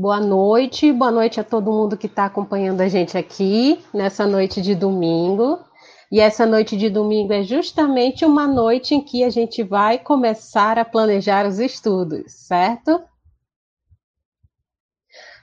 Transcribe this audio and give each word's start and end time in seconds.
Boa 0.00 0.20
noite, 0.20 0.92
boa 0.92 1.10
noite 1.10 1.40
a 1.40 1.44
todo 1.44 1.72
mundo 1.72 1.96
que 1.96 2.06
está 2.06 2.26
acompanhando 2.26 2.82
a 2.82 2.86
gente 2.86 3.18
aqui 3.18 3.84
nessa 3.92 4.28
noite 4.28 4.62
de 4.62 4.72
domingo. 4.72 5.58
E 6.12 6.20
essa 6.20 6.46
noite 6.46 6.76
de 6.76 6.88
domingo 6.88 7.32
é 7.32 7.42
justamente 7.42 8.24
uma 8.24 8.46
noite 8.46 8.94
em 8.94 9.00
que 9.00 9.24
a 9.24 9.28
gente 9.28 9.60
vai 9.64 9.98
começar 9.98 10.78
a 10.78 10.84
planejar 10.84 11.48
os 11.48 11.58
estudos, 11.58 12.32
certo? 12.32 13.02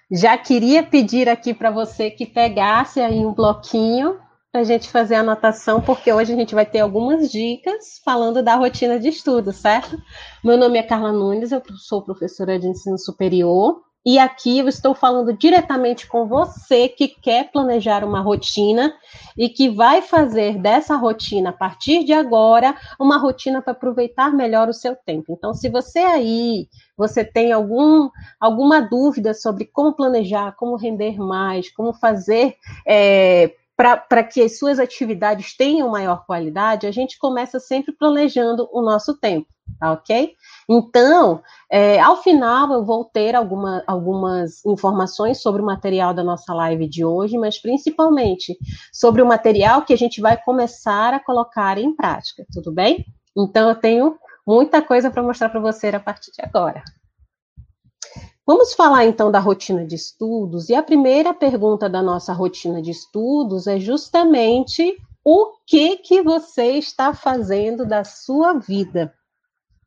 Já 0.10 0.38
queria 0.38 0.82
pedir 0.82 1.28
aqui 1.28 1.54
para 1.54 1.70
você 1.70 2.10
que 2.10 2.26
pegasse 2.26 3.02
aí 3.02 3.26
um 3.26 3.34
bloquinho 3.34 4.22
para 4.54 4.62
a 4.62 4.64
gente 4.64 4.88
fazer 4.88 5.16
a 5.16 5.20
anotação, 5.20 5.82
porque 5.82 6.14
hoje 6.14 6.32
a 6.32 6.38
gente 6.38 6.56
vai 6.56 6.66
ter 6.66 6.80
algumas 6.80 7.30
dicas 7.30 8.00
falando 8.06 8.42
da 8.42 8.56
rotina 8.56 8.98
de 9.02 9.10
estudo, 9.10 9.52
certo? 9.52 10.02
Meu 10.42 10.56
nome 10.56 10.80
é 10.80 10.84
Carla 10.84 11.12
Nunes, 11.12 11.52
eu 11.52 11.62
sou 11.76 12.02
professora 12.02 12.58
de 12.58 12.68
ensino 12.68 12.98
superior 12.98 13.84
e 14.06 14.20
aqui 14.20 14.60
eu 14.60 14.68
estou 14.68 14.94
falando 14.94 15.34
diretamente 15.34 16.06
com 16.06 16.28
você 16.28 16.88
que 16.88 17.08
quer 17.08 17.52
planejar 17.52 18.04
uma 18.04 18.22
rotina 18.22 18.94
e 19.36 19.50
que 19.50 19.68
vai 19.68 20.02
fazer 20.02 20.60
dessa 20.60 20.96
rotina, 20.96 21.50
a 21.50 21.54
partir 21.54 22.04
de 22.04 22.14
agora, 22.14 22.76
uma 23.00 23.18
rotina 23.18 23.64
para 23.64 23.72
aproveitar 23.72 24.32
melhor 24.32 24.70
o 24.70 24.74
seu 24.74 24.96
tempo. 24.96 25.34
Então, 25.34 25.54
se 25.56 25.70
você 25.70 26.00
aí, 26.00 26.68
você 26.96 27.26
tem 27.26 27.52
algum, 27.52 28.10
alguma 28.40 28.80
dúvida 28.80 29.34
sobre 29.34 29.66
como 29.66 29.94
planejar, 29.94 30.56
como 30.56 30.76
render 30.76 31.18
mais, 31.18 31.72
como 31.72 31.92
fazer 31.92 32.56
é, 32.88 33.56
para 33.76 34.24
que 34.24 34.42
as 34.42 34.58
suas 34.58 34.80
atividades 34.80 35.58
tenham 35.58 35.90
maior 35.90 36.26
qualidade, 36.26 36.88
a 36.88 36.92
gente 36.92 37.18
começa 37.18 37.60
sempre 37.60 37.92
planejando 37.92 38.70
o 38.72 38.82
nosso 38.82 39.18
tempo, 39.18 39.48
tá 39.80 39.92
ok? 39.92 40.34
Então, 40.68 41.42
é, 41.70 42.00
ao 42.00 42.22
final, 42.22 42.72
eu 42.74 42.84
vou 42.84 43.06
ter 43.06 43.36
alguma, 43.36 43.84
algumas 43.86 44.66
informações 44.66 45.42
sobre 45.42 45.62
o 45.62 45.66
material 45.66 46.14
da 46.14 46.24
nossa 46.24 46.54
live 46.54 46.88
de 46.88 47.06
hoje, 47.06 47.38
mas 47.38 47.60
principalmente 47.60 48.58
sobre 48.92 49.22
o 49.22 49.26
material 49.26 49.84
que 49.84 49.94
a 49.94 49.98
gente 49.98 50.20
vai 50.22 50.36
começar 50.42 51.14
a 51.14 51.20
colocar 51.20 51.78
em 51.78 51.96
prática, 51.96 52.46
tudo 52.52 52.72
bem? 52.72 53.06
Então, 53.38 53.70
eu 53.70 53.76
tenho 53.76 54.18
muita 54.46 54.82
coisa 54.82 55.12
para 55.12 55.22
mostrar 55.22 55.50
para 55.50 55.60
você 55.60 55.88
a 55.90 56.00
partir 56.00 56.32
de 56.32 56.42
agora. 56.42 56.84
Vamos 58.48 58.74
falar 58.74 59.06
então 59.06 59.32
da 59.32 59.40
rotina 59.40 59.86
de 59.86 59.96
estudos, 59.96 60.70
e 60.70 60.76
a 60.76 60.84
primeira 60.84 61.34
pergunta 61.34 61.90
da 61.90 62.02
nossa 62.02 62.32
rotina 62.32 62.80
de 62.80 62.92
estudos 62.92 63.66
é 63.66 63.80
justamente 63.80 64.96
o 65.24 65.54
que 65.66 65.98
que 65.98 66.22
você 66.22 66.74
está 66.74 67.12
fazendo 67.12 67.88
da 67.88 68.04
sua 68.04 68.54
vida? 68.54 69.12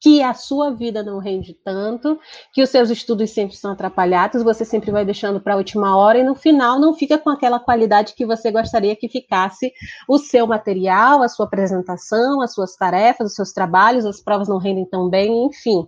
Que 0.00 0.22
a 0.22 0.32
sua 0.32 0.70
vida 0.70 1.02
não 1.02 1.18
rende 1.18 1.54
tanto, 1.64 2.18
que 2.52 2.62
os 2.62 2.70
seus 2.70 2.88
estudos 2.88 3.30
sempre 3.30 3.56
são 3.56 3.72
atrapalhados, 3.72 4.42
você 4.42 4.64
sempre 4.64 4.90
vai 4.90 5.04
deixando 5.04 5.40
para 5.40 5.54
a 5.54 5.56
última 5.56 5.96
hora 5.96 6.18
e 6.18 6.22
no 6.22 6.34
final 6.34 6.78
não 6.78 6.94
fica 6.94 7.18
com 7.18 7.30
aquela 7.30 7.58
qualidade 7.58 8.14
que 8.14 8.24
você 8.24 8.50
gostaria 8.50 8.94
que 8.94 9.08
ficasse 9.08 9.72
o 10.08 10.18
seu 10.18 10.46
material, 10.46 11.22
a 11.22 11.28
sua 11.28 11.46
apresentação, 11.46 12.40
as 12.40 12.54
suas 12.54 12.76
tarefas, 12.76 13.30
os 13.30 13.34
seus 13.34 13.52
trabalhos, 13.52 14.06
as 14.06 14.20
provas 14.20 14.48
não 14.48 14.58
rendem 14.58 14.86
tão 14.86 15.08
bem, 15.08 15.46
enfim. 15.46 15.86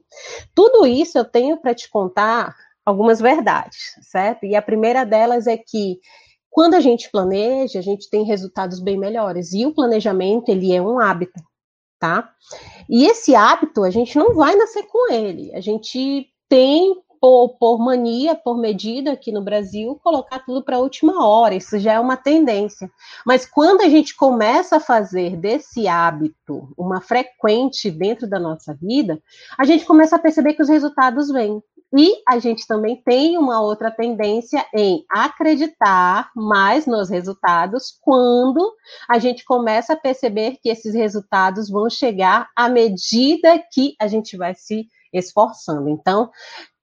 Tudo 0.55 0.87
isso 0.87 1.17
eu 1.17 1.25
tenho 1.25 1.57
para 1.61 1.75
te 1.75 1.89
contar 1.89 2.55
algumas 2.85 3.21
verdades, 3.21 3.95
certo? 4.03 4.45
E 4.45 4.57
a 4.57 4.63
primeira 4.63 5.05
delas 5.05 5.47
é 5.47 5.57
que 5.57 5.99
quando 6.51 6.75
a 6.75 6.81
gente 6.81 7.11
planeja, 7.11 7.79
a 7.79 7.83
gente 7.83 8.11
tem 8.11 8.25
resultados 8.25 8.81
bem 8.81 8.99
melhores. 8.99 9.53
E 9.53 9.65
o 9.65 9.73
planejamento, 9.73 10.49
ele 10.49 10.75
é 10.75 10.83
um 10.83 10.99
hábito, 10.99 11.41
tá? 12.01 12.33
E 12.89 13.05
esse 13.05 13.37
hábito, 13.37 13.85
a 13.85 13.91
gente 13.91 14.19
não 14.19 14.35
vai 14.35 14.57
nascer 14.57 14.85
com 14.85 15.13
ele. 15.13 15.55
A 15.55 15.61
gente 15.61 16.27
tem 16.49 16.97
por, 17.21 17.51
por, 17.61 17.79
mania, 17.79 18.35
por 18.35 18.57
medida 18.57 19.13
aqui 19.13 19.31
no 19.31 19.43
Brasil, 19.43 20.01
colocar 20.03 20.39
tudo 20.39 20.63
para 20.65 20.77
a 20.77 20.81
última 20.81 21.25
hora. 21.25 21.55
Isso 21.55 21.79
já 21.79 21.93
é 21.93 22.01
uma 22.01 22.17
tendência. 22.17 22.91
Mas 23.27 23.45
quando 23.45 23.83
a 23.83 23.89
gente 23.91 24.17
começa 24.17 24.77
a 24.77 24.81
fazer 24.81 25.37
desse 25.37 25.87
hábito 25.87 26.73
uma 26.79 27.01
frequente 27.03 27.91
dentro 27.91 28.27
da 28.27 28.41
nossa 28.41 28.75
vida, 28.75 29.23
a 29.59 29.65
gente 29.67 29.85
começa 29.85 30.17
a 30.17 30.19
perceber 30.19 30.55
que 30.55 30.63
os 30.63 30.69
resultados 30.69 31.29
vêm. 31.31 31.63
E 31.93 32.23
a 32.29 32.39
gente 32.39 32.67
também 32.67 33.03
tem 33.03 33.37
uma 33.37 33.61
outra 33.61 33.91
tendência 33.91 34.65
em 34.73 35.05
acreditar 35.11 36.31
mais 36.37 36.87
nos 36.87 37.09
resultados 37.09 37.99
quando 38.01 38.75
a 39.09 39.19
gente 39.19 39.45
começa 39.45 39.95
a 39.95 39.97
perceber 39.97 40.59
que 40.63 40.69
esses 40.69 40.95
resultados 40.95 41.69
vão 41.69 41.91
chegar 41.91 42.49
à 42.55 42.69
medida 42.69 43.59
que 43.73 43.97
a 44.01 44.07
gente 44.07 44.37
vai 44.37 44.55
se 44.55 44.87
esforçando. 45.13 45.89
Então, 45.89 46.31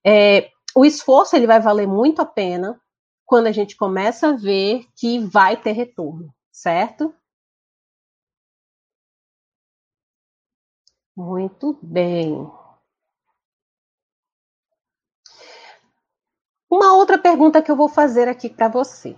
é, 0.05 0.49
o 0.75 0.83
esforço 0.83 1.35
ele 1.35 1.47
vai 1.47 1.61
valer 1.61 1.87
muito 1.87 2.21
a 2.21 2.25
pena 2.25 2.79
quando 3.25 3.47
a 3.47 3.51
gente 3.51 3.77
começa 3.77 4.29
a 4.29 4.33
ver 4.33 4.85
que 4.95 5.19
vai 5.19 5.55
ter 5.55 5.71
retorno, 5.71 6.33
certo? 6.51 7.13
Muito 11.15 11.79
bem. 11.81 12.47
Uma 16.69 16.93
outra 16.93 17.17
pergunta 17.17 17.61
que 17.61 17.71
eu 17.71 17.75
vou 17.75 17.87
fazer 17.87 18.27
aqui 18.27 18.49
para 18.49 18.67
você. 18.67 19.15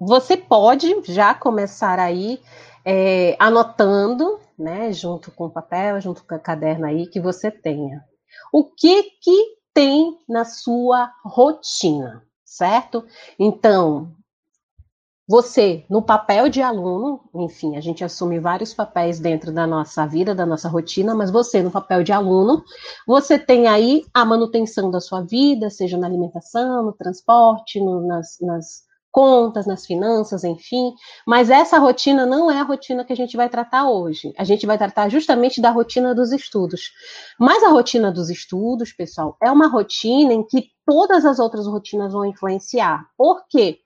Você 0.00 0.36
pode 0.36 1.02
já 1.04 1.34
começar 1.34 1.98
aí 1.98 2.40
é, 2.84 3.36
anotando, 3.38 4.40
né, 4.58 4.92
junto 4.92 5.30
com 5.30 5.46
o 5.46 5.50
papel, 5.50 6.00
junto 6.00 6.24
com 6.24 6.34
a 6.34 6.38
caderno 6.38 6.86
aí 6.86 7.06
que 7.06 7.20
você 7.20 7.50
tenha. 7.50 8.02
O 8.52 8.64
que 8.64 9.02
que 9.20 9.56
tem 9.72 10.18
na 10.28 10.44
sua 10.44 11.12
rotina, 11.24 12.24
certo? 12.44 13.06
Então, 13.38 14.12
você, 15.30 15.84
no 15.88 16.02
papel 16.02 16.48
de 16.48 16.60
aluno, 16.60 17.20
enfim, 17.32 17.76
a 17.76 17.80
gente 17.80 18.02
assume 18.02 18.40
vários 18.40 18.74
papéis 18.74 19.20
dentro 19.20 19.52
da 19.52 19.64
nossa 19.64 20.04
vida, 20.04 20.34
da 20.34 20.44
nossa 20.44 20.68
rotina, 20.68 21.14
mas 21.14 21.30
você, 21.30 21.62
no 21.62 21.70
papel 21.70 22.02
de 22.02 22.10
aluno, 22.10 22.64
você 23.06 23.38
tem 23.38 23.68
aí 23.68 24.04
a 24.12 24.24
manutenção 24.24 24.90
da 24.90 24.98
sua 24.98 25.20
vida, 25.20 25.70
seja 25.70 25.96
na 25.96 26.08
alimentação, 26.08 26.82
no 26.82 26.92
transporte, 26.92 27.78
no, 27.78 28.04
nas, 28.04 28.38
nas 28.40 28.82
contas, 29.12 29.66
nas 29.66 29.86
finanças, 29.86 30.42
enfim. 30.42 30.94
Mas 31.24 31.48
essa 31.48 31.78
rotina 31.78 32.26
não 32.26 32.50
é 32.50 32.58
a 32.58 32.64
rotina 32.64 33.04
que 33.04 33.12
a 33.12 33.16
gente 33.16 33.36
vai 33.36 33.48
tratar 33.48 33.88
hoje. 33.88 34.32
A 34.36 34.42
gente 34.42 34.66
vai 34.66 34.76
tratar 34.76 35.08
justamente 35.10 35.60
da 35.60 35.70
rotina 35.70 36.12
dos 36.12 36.32
estudos. 36.32 36.90
Mas 37.38 37.62
a 37.62 37.68
rotina 37.68 38.10
dos 38.10 38.30
estudos, 38.30 38.92
pessoal, 38.92 39.36
é 39.40 39.48
uma 39.48 39.68
rotina 39.68 40.32
em 40.32 40.44
que 40.44 40.70
todas 40.84 41.24
as 41.24 41.38
outras 41.38 41.68
rotinas 41.68 42.12
vão 42.12 42.24
influenciar. 42.24 43.06
Por 43.16 43.46
quê? 43.48 43.78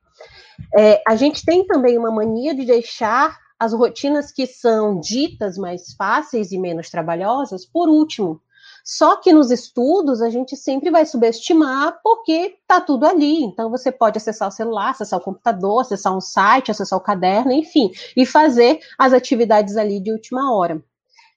É, 0.76 1.02
a 1.06 1.16
gente 1.16 1.44
tem 1.44 1.66
também 1.66 1.98
uma 1.98 2.10
mania 2.10 2.54
de 2.54 2.64
deixar 2.64 3.38
as 3.58 3.72
rotinas 3.72 4.30
que 4.30 4.46
são 4.46 5.00
ditas 5.00 5.56
mais 5.56 5.94
fáceis 5.94 6.52
e 6.52 6.58
menos 6.58 6.90
trabalhosas 6.90 7.64
por 7.64 7.88
último. 7.88 8.40
Só 8.84 9.16
que 9.16 9.32
nos 9.32 9.50
estudos 9.50 10.20
a 10.20 10.28
gente 10.28 10.56
sempre 10.56 10.90
vai 10.90 11.06
subestimar 11.06 11.98
porque 12.02 12.58
está 12.60 12.80
tudo 12.80 13.06
ali. 13.06 13.42
Então 13.42 13.70
você 13.70 13.90
pode 13.90 14.18
acessar 14.18 14.48
o 14.48 14.52
celular, 14.52 14.90
acessar 14.90 15.18
o 15.18 15.22
computador, 15.22 15.80
acessar 15.80 16.14
um 16.14 16.20
site, 16.20 16.70
acessar 16.70 16.98
o 16.98 17.02
caderno, 17.02 17.52
enfim, 17.52 17.90
e 18.14 18.26
fazer 18.26 18.80
as 18.98 19.14
atividades 19.14 19.78
ali 19.78 20.00
de 20.00 20.12
última 20.12 20.54
hora. 20.54 20.84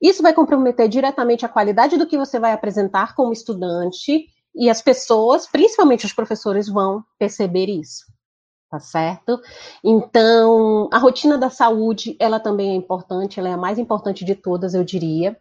Isso 0.02 0.22
vai 0.22 0.34
comprometer 0.34 0.90
diretamente 0.90 1.46
a 1.46 1.50
qualidade 1.50 1.98
do 1.98 2.06
que 2.06 2.18
você 2.18 2.38
vai 2.38 2.52
apresentar 2.52 3.16
como 3.16 3.32
estudante 3.32 4.26
e 4.54 4.70
as 4.70 4.82
pessoas, 4.82 5.48
principalmente 5.48 6.06
os 6.06 6.14
professores, 6.14 6.68
vão 6.68 7.04
perceber 7.18 7.68
isso 7.68 8.17
tá 8.70 8.80
certo? 8.80 9.40
Então, 9.84 10.90
a 10.92 10.98
rotina 10.98 11.38
da 11.38 11.50
saúde, 11.50 12.16
ela 12.20 12.40
também 12.40 12.72
é 12.72 12.76
importante, 12.76 13.40
ela 13.40 13.50
é 13.50 13.54
a 13.54 13.58
mais 13.58 13.80
importante 13.80 14.26
de 14.26 14.36
todas, 14.36 14.74
eu 14.74 14.84
diria. 14.84 15.38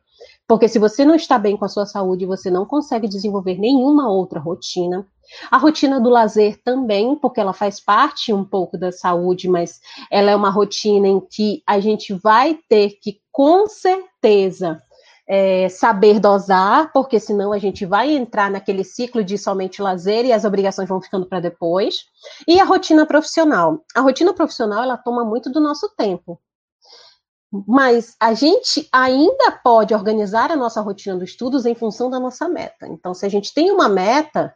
Porque 0.46 0.68
se 0.68 0.78
você 0.78 1.04
não 1.04 1.14
está 1.14 1.38
bem 1.38 1.56
com 1.56 1.64
a 1.64 1.68
sua 1.68 1.86
saúde, 1.86 2.24
você 2.24 2.50
não 2.50 2.64
consegue 2.64 3.08
desenvolver 3.08 3.58
nenhuma 3.58 4.08
outra 4.08 4.38
rotina. 4.38 5.06
A 5.50 5.58
rotina 5.58 6.00
do 6.00 6.08
lazer 6.08 6.60
também, 6.62 7.16
porque 7.16 7.40
ela 7.40 7.52
faz 7.52 7.80
parte 7.80 8.32
um 8.32 8.44
pouco 8.44 8.78
da 8.78 8.92
saúde, 8.92 9.48
mas 9.48 9.80
ela 10.10 10.30
é 10.30 10.36
uma 10.36 10.50
rotina 10.50 11.08
em 11.08 11.20
que 11.20 11.62
a 11.66 11.80
gente 11.80 12.14
vai 12.14 12.58
ter 12.68 12.98
que, 13.02 13.20
com 13.32 13.66
certeza, 13.66 14.80
é, 15.28 15.68
saber 15.68 16.20
dosar, 16.20 16.92
porque 16.92 17.18
senão 17.18 17.52
a 17.52 17.58
gente 17.58 17.84
vai 17.84 18.14
entrar 18.14 18.50
naquele 18.50 18.84
ciclo 18.84 19.24
de 19.24 19.36
somente 19.36 19.82
lazer 19.82 20.24
e 20.24 20.32
as 20.32 20.44
obrigações 20.44 20.88
vão 20.88 21.00
ficando 21.00 21.26
para 21.26 21.40
depois. 21.40 22.04
E 22.46 22.60
a 22.60 22.64
rotina 22.64 23.04
profissional. 23.04 23.84
A 23.94 24.00
rotina 24.00 24.32
profissional 24.32 24.82
ela 24.82 24.96
toma 24.96 25.24
muito 25.24 25.50
do 25.50 25.60
nosso 25.60 25.88
tempo. 25.96 26.40
Mas 27.66 28.14
a 28.20 28.34
gente 28.34 28.88
ainda 28.92 29.52
pode 29.62 29.94
organizar 29.94 30.50
a 30.50 30.56
nossa 30.56 30.80
rotina 30.80 31.16
dos 31.16 31.30
estudos 31.30 31.64
em 31.64 31.74
função 31.74 32.10
da 32.10 32.20
nossa 32.20 32.48
meta. 32.48 32.86
Então, 32.86 33.14
se 33.14 33.24
a 33.24 33.28
gente 33.28 33.54
tem 33.54 33.70
uma 33.70 33.88
meta, 33.88 34.54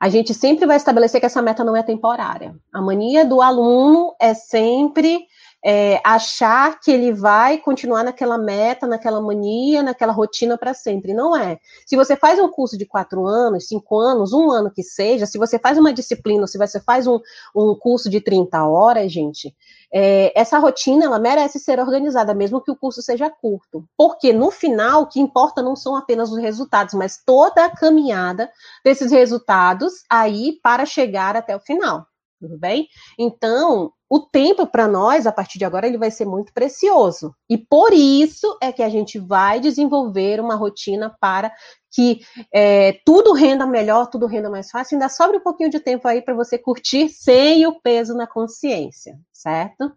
a 0.00 0.08
gente 0.08 0.34
sempre 0.34 0.66
vai 0.66 0.76
estabelecer 0.76 1.20
que 1.20 1.26
essa 1.26 1.40
meta 1.40 1.64
não 1.64 1.76
é 1.76 1.82
temporária. 1.82 2.54
A 2.72 2.82
mania 2.82 3.24
do 3.24 3.40
aluno 3.40 4.14
é 4.20 4.34
sempre 4.34 5.26
é, 5.64 5.98
achar 6.04 6.78
que 6.78 6.90
ele 6.90 7.10
vai 7.10 7.56
continuar 7.56 8.04
naquela 8.04 8.36
meta, 8.36 8.86
naquela 8.86 9.18
mania, 9.18 9.82
naquela 9.82 10.12
rotina 10.12 10.58
para 10.58 10.74
sempre. 10.74 11.14
Não 11.14 11.34
é. 11.34 11.58
Se 11.86 11.96
você 11.96 12.14
faz 12.14 12.38
um 12.38 12.50
curso 12.50 12.76
de 12.76 12.84
quatro 12.84 13.26
anos, 13.26 13.66
cinco 13.66 13.98
anos, 13.98 14.34
um 14.34 14.50
ano 14.50 14.70
que 14.70 14.82
seja, 14.82 15.24
se 15.24 15.38
você 15.38 15.58
faz 15.58 15.78
uma 15.78 15.92
disciplina, 15.92 16.46
se 16.46 16.58
você 16.58 16.78
faz 16.78 17.06
um, 17.06 17.18
um 17.56 17.74
curso 17.74 18.10
de 18.10 18.20
30 18.20 18.62
horas, 18.66 19.10
gente, 19.10 19.56
é, 19.90 20.38
essa 20.38 20.58
rotina 20.58 21.06
ela 21.06 21.18
merece 21.18 21.58
ser 21.58 21.80
organizada, 21.80 22.34
mesmo 22.34 22.60
que 22.60 22.70
o 22.70 22.76
curso 22.76 23.00
seja 23.00 23.30
curto. 23.30 23.88
Porque 23.96 24.34
no 24.34 24.50
final, 24.50 25.02
o 25.02 25.06
que 25.06 25.18
importa 25.18 25.62
não 25.62 25.74
são 25.74 25.96
apenas 25.96 26.30
os 26.30 26.38
resultados, 26.38 26.92
mas 26.92 27.22
toda 27.24 27.64
a 27.64 27.74
caminhada 27.74 28.50
desses 28.84 29.10
resultados 29.10 30.04
aí 30.10 30.58
para 30.62 30.84
chegar 30.84 31.36
até 31.36 31.56
o 31.56 31.60
final 31.60 32.06
tudo 32.44 32.58
bem? 32.58 32.88
Então, 33.18 33.92
o 34.08 34.20
tempo 34.20 34.66
para 34.66 34.86
nós, 34.86 35.26
a 35.26 35.32
partir 35.32 35.58
de 35.58 35.64
agora, 35.64 35.86
ele 35.86 35.98
vai 35.98 36.10
ser 36.10 36.24
muito 36.24 36.52
precioso. 36.52 37.34
E 37.48 37.56
por 37.56 37.92
isso 37.92 38.56
é 38.60 38.72
que 38.72 38.82
a 38.82 38.88
gente 38.88 39.18
vai 39.18 39.60
desenvolver 39.60 40.40
uma 40.40 40.54
rotina 40.54 41.14
para 41.20 41.52
que 41.90 42.20
é, 42.52 43.00
tudo 43.04 43.32
renda 43.32 43.66
melhor, 43.66 44.08
tudo 44.08 44.26
renda 44.26 44.50
mais 44.50 44.70
fácil. 44.70 44.96
Ainda 44.96 45.08
sobra 45.08 45.38
um 45.38 45.42
pouquinho 45.42 45.70
de 45.70 45.80
tempo 45.80 46.06
aí 46.06 46.20
para 46.20 46.34
você 46.34 46.58
curtir 46.58 47.08
sem 47.08 47.66
o 47.66 47.80
peso 47.80 48.14
na 48.14 48.26
consciência, 48.26 49.18
certo? 49.32 49.92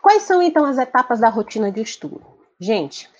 Quais 0.00 0.22
são, 0.22 0.42
então, 0.42 0.64
as 0.64 0.78
etapas 0.78 1.20
da 1.20 1.28
rotina 1.28 1.72
de 1.72 1.80
estudo? 1.80 2.22
Gente, 2.60 3.10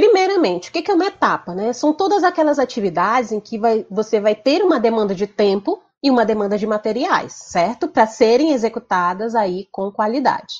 Primeiramente, 0.00 0.70
o 0.70 0.72
que 0.72 0.90
é 0.90 0.94
uma 0.94 1.04
etapa? 1.04 1.54
Né? 1.54 1.74
São 1.74 1.92
todas 1.92 2.24
aquelas 2.24 2.58
atividades 2.58 3.32
em 3.32 3.40
que 3.40 3.58
vai, 3.58 3.84
você 3.90 4.18
vai 4.18 4.34
ter 4.34 4.62
uma 4.62 4.80
demanda 4.80 5.14
de 5.14 5.26
tempo 5.26 5.82
e 6.02 6.10
uma 6.10 6.24
demanda 6.24 6.56
de 6.56 6.66
materiais, 6.66 7.32
certo? 7.32 7.88
Para 7.88 8.06
serem 8.06 8.52
executadas 8.52 9.34
aí 9.34 9.68
com 9.70 9.90
qualidade. 9.90 10.54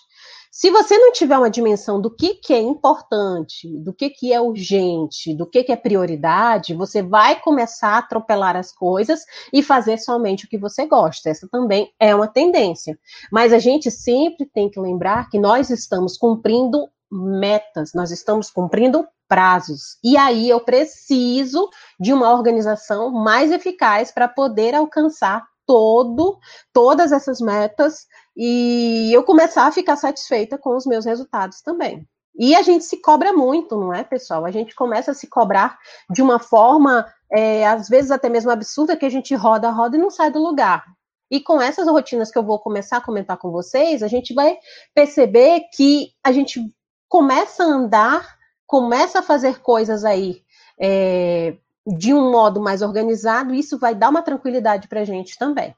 Se 0.52 0.68
você 0.68 0.98
não 0.98 1.12
tiver 1.12 1.38
uma 1.38 1.48
dimensão 1.48 2.00
do 2.00 2.10
que, 2.10 2.34
que 2.34 2.52
é 2.52 2.60
importante, 2.60 3.68
do 3.78 3.94
que, 3.94 4.10
que 4.10 4.32
é 4.32 4.40
urgente, 4.40 5.32
do 5.32 5.46
que, 5.46 5.62
que 5.62 5.70
é 5.70 5.76
prioridade, 5.76 6.74
você 6.74 7.02
vai 7.02 7.40
começar 7.40 7.90
a 7.90 7.98
atropelar 7.98 8.56
as 8.56 8.72
coisas 8.72 9.20
e 9.52 9.62
fazer 9.62 9.98
somente 9.98 10.44
o 10.44 10.48
que 10.48 10.58
você 10.58 10.86
gosta. 10.86 11.30
Essa 11.30 11.48
também 11.48 11.92
é 12.00 12.12
uma 12.12 12.26
tendência. 12.26 12.98
Mas 13.30 13.52
a 13.52 13.60
gente 13.60 13.92
sempre 13.92 14.44
tem 14.44 14.68
que 14.68 14.80
lembrar 14.80 15.30
que 15.30 15.38
nós 15.38 15.70
estamos 15.70 16.18
cumprindo 16.18 16.88
metas, 17.10 17.92
nós 17.94 18.10
estamos 18.10 18.50
cumprindo 18.50 19.06
prazos. 19.30 19.96
E 20.02 20.16
aí 20.16 20.50
eu 20.50 20.58
preciso 20.58 21.70
de 22.00 22.12
uma 22.12 22.32
organização 22.32 23.10
mais 23.10 23.52
eficaz 23.52 24.10
para 24.10 24.26
poder 24.26 24.74
alcançar 24.74 25.46
todo 25.64 26.36
todas 26.72 27.12
essas 27.12 27.40
metas 27.40 28.08
e 28.36 29.08
eu 29.14 29.22
começar 29.22 29.68
a 29.68 29.72
ficar 29.72 29.94
satisfeita 29.94 30.58
com 30.58 30.76
os 30.76 30.84
meus 30.84 31.04
resultados 31.04 31.62
também. 31.62 32.04
E 32.36 32.56
a 32.56 32.62
gente 32.62 32.84
se 32.84 33.00
cobra 33.00 33.32
muito, 33.32 33.76
não 33.76 33.94
é, 33.94 34.02
pessoal? 34.02 34.44
A 34.44 34.50
gente 34.50 34.74
começa 34.74 35.12
a 35.12 35.14
se 35.14 35.28
cobrar 35.28 35.78
de 36.10 36.22
uma 36.22 36.40
forma, 36.40 37.06
é, 37.30 37.64
às 37.68 37.88
vezes 37.88 38.10
até 38.10 38.28
mesmo 38.28 38.50
absurda, 38.50 38.96
que 38.96 39.06
a 39.06 39.10
gente 39.10 39.32
roda, 39.36 39.70
roda 39.70 39.96
e 39.96 40.00
não 40.00 40.10
sai 40.10 40.30
do 40.30 40.42
lugar. 40.42 40.84
E 41.30 41.40
com 41.40 41.60
essas 41.60 41.86
rotinas 41.86 42.32
que 42.32 42.38
eu 42.38 42.42
vou 42.42 42.58
começar 42.58 42.96
a 42.96 43.00
comentar 43.00 43.36
com 43.36 43.52
vocês, 43.52 44.02
a 44.02 44.08
gente 44.08 44.34
vai 44.34 44.58
perceber 44.92 45.62
que 45.72 46.08
a 46.24 46.32
gente 46.32 46.60
começa 47.08 47.62
a 47.62 47.66
andar, 47.66 48.39
começa 48.70 49.18
a 49.18 49.22
fazer 49.22 49.58
coisas 49.58 50.04
aí 50.04 50.44
é, 50.78 51.56
de 51.84 52.14
um 52.14 52.30
modo 52.30 52.60
mais 52.60 52.82
organizado, 52.82 53.52
isso 53.52 53.76
vai 53.80 53.96
dar 53.96 54.10
uma 54.10 54.22
tranquilidade 54.22 54.86
para 54.86 55.00
a 55.00 55.04
gente 55.04 55.36
também. 55.36 55.74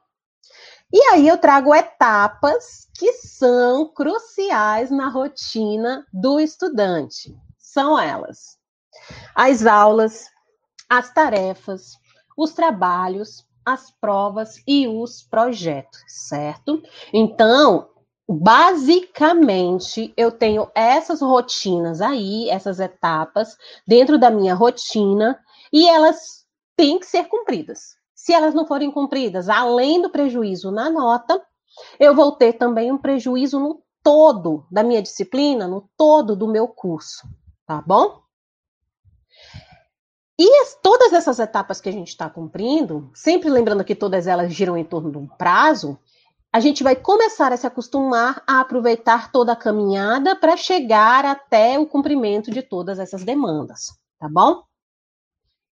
E 0.92 1.00
aí 1.04 1.26
eu 1.26 1.38
trago 1.38 1.74
etapas 1.74 2.86
que 2.98 3.14
são 3.14 3.88
cruciais 3.88 4.90
na 4.90 5.08
rotina 5.08 6.06
do 6.12 6.38
estudante. 6.38 7.34
São 7.56 7.98
elas: 7.98 8.58
as 9.34 9.64
aulas, 9.64 10.26
as 10.86 11.10
tarefas, 11.14 11.96
os 12.36 12.52
trabalhos, 12.52 13.48
as 13.64 13.90
provas 13.90 14.62
e 14.68 14.86
os 14.86 15.22
projetos, 15.22 16.02
certo? 16.08 16.82
Então, 17.10 17.88
Basicamente, 18.28 20.12
eu 20.16 20.30
tenho 20.30 20.70
essas 20.74 21.20
rotinas 21.20 22.00
aí, 22.00 22.48
essas 22.48 22.78
etapas 22.78 23.56
dentro 23.86 24.18
da 24.18 24.30
minha 24.30 24.54
rotina 24.54 25.38
e 25.72 25.88
elas 25.88 26.46
têm 26.76 26.98
que 26.98 27.06
ser 27.06 27.24
cumpridas. 27.24 27.96
Se 28.14 28.32
elas 28.32 28.54
não 28.54 28.66
forem 28.66 28.90
cumpridas, 28.90 29.48
além 29.48 30.00
do 30.00 30.10
prejuízo 30.10 30.70
na 30.70 30.88
nota, 30.88 31.44
eu 31.98 32.14
vou 32.14 32.32
ter 32.32 32.52
também 32.54 32.92
um 32.92 32.98
prejuízo 32.98 33.58
no 33.58 33.82
todo 34.02 34.66
da 34.70 34.82
minha 34.82 35.02
disciplina, 35.02 35.66
no 35.66 35.88
todo 35.96 36.36
do 36.36 36.46
meu 36.46 36.68
curso, 36.68 37.26
tá 37.66 37.82
bom? 37.84 38.22
E 40.38 40.60
as, 40.62 40.78
todas 40.82 41.12
essas 41.12 41.38
etapas 41.38 41.80
que 41.80 41.88
a 41.88 41.92
gente 41.92 42.08
está 42.08 42.28
cumprindo, 42.28 43.10
sempre 43.14 43.48
lembrando 43.48 43.84
que 43.84 43.94
todas 43.94 44.26
elas 44.26 44.52
giram 44.52 44.76
em 44.76 44.84
torno 44.84 45.10
de 45.10 45.18
um 45.18 45.26
prazo, 45.26 45.98
a 46.52 46.60
gente 46.60 46.82
vai 46.82 46.94
começar 46.94 47.50
a 47.50 47.56
se 47.56 47.66
acostumar 47.66 48.42
a 48.46 48.60
aproveitar 48.60 49.32
toda 49.32 49.52
a 49.52 49.56
caminhada 49.56 50.36
para 50.36 50.54
chegar 50.54 51.24
até 51.24 51.78
o 51.78 51.86
cumprimento 51.86 52.50
de 52.50 52.60
todas 52.60 52.98
essas 52.98 53.24
demandas, 53.24 53.86
tá 54.18 54.28
bom? 54.28 54.62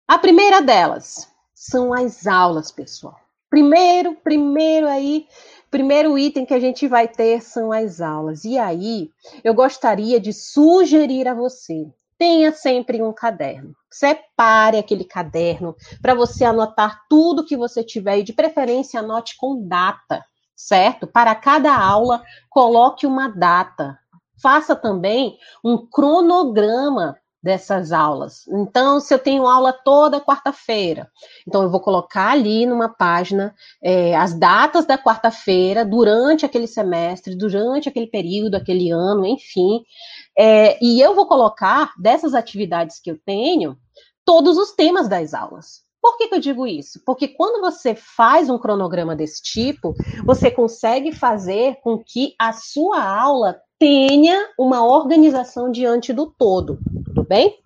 A 0.06 0.18
primeira 0.18 0.62
delas 0.62 1.32
são 1.54 1.94
as 1.94 2.28
aulas, 2.28 2.72
pessoal. 2.72 3.18
Primeiro, 3.50 4.16
primeiro 4.16 4.90
aí, 4.90 5.26
primeiro 5.72 6.18
item 6.18 6.46
que 6.46 6.54
a 6.54 6.60
gente 6.60 6.90
vai 6.90 7.08
ter 7.08 7.42
são 7.42 7.72
as 7.72 8.02
aulas. 8.02 8.44
E 8.44 8.58
aí, 8.58 9.10
eu 9.46 9.54
gostaria 9.54 10.20
de 10.20 10.34
sugerir 10.34 11.26
a 11.26 11.34
você 11.34 11.90
tenha 12.18 12.52
sempre 12.52 13.02
um 13.02 13.14
caderno. 13.14 13.76
Separe 13.92 14.78
aquele 14.78 15.04
caderno 15.04 15.76
para 16.02 16.14
você 16.14 16.46
anotar 16.46 17.02
tudo 17.10 17.46
que 17.46 17.58
você 17.58 17.84
tiver 17.84 18.20
e, 18.20 18.24
de 18.24 18.34
preferência, 18.34 19.00
anote 19.00 19.36
com 19.38 19.68
data 19.68 20.24
certo? 20.56 21.06
Para 21.06 21.36
cada 21.36 21.76
aula, 21.76 22.24
coloque 22.50 23.06
uma 23.06 23.28
data. 23.28 23.98
Faça 24.42 24.76
também 24.76 25.38
um 25.64 25.78
cronograma 25.78 27.18
dessas 27.46 27.92
aulas. 27.92 28.48
Então, 28.48 29.00
se 29.00 29.14
eu 29.14 29.20
tenho 29.20 29.46
aula 29.46 29.72
toda 29.72 30.20
quarta-feira, 30.20 31.08
então 31.48 31.62
eu 31.62 31.70
vou 31.70 31.80
colocar 31.80 32.32
ali 32.32 32.66
numa 32.66 32.90
página 32.90 33.54
é, 33.84 34.16
as 34.16 34.34
datas 34.34 34.84
da 34.88 34.98
quarta-feira 34.98 35.86
durante 35.86 36.44
aquele 36.44 36.66
semestre, 36.66 37.36
durante 37.36 37.88
aquele 37.88 38.08
período, 38.08 38.56
aquele 38.56 38.90
ano, 38.90 39.28
enfim. 39.28 39.84
É, 40.36 40.84
e 40.84 41.00
eu 41.00 41.14
vou 41.14 41.28
colocar 41.28 41.94
dessas 42.00 42.34
atividades 42.34 43.00
que 43.00 43.12
eu 43.12 43.20
tenho 43.24 43.78
todos 44.26 44.58
os 44.58 44.72
temas 44.72 45.08
das 45.08 45.36
aulas. 45.36 45.85
Por 46.06 46.18
que, 46.18 46.28
que 46.28 46.36
eu 46.36 46.40
digo 46.40 46.68
isso? 46.68 47.02
Porque 47.04 47.28
quando 47.28 47.60
você 47.60 47.96
faz 47.96 48.48
um 48.48 48.60
cronograma 48.60 49.16
desse 49.16 49.42
tipo, 49.42 49.96
você 50.24 50.52
consegue 50.52 51.12
fazer 51.12 51.80
com 51.82 51.98
que 51.98 52.36
a 52.40 52.54
sua 52.54 53.04
aula 53.04 53.60
tenha 53.80 54.52
uma 54.56 54.86
organização 54.86 55.72
diante 55.72 56.14
do 56.14 56.28
todo, 56.28 56.78
tudo 57.08 57.24
bem? 57.24 57.58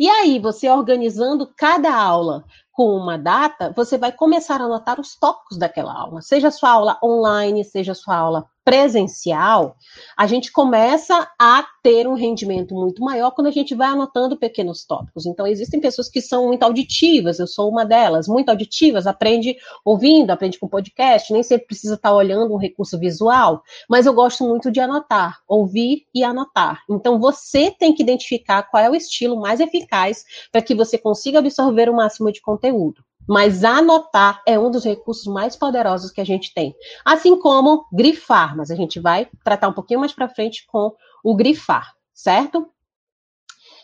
E 0.00 0.08
aí, 0.08 0.40
você 0.40 0.68
organizando 0.68 1.48
cada 1.56 1.94
aula 1.94 2.44
com 2.72 2.88
uma 2.96 3.16
data, 3.16 3.72
você 3.76 3.96
vai 3.96 4.10
começar 4.10 4.60
a 4.60 4.64
anotar 4.64 4.98
os 4.98 5.14
tópicos 5.14 5.56
daquela 5.56 5.92
aula. 5.92 6.22
Seja 6.22 6.50
sua 6.50 6.70
aula 6.70 6.98
online, 7.00 7.64
seja 7.64 7.94
sua 7.94 8.16
aula 8.16 8.46
presencial, 8.70 9.74
a 10.16 10.28
gente 10.28 10.52
começa 10.52 11.28
a 11.36 11.66
ter 11.82 12.06
um 12.06 12.14
rendimento 12.14 12.72
muito 12.72 13.02
maior 13.02 13.32
quando 13.32 13.48
a 13.48 13.50
gente 13.50 13.74
vai 13.74 13.88
anotando 13.88 14.38
pequenos 14.38 14.84
tópicos. 14.84 15.26
Então, 15.26 15.44
existem 15.44 15.80
pessoas 15.80 16.08
que 16.08 16.20
são 16.20 16.46
muito 16.46 16.62
auditivas, 16.62 17.40
eu 17.40 17.48
sou 17.48 17.68
uma 17.68 17.84
delas, 17.84 18.28
muito 18.28 18.48
auditivas, 18.48 19.08
aprende 19.08 19.56
ouvindo, 19.84 20.30
aprende 20.30 20.56
com 20.56 20.68
podcast, 20.68 21.32
nem 21.32 21.42
sempre 21.42 21.66
precisa 21.66 21.94
estar 21.94 22.14
olhando 22.14 22.54
um 22.54 22.58
recurso 22.58 22.96
visual, 22.96 23.60
mas 23.88 24.06
eu 24.06 24.14
gosto 24.14 24.44
muito 24.44 24.70
de 24.70 24.78
anotar, 24.78 25.40
ouvir 25.48 26.06
e 26.14 26.22
anotar. 26.22 26.84
Então, 26.88 27.18
você 27.18 27.72
tem 27.72 27.92
que 27.92 28.04
identificar 28.04 28.62
qual 28.62 28.84
é 28.84 28.88
o 28.88 28.94
estilo 28.94 29.40
mais 29.40 29.58
eficaz 29.58 30.24
para 30.52 30.62
que 30.62 30.76
você 30.76 30.96
consiga 30.96 31.40
absorver 31.40 31.90
o 31.90 31.96
máximo 31.96 32.30
de 32.30 32.40
conteúdo 32.40 33.02
mas 33.30 33.62
anotar 33.62 34.42
é 34.44 34.58
um 34.58 34.72
dos 34.72 34.84
recursos 34.84 35.32
mais 35.32 35.54
poderosos 35.54 36.10
que 36.10 36.20
a 36.20 36.24
gente 36.24 36.52
tem. 36.52 36.74
Assim 37.04 37.38
como 37.38 37.86
grifar, 37.92 38.56
mas 38.56 38.72
a 38.72 38.74
gente 38.74 38.98
vai 38.98 39.28
tratar 39.44 39.68
um 39.68 39.72
pouquinho 39.72 40.00
mais 40.00 40.12
para 40.12 40.28
frente 40.28 40.66
com 40.66 40.92
o 41.22 41.36
grifar, 41.36 41.94
certo? 42.12 42.68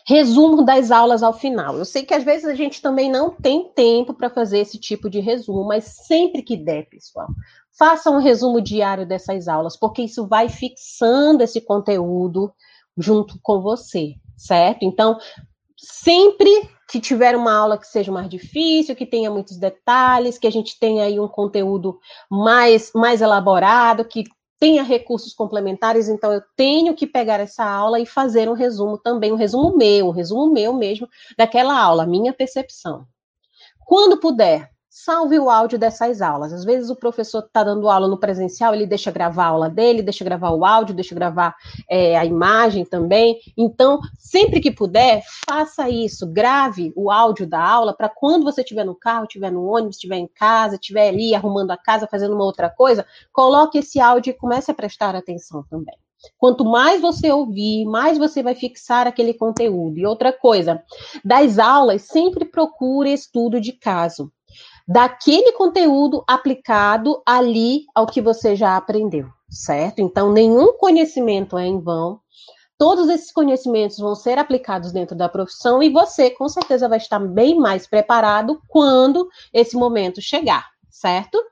Resumo 0.05 0.65
das 0.65 0.91
aulas 0.91 1.23
ao 1.23 1.31
final. 1.31 1.77
Eu 1.77 1.85
sei 1.85 2.03
que 2.03 2.13
às 2.13 2.25
vezes 2.25 2.43
a 2.43 2.55
gente 2.55 2.81
também 2.81 3.09
não 3.09 3.29
tem 3.29 3.71
tempo 3.73 4.13
para 4.13 4.29
fazer 4.29 4.59
esse 4.59 4.77
tipo 4.77 5.09
de 5.09 5.21
resumo, 5.21 5.63
mas 5.63 5.85
sempre 6.05 6.41
que 6.41 6.57
der, 6.57 6.89
pessoal, 6.89 7.29
faça 7.79 8.11
um 8.11 8.19
resumo 8.19 8.59
diário 8.59 9.07
dessas 9.07 9.47
aulas, 9.47 9.77
porque 9.77 10.01
isso 10.01 10.27
vai 10.27 10.49
fixando 10.49 11.41
esse 11.41 11.61
conteúdo 11.61 12.51
junto 12.97 13.39
com 13.41 13.61
você, 13.61 14.15
certo? 14.35 14.83
Então, 14.83 15.17
sempre 15.77 16.69
que 16.87 17.01
tiveram 17.01 17.39
uma 17.39 17.53
aula 17.53 17.77
que 17.77 17.87
seja 17.87 18.11
mais 18.11 18.29
difícil, 18.29 18.95
que 18.95 19.05
tenha 19.05 19.29
muitos 19.29 19.57
detalhes, 19.57 20.37
que 20.37 20.47
a 20.47 20.51
gente 20.51 20.79
tenha 20.79 21.03
aí 21.03 21.19
um 21.19 21.27
conteúdo 21.27 21.99
mais, 22.29 22.91
mais 22.95 23.21
elaborado, 23.21 24.05
que 24.05 24.23
tenha 24.59 24.83
recursos 24.83 25.33
complementares, 25.33 26.09
então 26.09 26.33
eu 26.33 26.41
tenho 26.55 26.95
que 26.95 27.05
pegar 27.05 27.39
essa 27.39 27.63
aula 27.63 27.99
e 27.99 28.05
fazer 28.05 28.49
um 28.49 28.53
resumo 28.53 28.97
também, 28.97 29.31
um 29.31 29.35
resumo 29.35 29.77
meu, 29.77 30.07
um 30.07 30.11
resumo 30.11 30.51
meu 30.51 30.73
mesmo 30.73 31.07
daquela 31.37 31.79
aula, 31.79 32.07
minha 32.07 32.33
percepção. 32.33 33.05
Quando 33.85 34.19
puder, 34.19 34.71
salve 35.03 35.37
o 35.37 35.49
áudio 35.49 35.77
dessas 35.77 36.21
aulas. 36.21 36.51
Às 36.51 36.65
vezes 36.65 36.89
o 36.89 36.95
professor 36.95 37.39
está 37.39 37.63
dando 37.63 37.87
aula 37.87 38.07
no 38.07 38.19
presencial, 38.19 38.73
ele 38.73 38.87
deixa 38.87 39.11
gravar 39.11 39.45
a 39.45 39.49
aula 39.49 39.69
dele, 39.69 40.01
deixa 40.01 40.25
gravar 40.25 40.49
o 40.49 40.65
áudio, 40.65 40.95
deixa 40.95 41.13
gravar 41.13 41.55
é, 41.87 42.17
a 42.17 42.25
imagem 42.25 42.83
também. 42.83 43.39
Então, 43.55 43.99
sempre 44.17 44.59
que 44.59 44.71
puder, 44.71 45.21
faça 45.47 45.87
isso, 45.87 46.25
grave 46.25 46.91
o 46.95 47.11
áudio 47.11 47.45
da 47.45 47.63
aula 47.63 47.95
para 47.95 48.09
quando 48.09 48.43
você 48.43 48.61
estiver 48.61 48.83
no 48.83 48.95
carro, 48.95 49.25
estiver 49.25 49.51
no 49.51 49.65
ônibus, 49.65 49.97
estiver 49.97 50.17
em 50.17 50.27
casa, 50.27 50.75
estiver 50.75 51.09
ali 51.09 51.35
arrumando 51.35 51.71
a 51.71 51.77
casa, 51.77 52.07
fazendo 52.07 52.33
uma 52.33 52.45
outra 52.45 52.69
coisa, 52.69 53.05
coloque 53.31 53.77
esse 53.77 53.99
áudio 53.99 54.31
e 54.31 54.33
comece 54.33 54.71
a 54.71 54.73
prestar 54.73 55.15
atenção 55.15 55.63
também. 55.69 55.95
Quanto 56.39 56.65
mais 56.65 56.99
você 56.99 57.31
ouvir, 57.31 57.85
mais 57.85 58.17
você 58.17 58.41
vai 58.41 58.55
fixar 58.55 59.05
aquele 59.05 59.35
conteúdo. 59.35 59.99
E 59.99 60.05
outra 60.07 60.33
coisa, 60.33 60.83
das 61.23 61.59
aulas, 61.59 62.01
sempre 62.01 62.45
procure 62.45 63.13
estudo 63.13 63.61
de 63.61 63.73
caso 63.73 64.31
daquele 64.87 65.51
conteúdo 65.51 66.23
aplicado 66.25 67.21
ali 67.25 67.85
ao 67.93 68.07
que 68.07 68.21
você 68.21 68.55
já 68.55 68.77
aprendeu, 68.77 69.27
certo? 69.49 69.99
Então, 69.99 70.31
nenhum 70.31 70.77
conhecimento 70.77 71.57
é 71.57 71.65
em 71.65 71.79
vão. 71.79 72.21
Todos 72.77 73.09
esses 73.09 73.31
conhecimentos 73.31 73.97
vão 73.97 74.15
ser 74.15 74.37
aplicados 74.37 74.91
dentro 74.91 75.15
da 75.15 75.27
profissão 75.27 75.81
e 75.81 75.89
você, 75.89 76.29
com 76.29 76.47
certeza, 76.47 76.87
vai 76.87 76.99
estar 76.99 77.19
bem 77.19 77.59
mais 77.59 77.87
preparado 77.87 78.61
quando 78.67 79.27
esse 79.51 79.75
momento 79.75 80.21
chegar, 80.21 80.65
certo? 80.89 81.43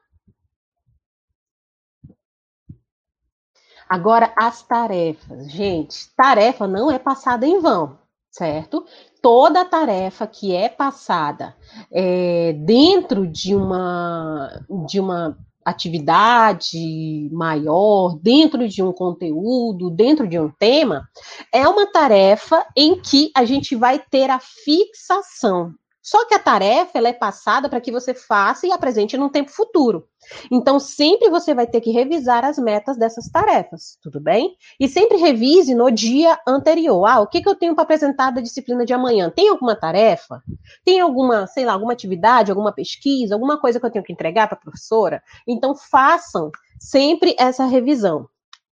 Agora, 3.89 4.34
as 4.36 4.63
tarefas. 4.63 5.51
Gente, 5.51 6.13
tarefa 6.15 6.68
não 6.68 6.89
é 6.92 6.98
passada 6.98 7.46
em 7.46 7.60
vão, 7.60 7.98
certo? 8.32 8.86
Toda 9.25 9.65
tarefa 9.65 10.27
que 10.27 10.53
é 10.53 10.70
passada 10.70 11.55
é, 11.91 12.53
dentro 12.53 13.25
de 13.25 13.55
uma, 13.55 14.63
de 14.88 15.00
uma 15.00 15.36
atividade 15.65 17.27
maior, 17.32 18.20
dentro 18.22 18.70
de 18.70 18.84
um 18.84 18.94
conteúdo, 18.94 19.89
dentro 19.89 20.27
de 20.27 20.38
um 20.38 20.51
tema, 20.60 21.10
é 21.51 21.67
uma 21.67 21.88
tarefa 21.88 22.63
em 22.77 23.01
que 23.01 23.32
a 23.36 23.44
gente 23.46 23.75
vai 23.75 23.98
ter 23.98 24.29
a 24.29 24.38
fixação 24.39 25.74
só 26.06 26.24
que 26.28 26.36
a 26.36 26.40
tarefa 26.40 27.00
ela 27.00 27.10
é 27.10 27.14
passada 27.14 27.68
para 27.68 27.82
que 27.82 27.92
você 27.92 28.14
faça 28.14 28.68
e 28.68 28.72
apresente 28.72 29.18
num 29.18 29.28
tempo 29.28 29.50
futuro. 29.50 30.08
Então, 30.52 30.80
sempre 30.80 31.32
você 31.32 31.52
vai 31.56 31.66
ter 31.66 31.82
que 31.82 31.90
revisar 31.90 32.46
as 32.46 32.60
metas 32.60 32.96
dessas 32.96 33.28
tarefas, 33.28 33.98
tudo 34.04 34.22
bem? 34.22 34.56
E 34.80 34.88
sempre 34.88 35.18
revise 35.18 35.74
no 35.74 35.90
dia 35.90 36.40
anterior. 36.48 37.08
Ah, 37.08 37.22
o 37.22 37.28
que, 37.28 37.42
que 37.42 37.50
eu 37.50 37.56
tenho 37.56 37.74
para 37.74 37.86
apresentar 37.86 38.30
da 38.30 38.40
disciplina 38.40 38.86
de 38.86 38.94
amanhã? 38.94 39.32
Tem 39.32 39.50
alguma 39.50 39.76
tarefa? 39.76 40.44
Tem 40.84 41.00
alguma, 41.00 41.48
sei 41.48 41.66
lá, 41.66 41.74
alguma 41.74 41.94
atividade, 41.94 42.52
alguma 42.52 42.72
pesquisa, 42.72 43.34
alguma 43.34 43.60
coisa 43.60 43.80
que 43.80 43.86
eu 43.88 43.92
tenho 43.92 44.06
que 44.06 44.14
entregar 44.14 44.48
para 44.48 44.60
a 44.60 44.62
professora? 44.62 45.24
Então, 45.48 45.76
façam 45.76 46.52
sempre 46.80 47.36
essa 47.40 47.66
revisão 47.66 48.30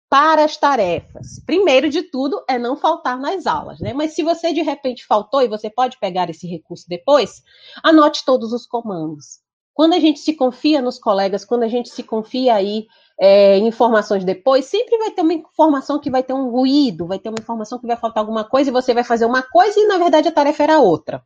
para 0.09 0.45
as 0.45 0.55
tarefas. 0.55 1.41
Primeiro 1.45 1.89
de 1.89 2.03
tudo 2.03 2.43
é 2.47 2.57
não 2.57 2.77
faltar 2.77 3.19
nas 3.19 3.45
aulas, 3.45 3.79
né? 3.79 3.93
Mas 3.93 4.13
se 4.13 4.23
você 4.23 4.53
de 4.53 4.61
repente 4.61 5.05
faltou 5.05 5.41
e 5.41 5.47
você 5.47 5.69
pode 5.69 5.99
pegar 5.99 6.29
esse 6.29 6.47
recurso 6.47 6.85
depois, 6.87 7.43
anote 7.83 8.23
todos 8.25 8.53
os 8.53 8.65
comandos. 8.65 9.39
Quando 9.73 9.93
a 9.93 9.99
gente 9.99 10.19
se 10.19 10.33
confia 10.33 10.81
nos 10.81 10.97
colegas, 10.97 11.45
quando 11.45 11.63
a 11.63 11.67
gente 11.67 11.89
se 11.89 12.01
confia 12.01 12.55
aí 12.55 12.87
é, 13.19 13.57
informações 13.59 14.23
depois, 14.23 14.65
sempre 14.65 14.97
vai 14.97 15.11
ter 15.11 15.21
uma 15.21 15.33
informação 15.33 15.99
que 15.99 16.09
vai 16.09 16.23
ter 16.23 16.33
um 16.33 16.49
ruído, 16.49 17.05
vai 17.05 17.19
ter 17.19 17.29
uma 17.29 17.39
informação 17.39 17.77
que 17.77 17.85
vai 17.85 17.95
faltar 17.95 18.21
alguma 18.21 18.43
coisa 18.43 18.69
e 18.69 18.73
você 18.73 18.93
vai 18.93 19.03
fazer 19.03 19.25
uma 19.25 19.43
coisa 19.43 19.79
e 19.79 19.85
na 19.85 19.99
verdade 19.99 20.27
a 20.27 20.31
tarefa 20.31 20.63
era 20.63 20.79
outra. 20.79 21.21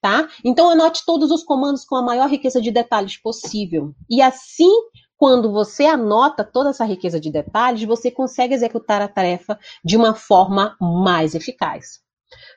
Tá? 0.00 0.28
Então 0.42 0.70
anote 0.70 1.04
todos 1.04 1.30
os 1.30 1.42
comandos 1.42 1.84
com 1.84 1.94
a 1.96 2.02
maior 2.02 2.28
riqueza 2.28 2.60
de 2.60 2.70
detalhes 2.70 3.18
possível. 3.18 3.92
E 4.08 4.22
assim 4.22 4.72
quando 5.20 5.52
você 5.52 5.84
anota 5.84 6.42
toda 6.42 6.70
essa 6.70 6.82
riqueza 6.82 7.20
de 7.20 7.30
detalhes, 7.30 7.84
você 7.84 8.10
consegue 8.10 8.54
executar 8.54 9.02
a 9.02 9.06
tarefa 9.06 9.58
de 9.84 9.94
uma 9.94 10.14
forma 10.14 10.78
mais 10.80 11.34
eficaz. 11.34 12.00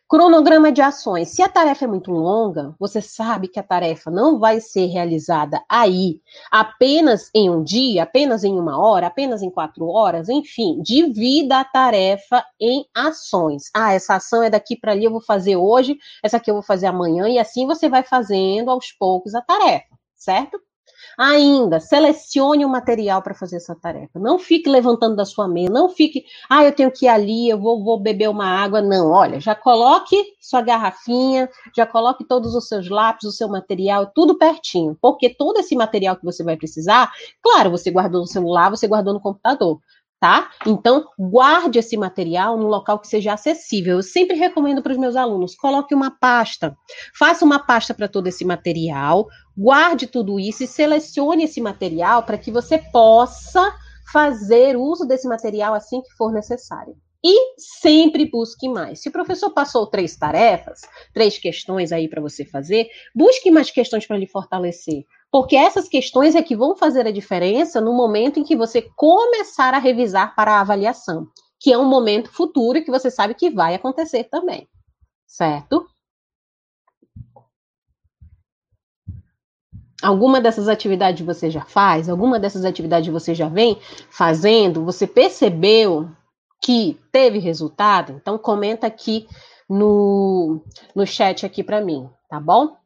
Cronograma 0.07 0.71
de 0.71 0.81
ações. 0.81 1.27
Se 1.27 1.41
a 1.41 1.49
tarefa 1.49 1.83
é 1.83 1.87
muito 1.89 2.09
longa, 2.09 2.73
você 2.79 3.01
sabe 3.01 3.49
que 3.49 3.59
a 3.59 3.63
tarefa 3.63 4.09
não 4.09 4.39
vai 4.39 4.61
ser 4.61 4.85
realizada 4.85 5.61
aí 5.67 6.21
apenas 6.49 7.29
em 7.35 7.49
um 7.49 7.61
dia, 7.61 8.03
apenas 8.03 8.45
em 8.45 8.57
uma 8.57 8.79
hora, 8.79 9.07
apenas 9.07 9.41
em 9.41 9.49
quatro 9.49 9.89
horas, 9.89 10.29
enfim, 10.29 10.81
divida 10.81 11.59
a 11.59 11.65
tarefa 11.65 12.45
em 12.61 12.85
ações. 12.95 13.63
Ah, 13.75 13.91
essa 13.91 14.15
ação 14.15 14.41
é 14.41 14.49
daqui 14.49 14.77
para 14.77 14.93
ali, 14.93 15.03
eu 15.03 15.11
vou 15.11 15.21
fazer 15.21 15.57
hoje, 15.57 15.97
essa 16.23 16.37
aqui 16.37 16.49
eu 16.49 16.55
vou 16.55 16.63
fazer 16.63 16.85
amanhã, 16.85 17.27
e 17.27 17.37
assim 17.37 17.67
você 17.67 17.89
vai 17.89 18.03
fazendo 18.03 18.71
aos 18.71 18.93
poucos 18.93 19.35
a 19.35 19.41
tarefa, 19.41 19.97
certo? 20.15 20.57
Ainda, 21.17 21.79
selecione 21.79 22.65
o 22.65 22.69
material 22.69 23.21
para 23.21 23.33
fazer 23.33 23.57
essa 23.57 23.75
tarefa. 23.75 24.19
Não 24.19 24.39
fique 24.39 24.69
levantando 24.69 25.15
da 25.15 25.25
sua 25.25 25.47
mesa, 25.47 25.71
não 25.71 25.89
fique, 25.89 26.25
ah, 26.49 26.63
eu 26.63 26.71
tenho 26.71 26.91
que 26.91 27.05
ir 27.05 27.09
ali, 27.09 27.49
eu 27.49 27.59
vou, 27.59 27.83
vou 27.83 27.99
beber 27.99 28.29
uma 28.29 28.45
água. 28.45 28.81
Não, 28.81 29.11
olha, 29.11 29.39
já 29.39 29.53
coloque 29.55 30.15
sua 30.39 30.61
garrafinha, 30.61 31.49
já 31.75 31.85
coloque 31.85 32.23
todos 32.25 32.55
os 32.55 32.67
seus 32.67 32.89
lápis, 32.89 33.27
o 33.27 33.31
seu 33.31 33.47
material, 33.47 34.11
tudo 34.13 34.37
pertinho, 34.37 34.97
porque 35.01 35.29
todo 35.29 35.59
esse 35.59 35.75
material 35.75 36.15
que 36.15 36.25
você 36.25 36.43
vai 36.43 36.57
precisar, 36.57 37.11
claro, 37.41 37.71
você 37.71 37.91
guardou 37.91 38.21
no 38.21 38.27
celular, 38.27 38.69
você 38.69 38.87
guardou 38.87 39.13
no 39.13 39.21
computador, 39.21 39.79
tá? 40.23 40.49
Então, 40.65 41.03
guarde 41.19 41.79
esse 41.79 41.97
material 41.97 42.57
num 42.57 42.67
local 42.67 42.97
que 42.97 43.09
seja 43.09 43.33
acessível. 43.33 43.97
Eu 43.97 44.01
sempre 44.01 44.37
recomendo 44.37 44.81
para 44.81 44.93
os 44.93 44.97
meus 44.97 45.17
alunos, 45.17 45.53
coloque 45.53 45.93
uma 45.93 46.11
pasta. 46.17 46.77
Faça 47.13 47.43
uma 47.43 47.59
pasta 47.59 47.93
para 47.93 48.07
todo 48.07 48.27
esse 48.27 48.45
material, 48.45 49.27
guarde 49.57 50.07
tudo 50.07 50.39
isso 50.39 50.63
e 50.63 50.67
selecione 50.67 51.43
esse 51.43 51.59
material 51.59 52.23
para 52.23 52.37
que 52.37 52.51
você 52.51 52.77
possa 52.77 53.75
fazer 54.13 54.77
uso 54.77 55.05
desse 55.05 55.27
material 55.27 55.73
assim 55.73 56.01
que 56.01 56.13
for 56.13 56.31
necessário. 56.31 56.95
E 57.21 57.55
sempre 57.57 58.25
busque 58.25 58.69
mais. 58.69 59.01
Se 59.01 59.09
o 59.09 59.11
professor 59.11 59.49
passou 59.49 59.87
três 59.87 60.15
tarefas, 60.15 60.83
três 61.13 61.37
questões 61.37 61.91
aí 61.91 62.07
para 62.07 62.21
você 62.21 62.45
fazer, 62.45 62.87
busque 63.13 63.51
mais 63.51 63.69
questões 63.71 64.07
para 64.07 64.17
lhe 64.17 64.27
fortalecer. 64.27 65.03
Porque 65.33 65.55
essas 65.55 65.89
questões 65.89 66.35
é 66.35 66.43
que 66.43 66.55
vão 66.55 66.75
fazer 66.75 67.07
a 67.07 67.11
diferença 67.11 67.81
no 67.81 67.91
momento 67.91 68.39
em 68.39 68.43
que 68.43 68.55
você 68.55 68.83
começar 68.95 69.73
a 69.73 69.79
revisar 69.79 70.35
para 70.35 70.51
a 70.51 70.61
avaliação, 70.61 71.27
que 71.59 71.73
é 71.73 71.77
um 71.77 71.89
momento 71.89 72.31
futuro 72.31 72.83
que 72.83 72.91
você 72.91 73.09
sabe 73.09 73.33
que 73.33 73.49
vai 73.49 73.73
acontecer 73.73 74.25
também. 74.25 74.69
Certo? 75.25 75.87
Alguma 80.03 80.39
dessas 80.39 80.67
atividades 80.67 81.25
você 81.25 81.49
já 81.49 81.65
faz? 81.65 82.09
Alguma 82.09 82.39
dessas 82.39 82.63
atividades 82.63 83.11
você 83.11 83.33
já 83.33 83.49
vem 83.49 83.79
fazendo? 84.11 84.85
Você 84.85 85.07
percebeu 85.07 86.11
que 86.61 87.01
teve 87.11 87.39
resultado? 87.39 88.13
Então 88.21 88.37
comenta 88.37 88.85
aqui 88.85 89.27
no, 89.67 90.63
no 90.95 91.07
chat 91.07 91.43
aqui 91.43 91.63
para 91.63 91.81
mim, 91.81 92.07
tá 92.29 92.39
bom? 92.39 92.77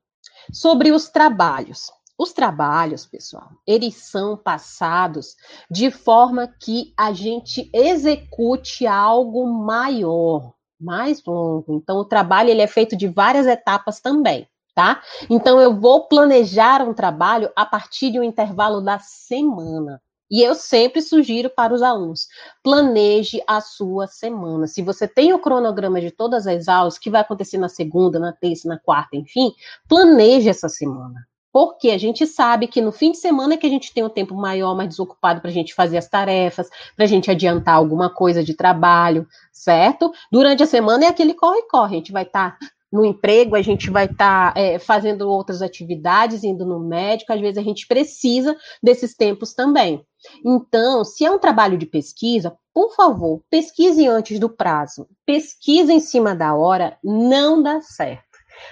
Sobre 0.50 0.94
os 0.94 1.10
trabalhos. 1.10 1.97
Os 2.18 2.34
trabalhos, 2.34 3.06
pessoal, 3.06 3.52
eles 3.66 3.94
são 3.94 4.36
passados 4.36 5.36
de 5.70 5.92
forma 5.92 6.48
que 6.48 6.92
a 6.98 7.14
gente 7.14 7.70
execute 7.72 8.88
algo 8.88 9.46
maior, 9.46 10.54
mais 10.82 11.24
longo. 11.24 11.76
Então, 11.76 11.98
o 11.98 12.06
trabalho 12.06 12.50
ele 12.50 12.62
é 12.62 12.68
feito 12.68 12.98
de 12.98 13.08
várias 13.08 13.46
etapas 13.46 14.00
também, 14.00 14.48
tá? 14.74 15.00
Então, 15.30 15.62
eu 15.62 15.80
vou 15.80 16.08
planejar 16.08 16.82
um 16.82 16.94
trabalho 16.94 17.52
a 17.56 17.64
partir 17.64 18.10
de 18.10 18.20
um 18.20 18.24
intervalo 18.24 18.82
da 18.82 18.98
semana. 18.98 20.02
E 20.30 20.42
eu 20.42 20.56
sempre 20.56 21.04
sugiro 21.04 21.52
para 21.52 21.72
os 21.72 21.84
alunos: 21.84 22.28
planeje 22.64 23.42
a 23.48 23.62
sua 23.62 24.08
semana. 24.08 24.66
Se 24.66 24.82
você 24.82 25.08
tem 25.08 25.34
o 25.34 25.40
cronograma 25.40 26.02
de 26.02 26.10
todas 26.10 26.48
as 26.48 26.68
aulas, 26.68 26.98
que 26.98 27.12
vai 27.12 27.22
acontecer 27.22 27.60
na 27.60 27.70
segunda, 27.70 28.20
na 28.20 28.34
terça, 28.34 28.68
na 28.68 28.80
quarta, 28.80 29.16
enfim, 29.16 29.54
planeje 29.88 30.50
essa 30.50 30.68
semana. 30.68 31.28
Porque 31.52 31.90
a 31.90 31.98
gente 31.98 32.26
sabe 32.28 32.68
que 32.68 32.82
no 32.82 32.92
fim 32.92 33.12
de 33.12 33.18
semana 33.18 33.54
é 33.54 33.58
que 33.58 33.66
a 33.66 33.70
gente 33.70 33.94
tem 33.94 34.04
um 34.04 34.10
tempo 34.10 34.36
maior, 34.36 34.76
mais 34.76 34.90
desocupado 34.90 35.42
para 35.42 35.50
a 35.50 35.54
gente 35.54 35.74
fazer 35.74 35.98
as 35.98 36.08
tarefas, 36.08 36.70
para 36.96 37.06
a 37.06 37.08
gente 37.08 37.32
adiantar 37.32 37.76
alguma 37.76 38.10
coisa 38.10 38.44
de 38.44 38.54
trabalho, 38.54 39.28
certo? 39.52 40.12
Durante 40.32 40.64
a 40.64 40.68
semana 40.68 41.06
é 41.06 41.08
aquele 41.08 41.34
corre-corre, 41.34 41.96
a 41.96 41.98
gente 42.00 42.12
vai 42.12 42.24
estar 42.24 42.58
tá 42.60 42.68
no 42.92 43.06
emprego, 43.06 43.56
a 43.56 43.62
gente 43.62 43.90
vai 43.90 44.06
estar 44.06 44.54
tá, 44.54 44.60
é, 44.60 44.80
fazendo 44.80 45.30
outras 45.30 45.62
atividades, 45.62 46.44
indo 46.44 46.66
no 46.66 46.80
médico, 46.80 47.34
às 47.34 47.42
vezes 47.42 47.58
a 47.58 47.64
gente 47.64 47.86
precisa 47.88 48.56
desses 48.82 49.14
tempos 49.14 49.54
também. 49.54 50.06
Então, 50.46 51.04
se 51.04 51.26
é 51.26 51.32
um 51.32 51.40
trabalho 51.40 51.78
de 51.78 51.86
pesquisa, 51.86 52.58
por 52.74 52.94
favor, 52.96 53.42
pesquise 53.50 54.08
antes 54.08 54.40
do 54.40 54.50
prazo. 54.50 55.08
Pesquisa 55.26 55.92
em 55.92 56.00
cima 56.00 56.36
da 56.36 56.56
hora 56.56 56.98
não 57.04 57.62
dá 57.62 57.82
certo. 57.82 58.27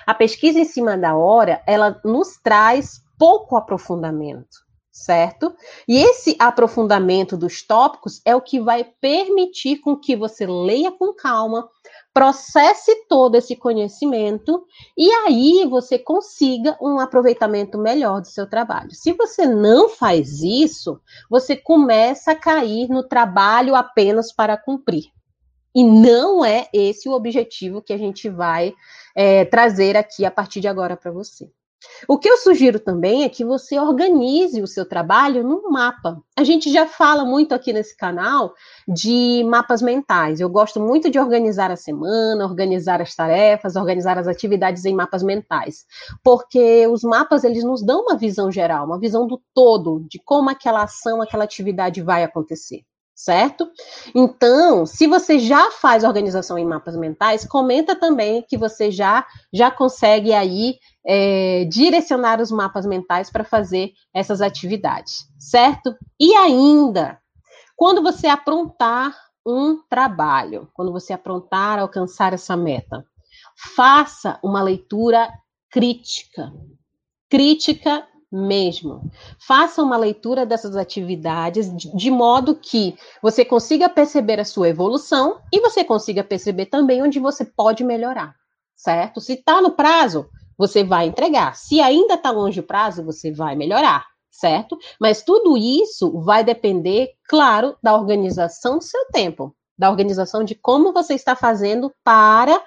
A 0.06 0.14
pesquisa 0.14 0.60
em 0.60 0.66
cima 0.66 0.98
da 0.98 1.16
hora, 1.16 1.62
ela 1.66 2.00
nos 2.04 2.38
traz 2.42 3.02
pouco 3.18 3.56
aprofundamento, 3.56 4.58
certo? 4.92 5.56
E 5.88 5.98
esse 5.98 6.36
aprofundamento 6.40 7.36
dos 7.36 7.62
tópicos 7.62 8.22
é 8.26 8.36
o 8.36 8.42
que 8.42 8.60
vai 8.60 8.84
permitir 8.84 9.78
com 9.78 9.96
que 9.96 10.16
você 10.16 10.46
leia 10.46 10.92
com 10.92 11.14
calma, 11.14 11.70
processe 12.14 13.08
todo 13.08 13.36
esse 13.36 13.56
conhecimento 13.56 14.66
e 14.98 15.12
aí 15.12 15.66
você 15.70 16.00
consiga 16.00 16.78
um 16.82 17.00
aproveitamento 17.00 17.78
melhor 17.78 18.22
do 18.22 18.28
seu 18.28 18.50
trabalho. 18.50 18.92
Se 18.92 19.12
você 19.12 19.46
não 19.46 19.90
faz 19.90 20.42
isso, 20.42 21.00
você 21.30 21.58
começa 21.58 22.32
a 22.32 22.36
cair 22.36 22.88
no 22.88 23.04
trabalho 23.04 23.76
apenas 23.76 24.32
para 24.32 24.58
cumprir. 24.58 25.16
E 25.76 25.84
não 25.84 26.46
é 26.46 26.68
esse 26.74 27.10
o 27.10 27.12
objetivo 27.12 27.82
que 27.82 27.92
a 27.92 27.98
gente 27.98 28.30
vai 28.30 28.74
é, 29.16 29.44
trazer 29.44 29.98
aqui 29.98 30.26
a 30.26 30.32
partir 30.32 30.62
de 30.62 30.68
agora 30.70 30.96
para 30.96 31.12
você. 31.12 31.52
O 32.08 32.18
que 32.18 32.30
eu 32.30 32.38
sugiro 32.38 32.80
também 32.80 33.24
é 33.24 33.30
que 33.30 33.44
você 33.44 33.80
organize 33.80 34.62
o 34.62 34.68
seu 34.68 34.88
trabalho 34.88 35.44
num 35.44 35.70
mapa. 35.70 36.22
A 36.38 36.44
gente 36.44 36.72
já 36.72 36.86
fala 36.86 37.26
muito 37.26 37.54
aqui 37.54 37.72
nesse 37.72 37.96
canal 37.96 38.54
de 38.88 39.44
mapas 39.48 39.82
mentais. 39.82 40.40
Eu 40.40 40.50
gosto 40.50 40.80
muito 40.80 41.10
de 41.10 41.20
organizar 41.20 41.72
a 41.72 41.76
semana, 41.76 42.46
organizar 42.46 43.02
as 43.02 43.16
tarefas, 43.16 43.76
organizar 43.76 44.18
as 44.18 44.28
atividades 44.28 44.86
em 44.86 44.96
mapas 44.96 45.24
mentais, 45.24 45.86
porque 46.24 46.88
os 46.88 47.04
mapas 47.04 47.44
eles 47.44 47.64
nos 47.64 47.84
dão 47.84 48.02
uma 48.02 48.18
visão 48.18 48.52
geral, 48.52 48.86
uma 48.86 49.00
visão 49.00 49.28
do 49.28 49.42
todo 49.54 50.06
de 50.10 50.20
como 50.24 50.50
aquela 50.50 50.84
ação, 50.84 51.22
aquela 51.22 51.44
atividade 51.44 52.02
vai 52.02 52.24
acontecer 52.24 52.84
certo? 53.16 53.72
Então, 54.14 54.86
se 54.86 55.08
você 55.08 55.40
já 55.40 55.72
faz 55.72 56.04
organização 56.04 56.58
em 56.58 56.66
mapas 56.66 56.98
mentais, 56.98 57.48
comenta 57.48 57.96
também 57.96 58.42
que 58.42 58.58
você 58.58 58.92
já 58.92 59.26
já 59.54 59.72
consegue 59.72 60.34
aí 60.34 60.78
é, 61.08 61.66
direcionar 61.66 62.42
os 62.42 62.52
mapas 62.52 62.86
mentais 62.86 63.32
para 63.32 63.46
fazer 63.46 63.94
essas 64.14 64.42
atividades, 64.42 65.26
certo? 65.40 65.96
E 66.20 66.36
ainda, 66.36 67.18
quando 67.78 68.04
você 68.04 68.28
aprontar 68.28 69.16
um 69.46 69.80
trabalho, 69.90 70.68
quando 70.74 70.92
você 70.92 71.14
aprontar 71.14 71.80
alcançar 71.80 72.34
essa 72.34 72.58
meta, 72.58 73.06
faça 73.76 74.40
uma 74.44 74.62
leitura 74.62 75.32
crítica. 75.70 76.52
Crítica 77.30 78.06
mesmo. 78.32 79.10
Faça 79.40 79.82
uma 79.82 79.98
leitura 79.98 80.46
dessas 80.46 80.76
atividades 80.76 81.72
de, 81.76 82.12
modo 82.12 82.56
que 82.56 82.96
você 83.22 83.46
consiga 83.46 83.90
perceber 83.90 84.40
a 84.40 84.46
sua 84.46 84.70
evolução 84.70 85.40
e 85.52 85.60
você 85.60 85.84
consiga 85.84 86.24
perceber 86.24 86.68
também 86.68 87.02
onde 87.02 87.20
você 87.20 87.46
pode 87.46 87.84
melhorar, 87.84 88.36
certo? 88.76 89.22
Se 89.22 89.34
está 89.34 89.62
no 89.62 89.72
prazo, 89.72 90.28
você 90.58 90.84
vai 90.84 91.08
entregar. 91.08 91.56
Se 91.56 91.82
ainda 91.82 92.16
está 92.16 92.32
longe 92.32 92.60
o 92.60 92.64
prazo, 92.64 93.04
você 93.04 93.32
vai 93.32 93.56
melhorar, 93.56 94.06
certo? 94.32 94.78
Mas 95.00 95.24
tudo 95.24 95.58
isso 95.58 96.20
vai 96.22 96.44
depender, 96.44 97.12
claro, 97.28 97.78
da 97.82 97.96
organização 97.96 98.78
do 98.78 98.84
seu 98.84 99.06
tempo, 99.12 99.56
da 99.78 99.90
organização 99.90 100.44
de 100.44 100.56
como 100.56 100.94
você 100.94 101.14
está 101.14 101.36
fazendo 101.36 101.94
para 102.04 102.62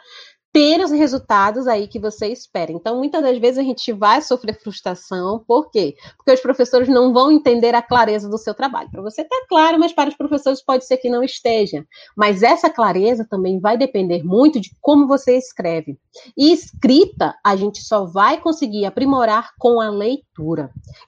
ter 0.53 0.81
os 0.81 0.91
resultados 0.91 1.67
aí 1.67 1.87
que 1.87 1.99
você 1.99 2.29
espera. 2.29 2.73
Então, 2.73 2.97
muitas 2.97 3.23
das 3.23 3.39
vezes 3.39 3.59
a 3.59 3.63
gente 3.63 3.93
vai 3.93 4.23
sofrer 4.23 4.59
frustração, 4.61 5.45
por 5.47 5.71
quê? 5.71 5.95
Porque 6.17 6.33
os 6.33 6.41
professores 6.41 6.89
não 6.89 7.13
vão 7.13 7.31
entender 7.31 7.75
a 7.75 7.83
clareza 7.83 8.29
do 8.29 8.39
seu 8.39 8.55
trabalho. 8.55 8.91
Para 8.91 9.03
você 9.03 9.23
está 9.23 9.37
claro, 9.49 9.79
mas 9.79 9.93
para 9.93 10.11
os 10.11 10.17
professores 10.17 10.63
pode 10.63 10.87
ser 10.87 10.97
que 10.97 11.11
não 11.11 11.23
esteja. 11.23 11.85
Mas 12.17 12.43
essa 12.43 12.71
clareza 12.71 13.27
também 13.29 13.61
vai 13.61 13.77
depender 13.77 14.23
muito 14.25 14.61
de 14.61 14.71
como 14.81 15.07
você 15.07 15.37
escreve. 15.37 15.99
E 16.37 16.53
escrita, 16.53 17.35
a 17.45 17.55
gente 17.57 17.83
só 17.83 18.05
vai 18.05 18.41
conseguir 18.41 18.85
aprimorar 18.85 19.51
com 19.59 19.81
a 19.81 19.91
leitura. 19.91 20.28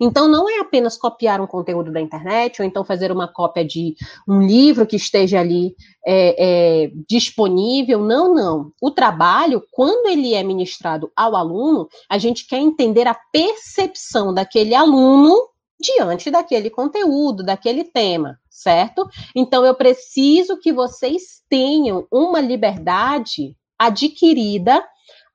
Então, 0.01 0.29
não 0.29 0.49
é 0.49 0.61
apenas 0.61 0.97
copiar 0.97 1.41
um 1.41 1.47
conteúdo 1.47 1.93
da 1.93 2.01
internet, 2.01 2.61
ou 2.61 2.67
então 2.67 2.85
fazer 2.85 3.13
uma 3.13 3.29
cópia 3.29 3.65
de 3.65 3.95
um 4.29 4.43
livro 4.43 4.87
que 4.87 4.97
esteja 4.97 5.41
ali 5.41 5.75
é, 6.07 6.85
é, 6.85 6.91
disponível. 7.09 8.01
Não, 8.01 8.35
não. 8.35 8.73
O 8.81 8.91
trabalho, 8.91 9.63
quando 9.71 10.09
ele 10.09 10.35
é 10.35 10.43
ministrado 10.43 11.11
ao 11.15 11.37
aluno, 11.37 11.89
a 12.09 12.19
gente 12.19 12.47
quer 12.47 12.59
entender 12.59 13.07
a 13.07 13.19
percepção 13.33 14.33
daquele 14.35 14.75
aluno 14.75 15.37
diante 15.81 16.31
daquele 16.31 16.69
conteúdo, 16.69 17.43
daquele 17.43 17.85
tema, 17.85 18.39
certo? 18.51 19.09
Então, 19.35 19.65
eu 19.65 19.75
preciso 19.75 20.59
que 20.59 20.73
vocês 20.73 21.43
tenham 21.49 22.07
uma 22.11 22.41
liberdade 22.41 23.57
adquirida 23.79 24.85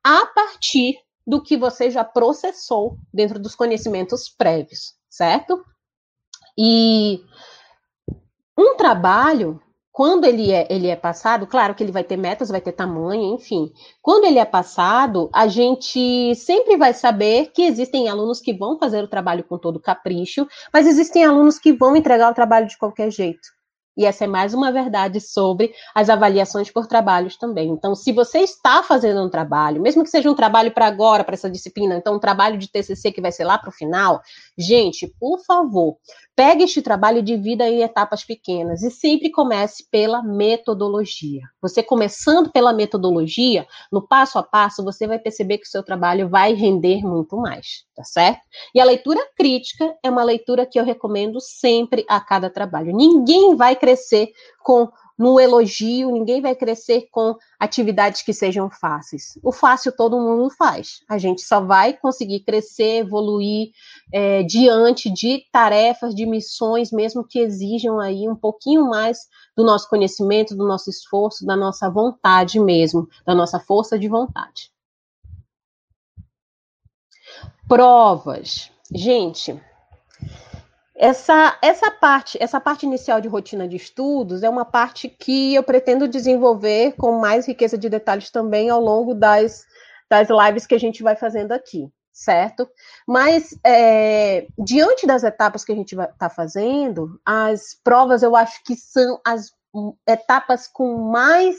a 0.04 0.26
partir 0.28 0.98
do 1.26 1.42
que 1.42 1.58
você 1.58 1.90
já 1.90 2.04
processou 2.04 2.98
dentro 3.14 3.40
dos 3.40 3.56
conhecimentos 3.56 4.30
prévios, 4.30 4.94
certo? 5.10 5.64
E 6.58 7.22
um 8.58 8.76
trabalho 8.76 9.62
quando 9.96 10.26
ele 10.26 10.52
é, 10.52 10.68
ele 10.70 10.90
é 10.90 10.96
passado, 10.98 11.48
claro 11.48 11.74
que 11.74 11.82
ele 11.82 11.94
vai 11.94 12.04
ter 12.04 12.18
metas, 12.18 12.50
vai 12.50 12.60
ter 12.60 12.74
tamanho, 12.74 13.34
enfim. 13.34 13.72
Quando 14.02 14.26
ele 14.26 14.38
é 14.38 14.44
passado, 14.44 15.30
a 15.34 15.48
gente 15.48 16.36
sempre 16.36 16.76
vai 16.76 16.94
saber 16.94 17.54
que 17.54 17.62
existem 17.62 18.10
alunos 18.10 18.42
que 18.42 18.52
vão 18.52 18.78
fazer 18.78 19.02
o 19.02 19.08
trabalho 19.08 19.46
com 19.46 19.58
todo 19.58 19.80
capricho, 19.80 20.46
mas 20.74 20.86
existem 20.86 21.24
alunos 21.24 21.58
que 21.58 21.72
vão 21.72 21.96
entregar 21.96 22.30
o 22.30 22.36
trabalho 22.36 22.68
de 22.68 22.78
qualquer 22.78 23.10
jeito. 23.10 23.55
E 23.98 24.06
essa 24.06 24.26
é 24.26 24.28
mais 24.28 24.54
uma 24.54 24.72
verdade 24.72 25.22
sobre 25.22 25.74
as 25.94 26.10
avaliações 26.10 26.70
por 26.70 26.86
trabalhos 26.86 27.38
também. 27.38 27.70
Então, 27.70 27.96
se 27.96 28.12
você 28.12 28.40
está 28.40 28.84
fazendo 28.84 29.24
um 29.24 29.30
trabalho, 29.30 29.82
mesmo 29.82 30.04
que 30.04 30.10
seja 30.10 30.30
um 30.30 30.36
trabalho 30.36 30.72
para 30.72 30.86
agora, 30.86 31.24
para 31.24 31.36
essa 31.36 31.50
disciplina, 31.50 31.96
então 31.96 32.16
um 32.16 32.20
trabalho 32.20 32.58
de 32.58 32.68
TCC 32.68 33.12
que 33.12 33.22
vai 33.22 33.32
ser 33.32 33.46
lá 33.46 33.58
para 33.58 33.70
o 33.70 33.74
final, 33.74 34.22
gente, 34.58 35.08
por 35.20 35.40
favor, 35.46 35.98
Pegue 36.36 36.66
este 36.66 36.82
trabalho 36.82 37.20
e 37.20 37.22
divida 37.22 37.70
em 37.70 37.82
etapas 37.82 38.26
pequenas 38.26 38.84
e 38.84 38.92
sempre 38.92 39.32
comece 39.32 39.88
pela 39.90 40.22
metodologia. 40.22 41.42
Você 41.62 41.82
começando 41.82 42.52
pela 42.52 42.74
metodologia, 42.74 43.66
no 43.90 44.06
passo 44.06 44.38
a 44.38 44.44
passo, 44.44 44.84
você 44.84 45.08
vai 45.08 45.18
perceber 45.18 45.60
que 45.60 45.68
o 45.68 45.70
seu 45.70 45.82
trabalho 45.82 46.28
vai 46.28 46.54
render 46.54 47.02
muito 47.04 47.38
mais, 47.38 47.86
tá 47.96 48.04
certo? 48.04 48.42
E 48.74 48.82
a 48.82 48.84
leitura 48.84 49.22
crítica 49.38 49.96
é 50.04 50.10
uma 50.10 50.26
leitura 50.26 50.66
que 50.66 50.78
eu 50.78 50.84
recomendo 50.84 51.40
sempre 51.40 52.06
a 52.10 52.20
cada 52.20 52.50
trabalho. 52.50 52.94
Ninguém 52.94 53.56
vai 53.56 53.74
crescer 53.74 54.34
com 54.62 54.90
no 55.18 55.40
elogio, 55.40 56.12
ninguém 56.12 56.42
vai 56.42 56.54
crescer 56.56 57.08
com 57.10 57.36
atividades 57.60 58.22
que 58.22 58.34
sejam 58.34 58.70
fáceis. 58.70 59.38
O 59.42 59.52
fácil 59.52 59.96
todo 59.96 60.20
mundo 60.20 60.50
faz. 60.50 61.00
A 61.08 61.18
gente 61.18 61.42
só 61.42 61.62
vai 61.62 61.94
conseguir 61.94 62.42
crescer, 62.42 62.98
evoluir 62.98 63.70
é, 64.12 64.44
diante 64.44 65.10
de 65.10 65.46
tarefas, 65.52 66.14
de 66.14 66.26
missões, 66.26 66.92
mesmo 66.92 67.26
que 67.26 67.40
exijam 67.40 68.00
aí 68.00 68.28
um 68.28 68.36
pouquinho 68.36 68.90
mais 68.90 69.20
do 69.56 69.64
nosso 69.64 69.90
conhecimento, 69.90 70.56
do 70.56 70.68
nosso 70.68 70.90
esforço, 70.90 71.46
da 71.46 71.56
nossa 71.56 71.90
vontade 71.90 72.60
mesmo, 72.60 73.08
da 73.26 73.34
nossa 73.34 73.60
força 73.60 73.98
de 73.98 74.10
vontade. 74.10 74.70
Provas. 77.68 78.70
Gente, 78.94 79.60
essa, 80.96 81.58
essa 81.62 81.92
parte, 81.92 82.38
essa 82.42 82.60
parte 82.60 82.86
inicial 82.86 83.20
de 83.20 83.28
rotina 83.28 83.68
de 83.68 83.76
estudos 83.76 84.44
é 84.44 84.50
uma 84.50 84.64
parte 84.64 85.10
que 85.10 85.54
eu 85.54 85.62
pretendo 85.62 86.08
desenvolver 86.08 86.94
com 86.94 87.20
mais 87.20 87.46
riqueza 87.46 87.78
de 87.78 87.90
detalhes 87.90 88.30
também 88.30 88.70
ao 88.70 88.80
longo 88.80 89.14
das, 89.14 89.66
das 90.10 90.30
lives 90.30 90.66
que 90.66 90.74
a 90.74 90.80
gente 90.80 91.04
vai 91.04 91.16
fazendo 91.18 91.52
aqui, 91.52 91.90
certo? 92.14 92.70
Mas 93.06 93.58
é, 93.66 94.48
diante 94.58 95.06
das 95.06 95.24
etapas 95.24 95.66
que 95.66 95.74
a 95.74 95.76
gente 95.76 95.94
está 95.94 96.30
fazendo, 96.30 97.20
as 97.26 97.78
provas 97.84 98.24
eu 98.24 98.34
acho 98.34 98.64
que 98.64 98.76
são 98.76 99.20
as 99.26 99.54
etapas 100.08 100.68
com 100.68 101.12
mais 101.12 101.58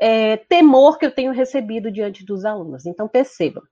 é, 0.00 0.36
temor 0.36 0.98
que 0.98 1.06
eu 1.06 1.10
tenho 1.10 1.32
recebido 1.32 1.90
diante 1.90 2.24
dos 2.24 2.44
alunos. 2.44 2.86
Então 2.86 3.08
percebam, 3.08 3.64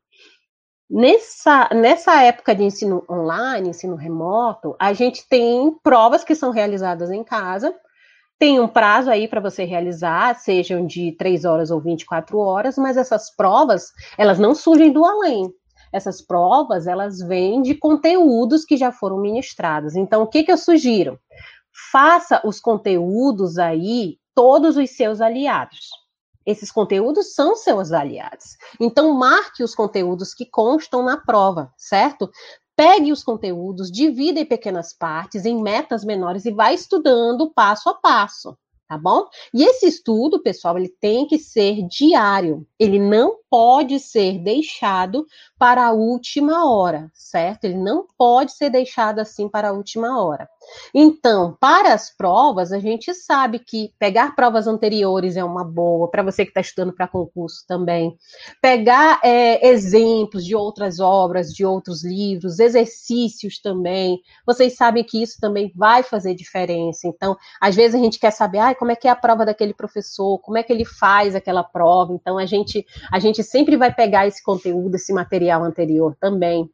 Nessa, 0.88 1.68
nessa 1.74 2.22
época 2.22 2.54
de 2.54 2.62
ensino 2.62 3.04
online, 3.10 3.70
ensino 3.70 3.96
remoto, 3.96 4.76
a 4.78 4.92
gente 4.92 5.28
tem 5.28 5.76
provas 5.82 6.22
que 6.22 6.34
são 6.34 6.52
realizadas 6.52 7.10
em 7.10 7.24
casa, 7.24 7.74
tem 8.38 8.60
um 8.60 8.68
prazo 8.68 9.10
aí 9.10 9.26
para 9.26 9.40
você 9.40 9.64
realizar, 9.64 10.36
sejam 10.36 10.86
de 10.86 11.12
3 11.12 11.44
horas 11.44 11.70
ou 11.72 11.80
24 11.80 12.38
horas, 12.38 12.78
mas 12.78 12.96
essas 12.96 13.34
provas, 13.34 13.90
elas 14.16 14.38
não 14.38 14.54
surgem 14.54 14.92
do 14.92 15.04
além. 15.04 15.52
Essas 15.92 16.22
provas, 16.22 16.86
elas 16.86 17.18
vêm 17.18 17.62
de 17.62 17.74
conteúdos 17.74 18.64
que 18.64 18.76
já 18.76 18.92
foram 18.92 19.18
ministrados. 19.18 19.96
Então, 19.96 20.22
o 20.22 20.26
que, 20.26 20.44
que 20.44 20.52
eu 20.52 20.58
sugiro? 20.58 21.18
Faça 21.90 22.40
os 22.46 22.60
conteúdos 22.60 23.58
aí 23.58 24.18
todos 24.34 24.76
os 24.76 24.90
seus 24.90 25.20
aliados. 25.20 25.88
Esses 26.46 26.70
conteúdos 26.70 27.34
são 27.34 27.56
seus 27.56 27.90
aliados. 27.90 28.56
Então, 28.80 29.12
marque 29.12 29.64
os 29.64 29.74
conteúdos 29.74 30.32
que 30.32 30.46
constam 30.46 31.02
na 31.02 31.16
prova, 31.16 31.72
certo? 31.76 32.30
Pegue 32.76 33.10
os 33.10 33.24
conteúdos, 33.24 33.90
divida 33.90 34.38
em 34.38 34.46
pequenas 34.46 34.92
partes, 34.92 35.44
em 35.44 35.60
metas 35.60 36.04
menores 36.04 36.44
e 36.44 36.52
vai 36.52 36.74
estudando 36.74 37.52
passo 37.52 37.88
a 37.88 37.94
passo, 37.94 38.56
tá 38.88 38.96
bom? 38.96 39.26
E 39.52 39.64
esse 39.64 39.86
estudo, 39.86 40.42
pessoal, 40.42 40.78
ele 40.78 40.88
tem 40.88 41.26
que 41.26 41.38
ser 41.38 41.82
diário. 41.88 42.66
Ele 42.78 42.98
não 42.98 43.36
pode 43.50 43.98
ser 43.98 44.38
deixado 44.38 45.26
para 45.58 45.86
a 45.86 45.92
última 45.92 46.70
hora, 46.70 47.10
certo? 47.14 47.64
Ele 47.64 47.76
não 47.76 48.06
pode 48.18 48.52
ser 48.52 48.70
deixado 48.70 49.18
assim 49.18 49.48
para 49.48 49.70
a 49.70 49.72
última 49.72 50.22
hora. 50.22 50.48
Então, 50.94 51.56
para 51.60 51.94
as 51.94 52.14
provas, 52.14 52.72
a 52.72 52.78
gente 52.78 53.14
sabe 53.14 53.58
que 53.58 53.92
pegar 53.98 54.34
provas 54.34 54.66
anteriores 54.66 55.36
é 55.36 55.44
uma 55.44 55.64
boa, 55.64 56.10
para 56.10 56.22
você 56.22 56.44
que 56.44 56.50
está 56.50 56.60
estudando 56.60 56.92
para 56.92 57.08
concurso 57.08 57.64
também. 57.66 58.16
Pegar 58.60 59.20
é, 59.22 59.66
exemplos 59.68 60.44
de 60.44 60.54
outras 60.54 61.00
obras, 61.00 61.52
de 61.52 61.64
outros 61.64 62.04
livros, 62.04 62.58
exercícios 62.58 63.58
também. 63.58 64.20
Vocês 64.44 64.76
sabem 64.76 65.04
que 65.04 65.22
isso 65.22 65.38
também 65.40 65.72
vai 65.74 66.02
fazer 66.02 66.34
diferença. 66.34 67.06
Então, 67.06 67.36
às 67.60 67.74
vezes 67.74 67.94
a 67.94 68.02
gente 68.02 68.18
quer 68.18 68.32
saber 68.32 68.58
ah, 68.58 68.74
como 68.76 68.92
é 68.92 68.96
que 68.96 69.08
é 69.08 69.10
a 69.10 69.16
prova 69.16 69.44
daquele 69.44 69.74
professor, 69.74 70.38
como 70.38 70.58
é 70.58 70.62
que 70.62 70.72
ele 70.72 70.84
faz 70.84 71.34
aquela 71.34 71.64
prova. 71.64 72.12
Então, 72.12 72.38
a 72.38 72.46
gente, 72.46 72.86
a 73.12 73.18
gente 73.18 73.42
sempre 73.42 73.76
vai 73.76 73.92
pegar 73.92 74.26
esse 74.26 74.42
conteúdo, 74.42 74.94
esse 74.94 75.12
material 75.12 75.64
anterior 75.64 76.16
também. 76.20 76.70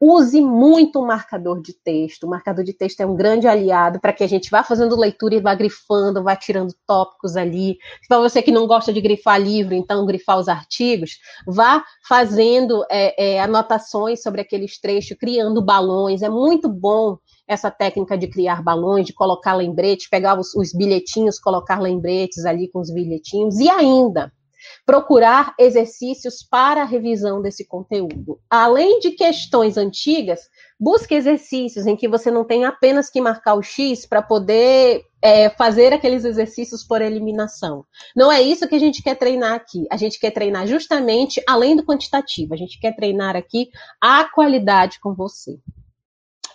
Use 0.00 0.40
muito 0.40 1.00
o 1.00 1.06
marcador 1.06 1.60
de 1.60 1.72
texto. 1.72 2.24
O 2.24 2.30
marcador 2.30 2.64
de 2.64 2.72
texto 2.72 3.00
é 3.00 3.06
um 3.06 3.14
grande 3.14 3.46
aliado 3.46 4.00
para 4.00 4.12
que 4.12 4.24
a 4.24 4.26
gente 4.26 4.50
vá 4.50 4.64
fazendo 4.64 4.98
leitura 4.98 5.34
e 5.34 5.40
vá 5.40 5.54
grifando, 5.54 6.22
vá 6.22 6.34
tirando 6.34 6.74
tópicos 6.86 7.36
ali. 7.36 7.78
Para 8.08 8.18
você 8.18 8.42
que 8.42 8.50
não 8.50 8.66
gosta 8.66 8.92
de 8.92 9.00
grifar 9.00 9.40
livro, 9.40 9.74
então 9.74 10.04
grifar 10.04 10.38
os 10.38 10.48
artigos, 10.48 11.18
vá 11.46 11.84
fazendo 12.08 12.84
é, 12.90 13.34
é, 13.34 13.40
anotações 13.40 14.22
sobre 14.22 14.40
aqueles 14.40 14.80
trechos, 14.80 15.16
criando 15.16 15.62
balões. 15.62 16.22
É 16.22 16.28
muito 16.28 16.68
bom 16.68 17.16
essa 17.46 17.70
técnica 17.70 18.16
de 18.16 18.28
criar 18.28 18.62
balões, 18.62 19.06
de 19.06 19.12
colocar 19.12 19.54
lembretes, 19.54 20.08
pegar 20.08 20.38
os, 20.38 20.54
os 20.54 20.72
bilhetinhos, 20.72 21.38
colocar 21.38 21.80
lembretes 21.80 22.44
ali 22.44 22.68
com 22.70 22.80
os 22.80 22.92
bilhetinhos. 22.92 23.58
E 23.58 23.68
ainda, 23.68 24.32
procurar 24.84 25.54
exercícios 25.58 26.42
para 26.42 26.82
a 26.82 26.86
revisão 26.86 27.40
desse 27.40 27.66
conteúdo. 27.66 28.40
Além 28.48 29.00
de 29.00 29.12
questões 29.12 29.76
antigas, 29.76 30.40
busque 30.78 31.14
exercícios 31.14 31.86
em 31.86 31.96
que 31.96 32.08
você 32.08 32.30
não 32.30 32.44
tem 32.44 32.64
apenas 32.64 33.10
que 33.10 33.20
marcar 33.20 33.54
o 33.54 33.62
X 33.62 34.06
para 34.06 34.22
poder 34.22 35.04
é, 35.20 35.50
fazer 35.50 35.92
aqueles 35.92 36.24
exercícios 36.24 36.84
por 36.84 37.00
eliminação. 37.00 37.84
Não 38.16 38.30
é 38.30 38.42
isso 38.42 38.68
que 38.68 38.74
a 38.74 38.80
gente 38.80 39.02
quer 39.02 39.16
treinar 39.16 39.54
aqui. 39.54 39.86
A 39.90 39.96
gente 39.96 40.18
quer 40.18 40.30
treinar 40.30 40.66
justamente 40.66 41.42
além 41.46 41.76
do 41.76 41.84
quantitativo. 41.84 42.54
A 42.54 42.56
gente 42.56 42.78
quer 42.80 42.94
treinar 42.94 43.36
aqui 43.36 43.68
a 44.00 44.24
qualidade 44.24 44.98
com 45.00 45.14
você. 45.14 45.58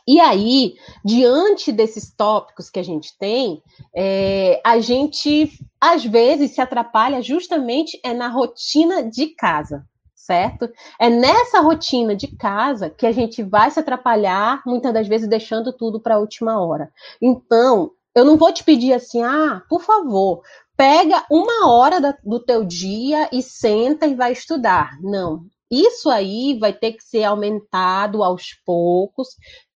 E 0.07 0.21
aí, 0.21 0.75
diante 1.03 1.69
desses 1.69 2.09
tópicos 2.09 2.69
que 2.69 2.79
a 2.79 2.83
gente 2.83 3.17
tem, 3.17 3.61
é, 3.93 4.61
a 4.63 4.79
gente 4.79 5.51
às 5.81 6.05
vezes 6.05 6.51
se 6.51 6.61
atrapalha 6.61 7.21
justamente 7.21 7.99
é 8.01 8.13
na 8.13 8.29
rotina 8.29 9.03
de 9.03 9.27
casa, 9.27 9.85
certo? 10.15 10.69
É 10.97 11.09
nessa 11.09 11.59
rotina 11.59 12.15
de 12.15 12.27
casa 12.27 12.89
que 12.89 13.05
a 13.05 13.11
gente 13.11 13.43
vai 13.43 13.69
se 13.69 13.81
atrapalhar, 13.81 14.61
muitas 14.65 14.93
das 14.93 15.07
vezes 15.09 15.27
deixando 15.27 15.73
tudo 15.73 15.99
para 15.99 16.15
a 16.15 16.19
última 16.19 16.57
hora. 16.65 16.89
Então, 17.21 17.91
eu 18.15 18.23
não 18.23 18.37
vou 18.37 18.51
te 18.53 18.63
pedir 18.63 18.93
assim, 18.93 19.21
ah, 19.21 19.61
por 19.69 19.81
favor, 19.81 20.41
pega 20.77 21.25
uma 21.29 21.69
hora 21.69 21.99
da, 21.99 22.17
do 22.23 22.39
teu 22.39 22.63
dia 22.63 23.29
e 23.31 23.41
senta 23.41 24.07
e 24.07 24.15
vai 24.15 24.31
estudar. 24.31 24.97
Não, 25.01 25.45
isso 25.69 26.09
aí 26.09 26.57
vai 26.57 26.71
ter 26.71 26.93
que 26.93 27.03
ser 27.03 27.23
aumentado 27.25 28.23
aos 28.23 28.53
poucos, 28.65 29.29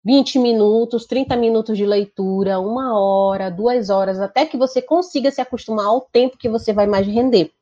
20 0.04 0.38
minutos, 0.38 1.06
30 1.06 1.36
minutos 1.36 1.76
de 1.76 1.84
leitura, 1.84 2.58
uma 2.58 2.98
hora, 2.98 3.50
duas 3.50 3.90
horas, 3.90 4.18
até 4.18 4.46
que 4.46 4.56
você 4.56 4.80
consiga 4.80 5.30
se 5.30 5.40
acostumar 5.40 5.86
ao 5.86 6.00
tempo 6.00 6.38
que 6.38 6.48
você 6.48 6.72
vai 6.72 6.86
mais 6.86 7.06
render. 7.06 7.52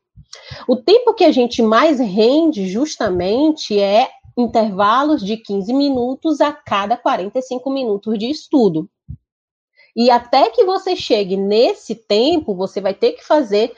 O 0.68 0.77
tempo 0.77 1.14
que 1.14 1.24
a 1.24 1.33
gente 1.33 1.62
mais 1.62 1.98
rende, 1.98 2.68
justamente, 2.68 3.79
é 3.79 4.09
intervalos 4.37 5.24
de 5.24 5.37
15 5.37 5.72
minutos 5.72 6.40
a 6.40 6.53
cada 6.53 6.96
45 6.96 7.70
minutos 7.70 8.18
de 8.18 8.31
estudo. 8.31 8.88
E 9.96 10.11
até 10.11 10.48
que 10.51 10.64
você 10.64 10.94
chegue 10.94 11.37
nesse 11.37 11.94
tempo, 11.94 12.55
você 12.55 12.81
vai 12.81 12.94
ter 12.94 13.12
que 13.12 13.24
fazer 13.24 13.74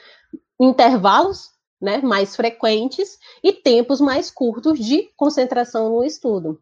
intervalos 0.59 1.49
né, 1.81 1.97
mais 2.03 2.35
frequentes 2.35 3.17
e 3.43 3.51
tempos 3.51 3.99
mais 3.99 4.29
curtos 4.29 4.77
de 4.77 5.09
concentração 5.17 5.89
no 5.89 6.03
estudo. 6.03 6.61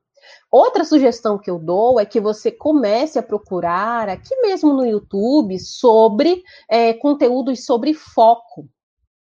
Outra 0.52 0.84
sugestão 0.84 1.38
que 1.38 1.50
eu 1.50 1.60
dou 1.60 2.00
é 2.00 2.06
que 2.06 2.20
você 2.20 2.52
comece 2.52 3.20
a 3.20 3.24
procurar 3.24 4.10
aqui 4.10 4.36
mesmo 4.42 4.74
no 4.74 4.86
YouTube 4.86 5.60
sobre 5.60 6.44
é, 6.68 6.94
conteúdos 6.94 7.66
sobre 7.66 7.94
foco. 7.94 8.68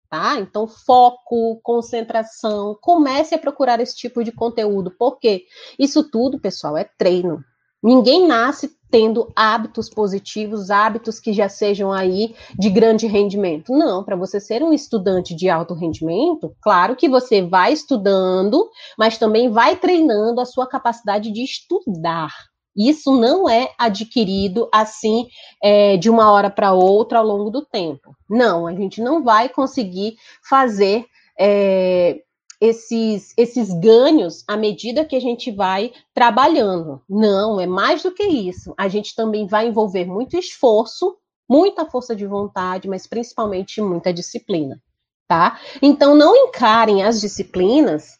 Tá? 0.08 0.38
Então, 0.38 0.68
foco, 0.68 1.60
concentração, 1.62 2.78
comece 2.80 3.34
a 3.34 3.38
procurar 3.38 3.80
esse 3.80 3.96
tipo 3.96 4.22
de 4.22 4.30
conteúdo, 4.30 4.94
porque 4.96 5.44
isso 5.76 6.08
tudo, 6.08 6.40
pessoal, 6.40 6.76
é 6.76 6.84
treino. 6.84 7.44
Ninguém 7.82 8.26
nasce 8.26 8.75
tendo 8.90 9.32
hábitos 9.34 9.88
positivos, 9.88 10.70
hábitos 10.70 11.18
que 11.18 11.32
já 11.32 11.48
sejam 11.48 11.92
aí 11.92 12.34
de 12.58 12.70
grande 12.70 13.06
rendimento. 13.06 13.72
Não, 13.72 14.04
para 14.04 14.16
você 14.16 14.40
ser 14.40 14.62
um 14.62 14.72
estudante 14.72 15.34
de 15.34 15.48
alto 15.48 15.74
rendimento, 15.74 16.54
claro 16.62 16.96
que 16.96 17.08
você 17.08 17.42
vai 17.42 17.72
estudando, 17.72 18.68
mas 18.98 19.18
também 19.18 19.50
vai 19.50 19.76
treinando 19.76 20.40
a 20.40 20.44
sua 20.44 20.66
capacidade 20.66 21.30
de 21.30 21.42
estudar. 21.42 22.30
Isso 22.76 23.18
não 23.18 23.48
é 23.48 23.70
adquirido 23.78 24.68
assim 24.70 25.28
é, 25.62 25.96
de 25.96 26.10
uma 26.10 26.30
hora 26.30 26.50
para 26.50 26.72
outra 26.72 27.18
ao 27.18 27.24
longo 27.24 27.50
do 27.50 27.64
tempo. 27.64 28.14
Não, 28.28 28.66
a 28.66 28.74
gente 28.74 29.00
não 29.00 29.24
vai 29.24 29.48
conseguir 29.48 30.16
fazer 30.46 31.06
é, 31.38 32.20
esses, 32.60 33.34
esses 33.36 33.72
ganhos 33.80 34.44
à 34.46 34.56
medida 34.56 35.04
que 35.04 35.16
a 35.16 35.20
gente 35.20 35.50
vai 35.50 35.92
trabalhando. 36.14 37.02
Não, 37.08 37.60
é 37.60 37.66
mais 37.66 38.02
do 38.02 38.12
que 38.12 38.24
isso. 38.24 38.74
A 38.76 38.88
gente 38.88 39.14
também 39.14 39.46
vai 39.46 39.68
envolver 39.68 40.04
muito 40.04 40.36
esforço, 40.36 41.16
muita 41.48 41.86
força 41.86 42.14
de 42.14 42.26
vontade, 42.26 42.88
mas 42.88 43.06
principalmente 43.06 43.80
muita 43.80 44.12
disciplina, 44.12 44.80
tá? 45.28 45.60
Então 45.80 46.14
não 46.14 46.34
encarem 46.34 47.02
as 47.02 47.20
disciplinas 47.20 48.18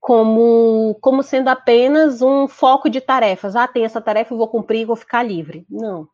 como, 0.00 0.96
como 1.00 1.22
sendo 1.22 1.48
apenas 1.48 2.22
um 2.22 2.46
foco 2.46 2.88
de 2.88 3.00
tarefas. 3.00 3.56
Ah, 3.56 3.66
tem 3.66 3.84
essa 3.84 4.00
tarefa, 4.00 4.32
eu 4.32 4.38
vou 4.38 4.48
cumprir 4.48 4.80
e 4.80 4.84
vou 4.84 4.96
ficar 4.96 5.22
livre. 5.22 5.66
Não. 5.68 6.08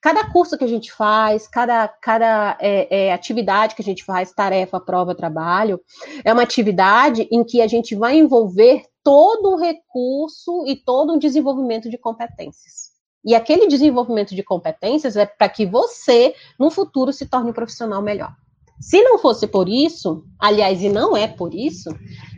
Cada 0.00 0.30
curso 0.30 0.56
que 0.56 0.64
a 0.64 0.68
gente 0.68 0.92
faz, 0.92 1.48
cada, 1.48 1.88
cada 1.88 2.56
é, 2.60 3.06
é, 3.06 3.12
atividade 3.12 3.74
que 3.74 3.82
a 3.82 3.84
gente 3.84 4.04
faz, 4.04 4.32
tarefa, 4.32 4.78
prova, 4.78 5.14
trabalho, 5.14 5.80
é 6.24 6.32
uma 6.32 6.42
atividade 6.42 7.28
em 7.32 7.42
que 7.42 7.60
a 7.60 7.66
gente 7.66 7.96
vai 7.96 8.16
envolver 8.16 8.84
todo 9.02 9.52
um 9.52 9.56
recurso 9.56 10.64
e 10.66 10.76
todo 10.76 11.14
um 11.14 11.18
desenvolvimento 11.18 11.90
de 11.90 11.98
competências. 11.98 12.90
E 13.24 13.34
aquele 13.34 13.66
desenvolvimento 13.66 14.36
de 14.36 14.42
competências 14.44 15.16
é 15.16 15.26
para 15.26 15.48
que 15.48 15.66
você, 15.66 16.32
no 16.58 16.70
futuro, 16.70 17.12
se 17.12 17.26
torne 17.26 17.50
um 17.50 17.54
profissional 17.54 18.00
melhor. 18.00 18.32
Se 18.80 19.02
não 19.02 19.18
fosse 19.18 19.48
por 19.48 19.68
isso, 19.68 20.24
aliás, 20.38 20.80
e 20.80 20.88
não 20.88 21.16
é 21.16 21.26
por 21.26 21.52
isso, 21.52 21.90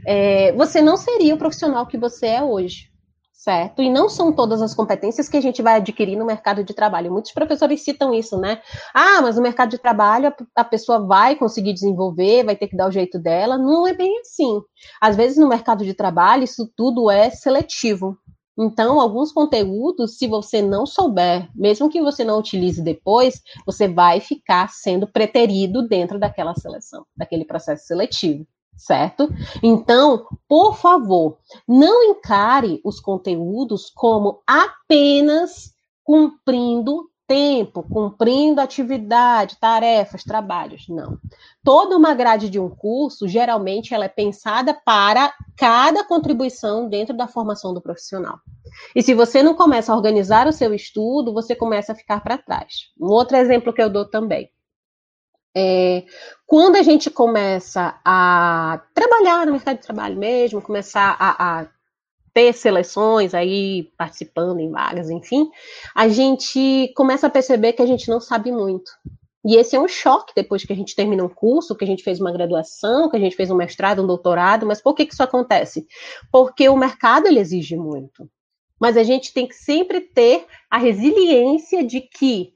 é, 0.06 0.52
você 0.52 0.80
não 0.80 0.96
seria 0.96 1.34
o 1.34 1.38
profissional 1.38 1.86
que 1.86 1.98
você 1.98 2.26
é 2.28 2.42
hoje 2.42 2.89
certo? 3.40 3.80
E 3.80 3.88
não 3.88 4.06
são 4.06 4.30
todas 4.30 4.60
as 4.60 4.74
competências 4.74 5.26
que 5.26 5.36
a 5.36 5.40
gente 5.40 5.62
vai 5.62 5.76
adquirir 5.76 6.14
no 6.14 6.26
mercado 6.26 6.62
de 6.62 6.74
trabalho. 6.74 7.10
Muitos 7.10 7.32
professores 7.32 7.82
citam 7.82 8.12
isso, 8.12 8.38
né? 8.38 8.60
Ah, 8.92 9.22
mas 9.22 9.36
no 9.36 9.42
mercado 9.42 9.70
de 9.70 9.78
trabalho 9.78 10.32
a 10.54 10.62
pessoa 10.62 11.06
vai 11.06 11.34
conseguir 11.34 11.72
desenvolver, 11.72 12.44
vai 12.44 12.54
ter 12.54 12.68
que 12.68 12.76
dar 12.76 12.86
o 12.86 12.92
jeito 12.92 13.18
dela. 13.18 13.56
Não 13.56 13.86
é 13.86 13.94
bem 13.94 14.20
assim. 14.20 14.60
Às 15.00 15.16
vezes 15.16 15.38
no 15.38 15.48
mercado 15.48 15.84
de 15.84 15.94
trabalho 15.94 16.44
isso 16.44 16.70
tudo 16.76 17.10
é 17.10 17.30
seletivo. 17.30 18.14
Então, 18.58 19.00
alguns 19.00 19.32
conteúdos, 19.32 20.18
se 20.18 20.26
você 20.26 20.60
não 20.60 20.84
souber, 20.84 21.48
mesmo 21.54 21.88
que 21.88 22.02
você 22.02 22.22
não 22.22 22.38
utilize 22.38 22.82
depois, 22.82 23.40
você 23.64 23.88
vai 23.88 24.20
ficar 24.20 24.68
sendo 24.68 25.06
preterido 25.06 25.88
dentro 25.88 26.18
daquela 26.18 26.54
seleção, 26.54 27.06
daquele 27.16 27.46
processo 27.46 27.86
seletivo 27.86 28.46
certo? 28.80 29.28
Então, 29.62 30.26
por 30.48 30.76
favor, 30.76 31.38
não 31.68 32.02
encare 32.04 32.80
os 32.84 32.98
conteúdos 32.98 33.90
como 33.90 34.42
apenas 34.46 35.74
cumprindo 36.02 37.08
tempo, 37.26 37.84
cumprindo 37.84 38.60
atividade, 38.60 39.56
tarefas, 39.60 40.24
trabalhos. 40.24 40.88
Não. 40.88 41.16
Toda 41.62 41.96
uma 41.96 42.12
grade 42.12 42.50
de 42.50 42.58
um 42.58 42.68
curso, 42.68 43.28
geralmente, 43.28 43.94
ela 43.94 44.06
é 44.06 44.08
pensada 44.08 44.74
para 44.74 45.32
cada 45.56 46.02
contribuição 46.02 46.88
dentro 46.88 47.16
da 47.16 47.28
formação 47.28 47.72
do 47.72 47.80
profissional. 47.80 48.40
E 48.96 49.02
se 49.02 49.14
você 49.14 49.42
não 49.44 49.54
começa 49.54 49.92
a 49.92 49.96
organizar 49.96 50.48
o 50.48 50.52
seu 50.52 50.74
estudo, 50.74 51.32
você 51.32 51.54
começa 51.54 51.92
a 51.92 51.94
ficar 51.94 52.20
para 52.20 52.38
trás. 52.38 52.90
Um 53.00 53.12
outro 53.12 53.36
exemplo 53.36 53.72
que 53.72 53.82
eu 53.82 53.90
dou 53.90 54.08
também. 54.08 54.50
É, 55.56 56.04
quando 56.46 56.76
a 56.76 56.82
gente 56.82 57.10
começa 57.10 58.00
a 58.04 58.82
trabalhar 58.94 59.46
no 59.46 59.52
mercado 59.52 59.76
de 59.76 59.82
trabalho 59.82 60.16
mesmo, 60.16 60.62
começar 60.62 61.16
a, 61.18 61.60
a 61.60 61.68
ter 62.32 62.52
seleções 62.52 63.34
aí 63.34 63.90
participando 63.96 64.60
em 64.60 64.70
vagas, 64.70 65.10
enfim, 65.10 65.50
a 65.94 66.08
gente 66.08 66.92
começa 66.96 67.26
a 67.26 67.30
perceber 67.30 67.72
que 67.72 67.82
a 67.82 67.86
gente 67.86 68.08
não 68.08 68.20
sabe 68.20 68.52
muito. 68.52 68.90
E 69.44 69.56
esse 69.56 69.74
é 69.74 69.80
um 69.80 69.88
choque 69.88 70.34
depois 70.36 70.64
que 70.64 70.72
a 70.72 70.76
gente 70.76 70.94
termina 70.94 71.24
um 71.24 71.28
curso, 71.28 71.74
que 71.74 71.84
a 71.84 71.86
gente 71.86 72.02
fez 72.02 72.20
uma 72.20 72.30
graduação, 72.30 73.08
que 73.08 73.16
a 73.16 73.20
gente 73.20 73.34
fez 73.34 73.50
um 73.50 73.56
mestrado, 73.56 74.02
um 74.02 74.06
doutorado. 74.06 74.66
Mas 74.66 74.82
por 74.82 74.94
que, 74.94 75.06
que 75.06 75.14
isso 75.14 75.22
acontece? 75.22 75.86
Porque 76.30 76.68
o 76.68 76.76
mercado 76.76 77.26
ele 77.26 77.40
exige 77.40 77.74
muito. 77.74 78.28
Mas 78.78 78.96
a 78.96 79.02
gente 79.02 79.32
tem 79.32 79.46
que 79.46 79.54
sempre 79.54 80.00
ter 80.00 80.46
a 80.70 80.76
resiliência 80.76 81.82
de 81.82 82.02
que 82.02 82.52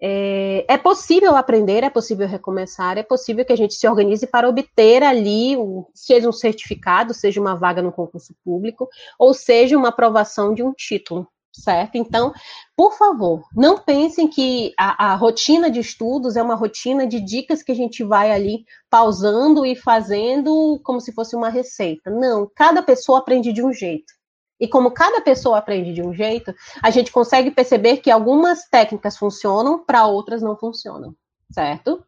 é, 0.00 0.64
é, 0.68 0.78
possível 0.78 1.36
aprender, 1.36 1.82
é 1.82 1.90
possível 1.90 2.28
recomeçar, 2.28 2.96
é 2.98 3.02
possível 3.02 3.44
que 3.44 3.52
a 3.52 3.56
gente 3.56 3.74
se 3.74 3.88
organize 3.88 4.26
para 4.26 4.48
obter 4.48 5.02
ali, 5.02 5.56
um, 5.56 5.84
seja 5.94 6.28
um 6.28 6.32
certificado, 6.32 7.12
seja 7.12 7.40
uma 7.40 7.56
vaga 7.56 7.82
no 7.82 7.92
concurso 7.92 8.34
público, 8.44 8.88
ou 9.18 9.34
seja 9.34 9.76
uma 9.76 9.88
aprovação 9.88 10.54
de 10.54 10.62
um 10.62 10.72
título 10.72 11.26
certo? 11.52 11.96
Então, 11.96 12.32
por 12.76 12.96
favor, 12.96 13.42
não 13.54 13.78
pensem 13.78 14.28
que 14.28 14.72
a, 14.78 15.12
a, 15.12 15.14
rotina 15.16 15.70
de 15.70 15.80
estudos 15.80 16.36
é 16.36 16.42
uma 16.42 16.54
rotina 16.54 17.06
de 17.06 17.20
dicas 17.20 17.62
que 17.62 17.72
a 17.72 17.74
gente 17.74 18.04
vai 18.04 18.30
ali 18.30 18.64
pausando 18.88 19.66
e 19.66 19.74
fazendo 19.74 20.80
como 20.84 21.00
se 21.00 21.12
fosse 21.12 21.34
uma 21.34 21.48
receita. 21.48 22.10
Não, 22.10 22.48
cada 22.54 22.82
pessoa 22.82 23.18
aprende 23.18 23.52
de 23.52 23.64
um 23.64 23.72
jeito. 23.72 24.17
E 24.60 24.66
como 24.66 24.90
cada 24.90 25.20
pessoa 25.20 25.58
aprende 25.58 25.92
de 25.92 26.02
um 26.02 26.12
jeito, 26.12 26.54
a 26.82 26.90
gente 26.90 27.12
consegue 27.12 27.50
perceber 27.50 27.98
que 27.98 28.10
algumas 28.10 28.68
técnicas 28.68 29.16
funcionam, 29.16 29.84
para 29.84 30.06
outras 30.06 30.42
não 30.42 30.56
funcionam, 30.56 31.14
certo? 31.50 32.04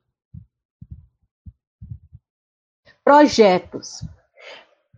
Projetos. 3.04 4.02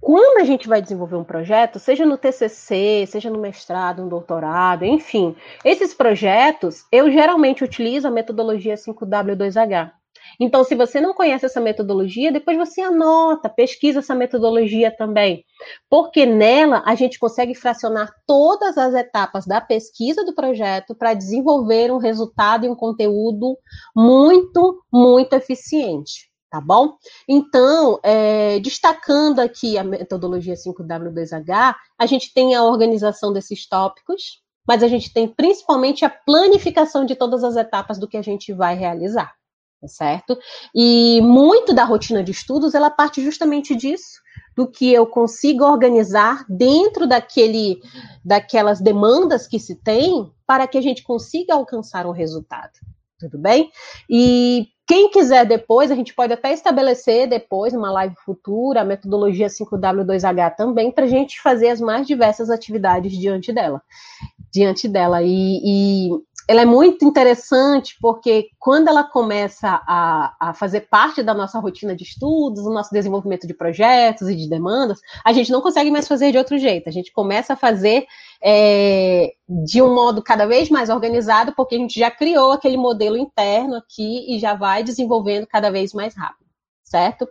Quando 0.00 0.40
a 0.40 0.44
gente 0.44 0.66
vai 0.66 0.82
desenvolver 0.82 1.14
um 1.14 1.22
projeto, 1.22 1.78
seja 1.78 2.04
no 2.04 2.18
TCC, 2.18 3.06
seja 3.06 3.30
no 3.30 3.38
mestrado, 3.38 4.02
no 4.02 4.08
doutorado, 4.08 4.84
enfim, 4.84 5.36
esses 5.64 5.94
projetos, 5.94 6.84
eu 6.90 7.08
geralmente 7.08 7.62
utilizo 7.62 8.08
a 8.08 8.10
metodologia 8.10 8.74
5W2H. 8.74 9.92
Então, 10.38 10.64
se 10.64 10.74
você 10.74 11.00
não 11.00 11.14
conhece 11.14 11.46
essa 11.46 11.60
metodologia, 11.60 12.32
depois 12.32 12.56
você 12.56 12.80
anota, 12.80 13.48
pesquisa 13.48 14.00
essa 14.00 14.14
metodologia 14.14 14.94
também, 14.94 15.44
porque 15.88 16.26
nela 16.26 16.82
a 16.84 16.94
gente 16.94 17.18
consegue 17.18 17.54
fracionar 17.54 18.12
todas 18.26 18.76
as 18.78 18.94
etapas 18.94 19.46
da 19.46 19.60
pesquisa 19.60 20.24
do 20.24 20.34
projeto 20.34 20.94
para 20.94 21.14
desenvolver 21.14 21.92
um 21.92 21.98
resultado 21.98 22.66
e 22.66 22.68
um 22.68 22.76
conteúdo 22.76 23.56
muito, 23.94 24.82
muito 24.92 25.34
eficiente 25.34 26.32
tá 26.52 26.60
bom? 26.60 26.98
Então, 27.26 27.98
é, 28.02 28.60
destacando 28.60 29.40
aqui 29.40 29.78
a 29.78 29.82
metodologia 29.82 30.52
5W2H, 30.52 31.74
a 31.98 32.06
gente 32.06 32.30
tem 32.34 32.54
a 32.54 32.62
organização 32.62 33.32
desses 33.32 33.66
tópicos, 33.66 34.42
mas 34.68 34.82
a 34.82 34.88
gente 34.88 35.10
tem 35.10 35.26
principalmente 35.26 36.04
a 36.04 36.10
planificação 36.10 37.06
de 37.06 37.16
todas 37.16 37.42
as 37.42 37.56
etapas 37.56 37.98
do 37.98 38.06
que 38.06 38.18
a 38.18 38.22
gente 38.22 38.52
vai 38.52 38.74
realizar, 38.74 39.32
certo? 39.88 40.38
E 40.74 41.20
muito 41.22 41.74
da 41.74 41.84
rotina 41.84 42.22
de 42.22 42.30
estudos, 42.30 42.74
ela 42.74 42.90
parte 42.90 43.22
justamente 43.22 43.74
disso, 43.74 44.20
do 44.56 44.66
que 44.66 44.92
eu 44.92 45.06
consigo 45.06 45.64
organizar 45.64 46.44
dentro 46.48 47.06
daquele, 47.06 47.80
daquelas 48.24 48.80
demandas 48.80 49.46
que 49.46 49.58
se 49.58 49.74
tem 49.74 50.30
para 50.46 50.66
que 50.66 50.78
a 50.78 50.82
gente 50.82 51.02
consiga 51.02 51.54
alcançar 51.54 52.06
um 52.06 52.12
resultado. 52.12 52.72
Tudo 53.18 53.38
bem? 53.38 53.70
E 54.10 54.68
quem 54.86 55.08
quiser 55.10 55.46
depois, 55.46 55.90
a 55.90 55.94
gente 55.94 56.12
pode 56.12 56.32
até 56.32 56.52
estabelecer 56.52 57.28
depois, 57.28 57.72
numa 57.72 57.90
live 57.92 58.16
futura, 58.24 58.80
a 58.80 58.84
metodologia 58.84 59.46
5W2H 59.46 60.56
também, 60.56 60.90
para 60.90 61.04
a 61.04 61.08
gente 61.08 61.40
fazer 61.40 61.68
as 61.68 61.80
mais 61.80 62.06
diversas 62.06 62.50
atividades 62.50 63.12
diante 63.12 63.52
dela. 63.52 63.80
Diante 64.52 64.88
dela. 64.88 65.22
E, 65.22 65.28
e 65.64 66.10
ela 66.48 66.62
é 66.62 66.64
muito 66.64 67.04
interessante 67.04 67.96
porque 68.00 68.48
quando 68.58 68.88
ela 68.88 69.04
começa 69.04 69.82
a, 69.86 70.34
a, 70.38 70.54
fazer 70.54 70.82
parte 70.82 71.22
da 71.22 71.34
nossa 71.34 71.58
rotina 71.58 71.94
de 71.94 72.04
estudos, 72.04 72.64
do 72.64 72.70
nosso 72.70 72.92
desenvolvimento 72.92 73.46
de 73.46 73.54
projetos 73.54 74.28
e 74.28 74.34
de 74.34 74.48
demandas, 74.48 75.00
a 75.24 75.32
gente 75.32 75.52
não 75.52 75.60
consegue 75.60 75.90
mais 75.90 76.08
fazer 76.08 76.32
de 76.32 76.38
outro 76.38 76.58
jeito. 76.58 76.88
A 76.88 76.92
gente 76.92 77.12
começa 77.12 77.52
a 77.52 77.56
fazer 77.56 78.06
é, 78.42 79.32
de 79.48 79.80
um 79.80 79.94
modo 79.94 80.22
cada 80.22 80.46
vez 80.46 80.68
mais 80.68 80.90
organizado, 80.90 81.52
porque 81.56 81.76
a 81.76 81.78
gente 81.78 81.98
já 81.98 82.10
criou 82.10 82.52
aquele 82.52 82.76
modelo 82.76 83.16
interno 83.16 83.76
aqui 83.76 84.34
e 84.34 84.38
já 84.38 84.54
vai 84.54 84.82
desenvolvendo 84.82 85.46
cada 85.46 85.70
vez 85.70 85.92
mais 85.92 86.14
rápido 86.16 86.42
certo? 86.92 87.26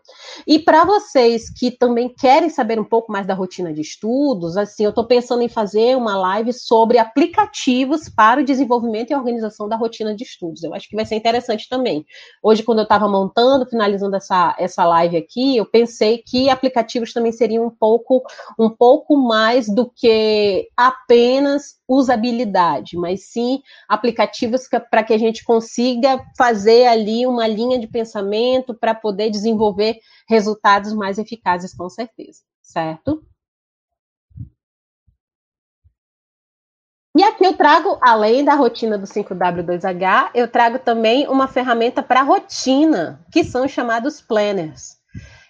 E 0.48 0.58
para 0.58 0.84
vocês 0.84 1.48
que 1.52 1.70
também 1.70 2.10
querem 2.10 2.50
saber 2.50 2.80
um 2.80 2.84
pouco 2.84 3.12
mais 3.12 3.28
da 3.28 3.36
rotina 3.36 3.72
de 3.72 3.82
estudos, 3.82 4.58
assim, 4.58 4.84
eu 4.84 4.90
estou 4.90 5.06
pensando 5.06 5.44
em 5.44 5.48
fazer 5.48 5.96
uma 5.96 6.18
live 6.18 6.52
sobre 6.52 6.98
aplicativos 6.98 8.10
para 8.10 8.42
o 8.42 8.44
desenvolvimento 8.44 9.12
e 9.12 9.16
organização 9.16 9.70
da 9.70 9.76
rotina 9.76 10.16
de 10.16 10.24
estudos. 10.24 10.64
Eu 10.64 10.74
acho 10.74 10.90
que 10.90 10.96
vai 10.96 11.06
ser 11.06 11.16
interessante 11.16 11.70
também. 11.70 12.04
Hoje, 12.42 12.64
quando 12.64 12.80
eu 12.80 12.84
estava 12.84 13.08
montando, 13.08 13.70
finalizando 13.70 14.16
essa, 14.16 14.56
essa 14.58 14.84
live 14.84 15.16
aqui, 15.16 15.58
eu 15.58 15.66
pensei 15.66 16.24
que 16.26 16.50
aplicativos 16.50 17.14
também 17.14 17.32
seriam 17.32 17.64
um 17.68 17.70
pouco, 17.70 18.24
um 18.58 18.70
pouco 18.70 19.16
mais 19.16 19.68
do 19.68 19.88
que 19.88 20.70
apenas 20.76 21.80
usabilidade, 21.88 22.98
mas 22.98 23.26
sim 23.32 23.62
aplicativos 23.88 24.68
para 24.90 25.04
que 25.04 25.14
a 25.14 25.18
gente 25.20 25.44
consiga 25.44 26.20
fazer 26.38 26.88
ali 26.88 27.28
uma 27.28 27.46
linha 27.46 27.78
de 27.78 27.86
pensamento 27.86 28.74
para 28.74 28.96
poder 28.96 29.30
desenvolver 29.30 29.51
resultados 30.28 30.94
mais 30.94 31.18
eficazes, 31.18 31.74
com 31.74 31.90
certeza, 31.90 32.42
certo? 32.62 33.24
E 37.14 37.24
aqui 37.24 37.44
eu 37.44 37.58
trago, 37.58 37.98
além 38.02 38.44
da 38.44 38.56
rotina 38.56 38.98
do 38.98 39.06
5W2H, 39.06 40.32
eu 40.34 40.48
trago 40.48 40.80
também 40.80 41.28
uma 41.28 41.46
ferramenta 41.46 42.02
para 42.02 42.22
rotina, 42.22 43.26
que 43.32 43.44
são 43.44 43.68
chamados 43.68 44.22
planners. 44.22 44.98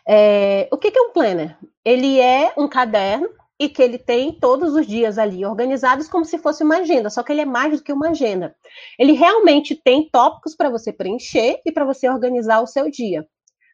É, 0.08 0.68
o 0.72 0.78
que, 0.78 0.90
que 0.90 0.98
é 0.98 1.02
um 1.04 1.14
planner? 1.14 1.56
Ele 1.86 2.20
é 2.20 2.52
um 2.58 2.68
caderno 2.68 3.30
e 3.60 3.70
que 3.70 3.80
ele 3.80 4.00
tem 4.00 4.34
todos 4.34 4.74
os 4.74 4.88
dias 4.88 5.20
ali 5.20 5.46
organizados 5.46 6.08
como 6.08 6.26
se 6.26 6.40
fosse 6.40 6.64
uma 6.64 6.78
agenda, 6.78 7.12
só 7.12 7.22
que 7.22 7.32
ele 7.32 7.42
é 7.42 7.46
mais 7.46 7.78
do 7.78 7.84
que 7.84 7.94
uma 7.94 8.10
agenda. 8.10 8.56
Ele 8.98 9.12
realmente 9.12 9.76
tem 9.76 10.10
tópicos 10.10 10.56
para 10.56 10.68
você 10.68 10.92
preencher 10.92 11.62
e 11.64 11.72
para 11.72 11.86
você 11.86 12.10
organizar 12.10 12.62
o 12.62 12.68
seu 12.68 12.90
dia. 12.90 13.24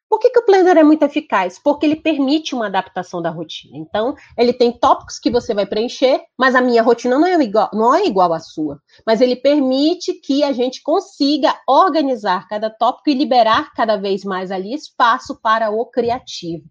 Por 0.09 0.19
que, 0.19 0.29
que 0.29 0.39
o 0.39 0.45
planner 0.45 0.77
é 0.77 0.83
muito 0.83 1.03
eficaz? 1.03 1.59
Porque 1.59 1.85
ele 1.85 1.97
permite 1.97 2.55
uma 2.55 2.67
adaptação 2.67 3.21
da 3.21 3.29
rotina. 3.29 3.77
Então, 3.77 4.15
ele 4.37 4.53
tem 4.53 4.71
tópicos 4.71 5.19
que 5.19 5.29
você 5.29 5.53
vai 5.53 5.65
preencher, 5.65 6.23
mas 6.37 6.55
a 6.55 6.61
minha 6.61 6.81
rotina 6.81 7.19
não 7.19 7.27
é 7.27 7.33
igual, 7.43 7.69
não 7.73 7.93
é 7.93 8.05
igual 8.05 8.31
à 8.33 8.39
sua. 8.39 8.81
Mas 9.05 9.19
ele 9.19 9.35
permite 9.35 10.13
que 10.13 10.43
a 10.43 10.53
gente 10.53 10.81
consiga 10.81 11.59
organizar 11.67 12.47
cada 12.47 12.69
tópico 12.69 13.09
e 13.09 13.13
liberar 13.13 13.73
cada 13.73 13.97
vez 13.97 14.23
mais 14.23 14.49
ali 14.49 14.73
espaço 14.73 15.39
para 15.41 15.69
o 15.69 15.85
criativo. 15.85 16.63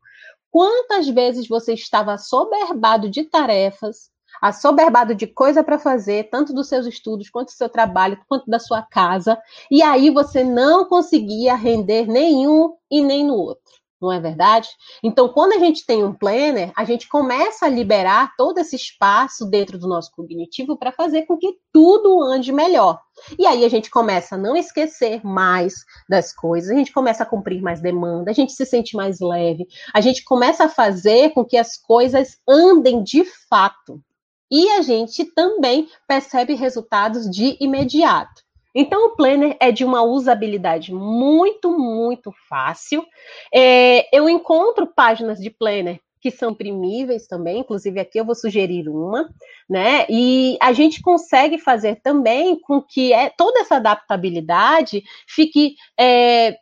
Quantas 0.50 1.06
vezes 1.06 1.46
você 1.46 1.74
estava 1.74 2.14
assoberbado 2.14 3.10
de 3.10 3.24
tarefas, 3.24 4.10
assoberbado 4.40 5.14
de 5.14 5.26
coisa 5.26 5.62
para 5.62 5.78
fazer, 5.78 6.30
tanto 6.30 6.52
dos 6.52 6.68
seus 6.68 6.86
estudos, 6.86 7.30
quanto 7.30 7.48
do 7.48 7.56
seu 7.56 7.68
trabalho, 7.68 8.18
quanto 8.28 8.50
da 8.50 8.58
sua 8.58 8.82
casa, 8.82 9.38
e 9.70 9.82
aí 9.82 10.10
você 10.10 10.44
não 10.44 10.84
conseguia 10.84 11.54
render 11.54 12.06
nenhum 12.06 12.74
e 12.90 13.02
nem 13.02 13.24
no 13.24 13.34
outro 13.34 13.76
não 14.00 14.12
é 14.12 14.20
verdade? 14.20 14.68
Então, 15.02 15.28
quando 15.28 15.52
a 15.52 15.58
gente 15.58 15.84
tem 15.86 16.04
um 16.04 16.12
planner, 16.12 16.72
a 16.76 16.84
gente 16.84 17.08
começa 17.08 17.66
a 17.66 17.68
liberar 17.68 18.32
todo 18.36 18.58
esse 18.58 18.76
espaço 18.76 19.46
dentro 19.46 19.78
do 19.78 19.88
nosso 19.88 20.10
cognitivo 20.12 20.76
para 20.76 20.92
fazer 20.92 21.22
com 21.22 21.36
que 21.36 21.56
tudo 21.72 22.22
ande 22.22 22.52
melhor. 22.52 23.00
E 23.38 23.46
aí 23.46 23.64
a 23.64 23.68
gente 23.68 23.90
começa 23.90 24.34
a 24.34 24.38
não 24.38 24.56
esquecer 24.56 25.24
mais 25.24 25.74
das 26.08 26.32
coisas, 26.34 26.70
a 26.70 26.74
gente 26.74 26.92
começa 26.92 27.22
a 27.22 27.26
cumprir 27.26 27.62
mais 27.62 27.80
demanda, 27.80 28.30
a 28.30 28.34
gente 28.34 28.52
se 28.52 28.66
sente 28.66 28.94
mais 28.94 29.20
leve, 29.20 29.66
a 29.94 30.00
gente 30.00 30.22
começa 30.24 30.64
a 30.64 30.68
fazer 30.68 31.30
com 31.30 31.44
que 31.44 31.56
as 31.56 31.76
coisas 31.76 32.38
andem 32.46 33.02
de 33.02 33.24
fato. 33.48 34.02
E 34.50 34.70
a 34.70 34.82
gente 34.82 35.24
também 35.24 35.88
percebe 36.06 36.54
resultados 36.54 37.28
de 37.30 37.56
imediato. 37.60 38.42
Então, 38.74 39.06
o 39.06 39.16
Planner 39.16 39.56
é 39.58 39.72
de 39.72 39.84
uma 39.84 40.02
usabilidade 40.02 40.92
muito, 40.92 41.70
muito 41.78 42.30
fácil. 42.48 43.04
É, 43.52 44.06
eu 44.14 44.28
encontro 44.28 44.86
páginas 44.86 45.38
de 45.38 45.48
Planner 45.48 45.98
que 46.20 46.30
são 46.30 46.50
imprimíveis 46.50 47.28
também, 47.28 47.60
inclusive 47.60 48.00
aqui 48.00 48.18
eu 48.18 48.24
vou 48.24 48.34
sugerir 48.34 48.88
uma, 48.88 49.28
né? 49.70 50.06
E 50.08 50.58
a 50.60 50.72
gente 50.72 51.00
consegue 51.00 51.56
fazer 51.56 52.00
também 52.02 52.58
com 52.60 52.82
que 52.82 53.12
é, 53.12 53.30
toda 53.30 53.60
essa 53.60 53.76
adaptabilidade 53.76 55.04
fique 55.28 55.76
é, 55.96 56.56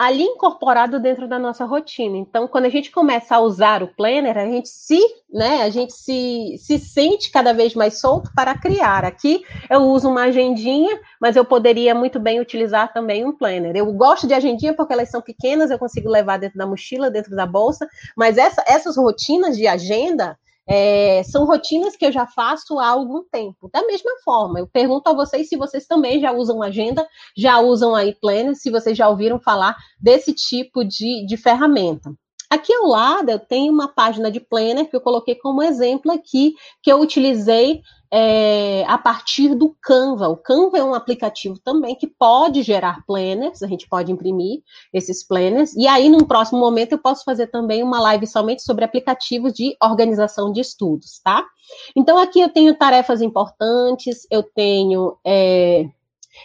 ali 0.00 0.22
incorporado 0.22 0.98
dentro 0.98 1.28
da 1.28 1.38
nossa 1.38 1.66
rotina. 1.66 2.16
Então, 2.16 2.48
quando 2.48 2.64
a 2.64 2.70
gente 2.70 2.90
começa 2.90 3.36
a 3.36 3.40
usar 3.40 3.82
o 3.82 3.88
planner, 3.88 4.38
a 4.38 4.46
gente 4.46 4.70
se, 4.70 4.98
né, 5.30 5.62
a 5.62 5.68
gente 5.68 5.92
se, 5.92 6.56
se 6.58 6.78
sente 6.78 7.30
cada 7.30 7.52
vez 7.52 7.74
mais 7.74 8.00
solto 8.00 8.30
para 8.34 8.54
criar. 8.54 9.04
Aqui 9.04 9.44
eu 9.68 9.82
uso 9.82 10.08
uma 10.08 10.22
agendinha, 10.22 10.98
mas 11.20 11.36
eu 11.36 11.44
poderia 11.44 11.94
muito 11.94 12.18
bem 12.18 12.40
utilizar 12.40 12.90
também 12.94 13.26
um 13.26 13.36
planner. 13.36 13.76
Eu 13.76 13.92
gosto 13.92 14.26
de 14.26 14.32
agendinha 14.32 14.72
porque 14.72 14.94
elas 14.94 15.10
são 15.10 15.20
pequenas, 15.20 15.70
eu 15.70 15.78
consigo 15.78 16.08
levar 16.08 16.38
dentro 16.38 16.56
da 16.56 16.66
mochila, 16.66 17.10
dentro 17.10 17.36
da 17.36 17.44
bolsa, 17.44 17.86
mas 18.16 18.38
essa, 18.38 18.64
essas 18.66 18.96
rotinas 18.96 19.54
de 19.54 19.66
agenda, 19.66 20.34
é, 20.72 21.24
são 21.24 21.44
rotinas 21.46 21.96
que 21.96 22.06
eu 22.06 22.12
já 22.12 22.28
faço 22.28 22.78
há 22.78 22.86
algum 22.86 23.24
tempo. 23.24 23.68
Da 23.72 23.84
mesma 23.84 24.12
forma, 24.24 24.60
eu 24.60 24.68
pergunto 24.68 25.10
a 25.10 25.12
vocês 25.12 25.48
se 25.48 25.56
vocês 25.56 25.84
também 25.84 26.20
já 26.20 26.30
usam 26.30 26.62
agenda, 26.62 27.04
já 27.36 27.58
usam 27.58 27.92
aí 27.92 28.14
planner, 28.14 28.54
se 28.54 28.70
vocês 28.70 28.96
já 28.96 29.08
ouviram 29.08 29.40
falar 29.40 29.76
desse 30.00 30.32
tipo 30.32 30.84
de, 30.84 31.26
de 31.26 31.36
ferramenta. 31.36 32.14
Aqui 32.48 32.72
ao 32.72 32.86
lado 32.86 33.30
eu 33.30 33.38
tenho 33.40 33.72
uma 33.72 33.88
página 33.88 34.30
de 34.30 34.38
planner 34.38 34.88
que 34.88 34.94
eu 34.94 35.00
coloquei 35.00 35.34
como 35.34 35.60
exemplo 35.60 36.12
aqui, 36.12 36.54
que 36.80 36.90
eu 36.92 37.00
utilizei 37.00 37.80
é, 38.12 38.84
a 38.86 38.98
partir 38.98 39.54
do 39.54 39.74
Canva. 39.80 40.28
O 40.28 40.36
Canva 40.36 40.78
é 40.78 40.84
um 40.84 40.94
aplicativo 40.94 41.58
também 41.58 41.94
que 41.94 42.06
pode 42.06 42.62
gerar 42.62 43.04
planners, 43.06 43.62
a 43.62 43.66
gente 43.66 43.88
pode 43.88 44.10
imprimir 44.10 44.62
esses 44.92 45.26
planners, 45.26 45.74
e 45.74 45.86
aí, 45.86 46.08
num 46.08 46.24
próximo 46.24 46.58
momento, 46.58 46.92
eu 46.92 46.98
posso 46.98 47.24
fazer 47.24 47.46
também 47.46 47.82
uma 47.82 48.00
live 48.00 48.26
somente 48.26 48.62
sobre 48.62 48.84
aplicativos 48.84 49.52
de 49.52 49.76
organização 49.82 50.52
de 50.52 50.60
estudos, 50.60 51.20
tá? 51.22 51.46
Então, 51.94 52.18
aqui 52.18 52.40
eu 52.40 52.48
tenho 52.48 52.74
tarefas 52.74 53.22
importantes, 53.22 54.26
eu 54.30 54.42
tenho. 54.42 55.16
É, 55.24 55.88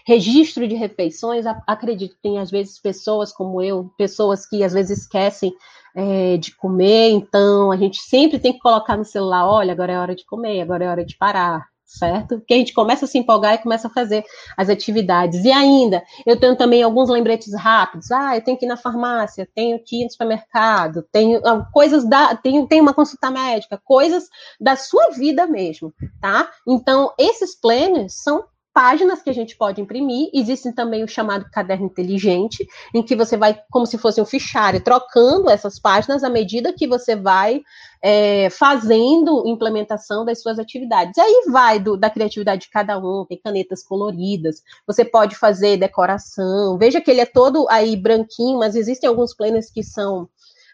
registro 0.05 0.67
de 0.67 0.75
refeições, 0.75 1.45
acredito, 1.67 2.17
tem 2.21 2.39
às 2.39 2.49
vezes 2.49 2.79
pessoas 2.79 3.31
como 3.31 3.61
eu, 3.61 3.89
pessoas 3.97 4.45
que 4.45 4.63
às 4.63 4.73
vezes 4.73 4.99
esquecem 4.99 5.53
é, 5.95 6.37
de 6.37 6.53
comer, 6.55 7.11
então 7.11 7.71
a 7.71 7.77
gente 7.77 7.99
sempre 8.01 8.37
tem 8.37 8.51
que 8.51 8.59
colocar 8.59 8.97
no 8.97 9.05
celular, 9.05 9.47
olha, 9.47 9.71
agora 9.71 9.93
é 9.93 9.97
hora 9.97 10.15
de 10.15 10.25
comer, 10.25 10.61
agora 10.61 10.83
é 10.83 10.89
hora 10.89 11.05
de 11.05 11.17
parar, 11.17 11.65
certo? 11.85 12.37
Porque 12.39 12.53
a 12.53 12.57
gente 12.57 12.73
começa 12.73 13.05
a 13.05 13.07
se 13.07 13.17
empolgar 13.17 13.55
e 13.55 13.59
começa 13.59 13.87
a 13.87 13.91
fazer 13.91 14.25
as 14.57 14.69
atividades. 14.69 15.45
E 15.45 15.51
ainda, 15.51 16.03
eu 16.25 16.37
tenho 16.37 16.55
também 16.55 16.83
alguns 16.83 17.09
lembretes 17.09 17.53
rápidos. 17.55 18.11
Ah, 18.11 18.35
eu 18.35 18.43
tenho 18.43 18.57
que 18.57 18.65
ir 18.65 18.67
na 18.67 18.75
farmácia, 18.75 19.47
tenho 19.55 19.79
que 19.79 20.01
ir 20.01 20.05
no 20.05 20.11
supermercado, 20.11 21.03
tenho 21.11 21.39
ah, 21.45 21.65
coisas 21.71 22.07
da. 22.07 22.35
Tenho, 22.35 22.67
tenho 22.67 22.81
uma 22.81 22.93
consulta 22.93 23.31
médica, 23.31 23.79
coisas 23.83 24.27
da 24.59 24.75
sua 24.75 25.11
vida 25.11 25.47
mesmo, 25.47 25.93
tá? 26.19 26.49
Então, 26.67 27.13
esses 27.17 27.59
planners 27.59 28.15
são 28.21 28.43
páginas 28.75 29.21
que 29.21 29.29
a 29.29 29.33
gente 29.33 29.55
pode 29.55 29.79
imprimir. 29.79 30.29
Existe 30.33 30.69
também 30.73 31.01
o 31.01 31.07
chamado 31.07 31.49
caderno 31.49 31.85
inteligente, 31.85 32.67
em 32.93 33.01
que 33.01 33.15
você 33.15 33.37
vai, 33.37 33.57
como 33.71 33.85
se 33.85 33.97
fosse 33.97 34.19
um 34.19 34.25
fichário, 34.25 34.83
trocando 34.83 35.49
essas 35.49 35.79
páginas 35.79 36.25
à 36.25 36.29
medida 36.29 36.73
que 36.73 36.85
você 36.85 37.15
vai 37.15 37.61
é, 38.03 38.49
fazendo 38.49 39.47
implementação 39.47 40.25
das 40.25 40.41
suas 40.41 40.59
atividades. 40.59 41.17
Aí 41.17 41.45
vai 41.47 41.79
do, 41.79 41.95
da 41.95 42.09
criatividade 42.09 42.63
de 42.63 42.69
cada 42.69 42.99
um, 42.99 43.25
tem 43.25 43.39
canetas 43.41 43.81
coloridas, 43.81 44.61
você 44.85 45.05
pode 45.05 45.37
fazer 45.37 45.77
decoração. 45.77 46.77
Veja 46.77 46.99
que 46.99 47.09
ele 47.09 47.21
é 47.21 47.25
todo 47.25 47.65
aí 47.69 47.95
branquinho, 47.95 48.59
mas 48.59 48.75
existem 48.75 49.07
alguns 49.07 49.33
planners 49.33 49.71
que 49.71 49.83
são 49.83 50.27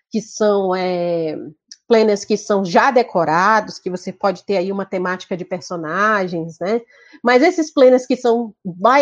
que 0.09 0.19
são 0.21 0.75
é, 0.75 1.37
planners 1.91 2.23
que 2.23 2.37
são 2.37 2.63
já 2.63 2.89
decorados, 2.89 3.77
que 3.77 3.89
você 3.89 4.13
pode 4.13 4.45
ter 4.45 4.55
aí 4.55 4.71
uma 4.71 4.85
temática 4.85 5.35
de 5.35 5.43
personagens, 5.43 6.57
né? 6.57 6.79
Mas 7.21 7.43
esses 7.43 7.69
planners 7.69 8.07
que 8.07 8.15
são 8.15 8.53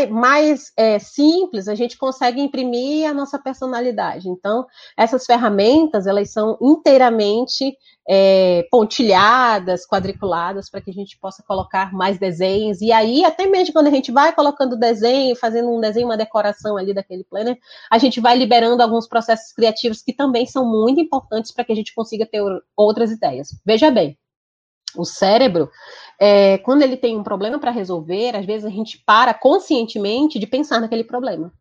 mais, 0.09 0.71
é, 0.75 0.97
simples, 0.97 1.67
a 1.67 1.75
gente 1.75 1.99
consegue 1.99 2.41
imprimir 2.41 3.07
a 3.07 3.13
nossa 3.13 3.37
personalidade. 3.37 4.27
Então, 4.27 4.65
essas 4.97 5.23
ferramentas, 5.27 6.07
elas 6.07 6.31
são 6.31 6.57
inteiramente 6.59 7.77
é, 8.09 8.65
pontilhadas, 8.71 9.85
quadriculadas, 9.85 10.67
para 10.67 10.81
que 10.81 10.89
a 10.89 10.93
gente 10.93 11.15
possa 11.19 11.43
colocar 11.47 11.93
mais 11.93 12.17
desenhos. 12.17 12.81
E 12.81 12.91
aí, 12.91 13.23
até 13.23 13.45
mesmo 13.45 13.71
quando 13.71 13.85
a 13.85 13.91
gente 13.91 14.11
vai 14.11 14.33
colocando 14.33 14.75
desenho, 14.75 15.35
fazendo 15.35 15.69
um 15.69 15.79
desenho, 15.79 16.07
uma 16.07 16.17
decoração 16.17 16.75
ali 16.75 16.91
daquele 16.91 17.23
planner, 17.23 17.55
a 17.91 17.99
gente 17.99 18.19
vai 18.19 18.35
liberando 18.35 18.81
alguns 18.81 19.07
processos 19.07 19.53
criativos 19.53 20.01
que 20.01 20.11
também 20.11 20.47
são 20.47 20.65
muito 20.65 20.99
importantes 20.99 21.51
para 21.51 21.63
que 21.63 21.71
a 21.71 21.75
gente 21.75 21.93
consiga 21.93 22.25
ter 22.25 22.41
outras 22.83 23.11
ideias. 23.11 23.49
Veja 23.65 23.91
bem, 23.91 24.17
o 24.95 25.05
cérebro, 25.05 25.69
é, 26.19 26.57
quando 26.59 26.81
ele 26.81 26.97
tem 26.97 27.17
um 27.17 27.23
problema 27.23 27.59
para 27.59 27.71
resolver, 27.71 28.35
às 28.35 28.45
vezes 28.45 28.65
a 28.65 28.69
gente 28.69 29.03
para 29.05 29.33
conscientemente 29.33 30.39
de 30.39 30.47
pensar 30.47 30.81
naquele 30.81 31.03
problema 31.03 31.51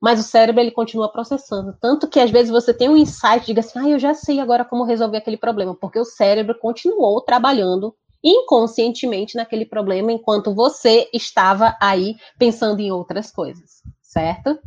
mas 0.00 0.20
o 0.20 0.22
cérebro 0.22 0.60
ele 0.60 0.70
continua 0.70 1.10
processando. 1.10 1.76
Tanto 1.80 2.08
que 2.08 2.20
às 2.20 2.30
vezes 2.30 2.50
você 2.50 2.72
tem 2.72 2.88
um 2.88 2.96
insight, 2.96 3.46
diga 3.46 3.60
assim, 3.60 3.78
ah, 3.78 3.88
eu 3.88 3.98
já 3.98 4.14
sei 4.14 4.40
agora 4.40 4.64
como 4.64 4.84
resolver 4.84 5.16
aquele 5.16 5.36
problema, 5.36 5.74
porque 5.74 5.98
o 5.98 6.04
cérebro 6.04 6.58
continuou 6.58 7.20
trabalhando 7.22 7.94
inconscientemente 8.22 9.36
naquele 9.36 9.64
problema 9.64 10.12
enquanto 10.12 10.54
você 10.54 11.08
estava 11.12 11.76
aí 11.80 12.16
pensando 12.38 12.80
em 12.80 12.90
outras 12.90 13.30
coisas, 13.30 13.82
certo? 14.02 14.58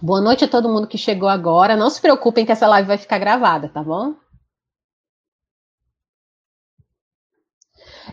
Boa 0.00 0.20
noite 0.20 0.44
a 0.44 0.48
todo 0.48 0.68
mundo 0.68 0.86
que 0.86 0.96
chegou 0.96 1.28
agora. 1.28 1.74
Não 1.76 1.90
se 1.90 2.00
preocupem 2.00 2.46
que 2.46 2.52
essa 2.52 2.68
live 2.68 2.86
vai 2.86 2.98
ficar 2.98 3.18
gravada, 3.18 3.68
tá 3.68 3.82
bom? 3.82 4.14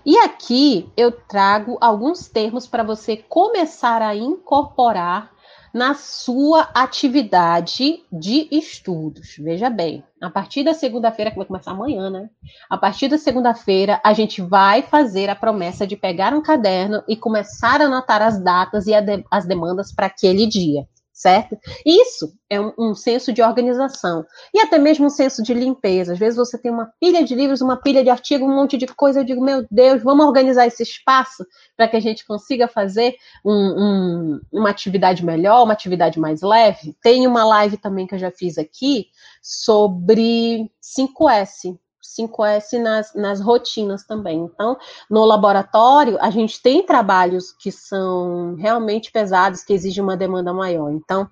E 0.04 0.18
aqui 0.18 0.92
eu 0.98 1.12
trago 1.12 1.78
alguns 1.80 2.28
termos 2.28 2.66
para 2.66 2.82
você 2.82 3.16
começar 3.18 4.02
a 4.02 4.16
incorporar 4.16 5.32
na 5.72 5.94
sua 5.94 6.70
atividade 6.74 8.04
de 8.12 8.48
estudos. 8.52 9.36
Veja 9.38 9.70
bem, 9.70 10.04
a 10.20 10.30
partir 10.30 10.64
da 10.64 10.74
segunda-feira, 10.74 11.30
que 11.30 11.38
vai 11.38 11.46
começar 11.46 11.72
amanhã, 11.72 12.10
né? 12.10 12.30
A 12.68 12.78
partir 12.78 13.10
da 13.10 13.20
segunda-feira, 13.20 14.02
a 14.04 14.12
gente 14.12 14.42
vai 14.42 14.82
fazer 14.82 15.30
a 15.30 15.36
promessa 15.36 15.86
de 15.86 15.96
pegar 15.96 16.34
um 16.34 16.42
caderno 16.42 17.04
e 17.08 17.16
começar 17.16 17.80
a 17.80 17.86
anotar 17.86 18.24
as 18.24 18.42
datas 18.42 18.88
e 18.88 18.94
as 19.30 19.46
demandas 19.46 19.94
para 19.94 20.08
aquele 20.08 20.48
dia 20.48 20.88
certo? 21.16 21.58
Isso 21.86 22.38
é 22.50 22.60
um, 22.60 22.74
um, 22.78 22.94
senso 22.94 23.32
de 23.32 23.42
organização 23.42 24.26
e 24.54 24.60
até 24.60 24.78
mesmo 24.78 25.06
um 25.06 25.10
senso 25.10 25.42
de 25.42 25.54
limpeza. 25.54 26.12
Às 26.12 26.20
vezes 26.20 26.36
você 26.36 26.58
tem 26.58 26.70
uma 26.70 26.92
pilha 27.00 27.24
de 27.24 27.34
livros, 27.34 27.62
uma 27.62 27.78
pilha 27.78 28.04
de 28.04 28.10
artigos, 28.10 28.46
um 28.46 28.54
monte 28.54 28.78
de 28.78 28.86
coisa. 28.86 29.22
Eu 29.22 29.24
digo, 29.24 29.42
meu 29.42 29.66
Deus, 29.72 30.04
vamos 30.04 30.26
organizar 30.26 30.68
esse 30.68 30.84
espaço 30.84 31.46
para 31.78 31.88
que 31.88 31.96
a 31.96 32.02
gente 32.02 32.26
consiga 32.28 32.68
fazer 32.68 33.16
um, 33.46 33.54
um, 33.54 34.42
uma 34.52 34.70
atividade 34.70 35.24
melhor, 35.26 35.64
uma 35.64 35.72
atividade 35.72 36.20
mais 36.20 36.42
leve. 36.42 36.94
Tem 37.02 37.26
uma 37.26 37.46
live 37.46 37.78
também 37.78 38.06
que 38.06 38.16
eu 38.16 38.20
já 38.20 38.30
fiz 38.30 38.58
aqui 38.58 39.08
sobre 39.42 40.70
5S, 40.84 41.78
5S 42.18 42.80
nas, 42.80 43.14
nas 43.14 43.42
rotinas 43.42 44.06
também. 44.06 44.40
Então, 44.40 44.78
no 45.10 45.26
laboratório, 45.26 46.18
a 46.22 46.30
gente 46.30 46.62
tem 46.62 46.86
trabalhos 46.86 47.52
que 47.52 47.72
são 47.72 48.56
realmente 48.56 49.12
pesados, 49.12 49.64
que 49.64 49.74
exigem 49.74 50.04
uma 50.04 50.18
demanda 50.18 50.54
maior. 50.54 50.92
Então, 50.92 51.30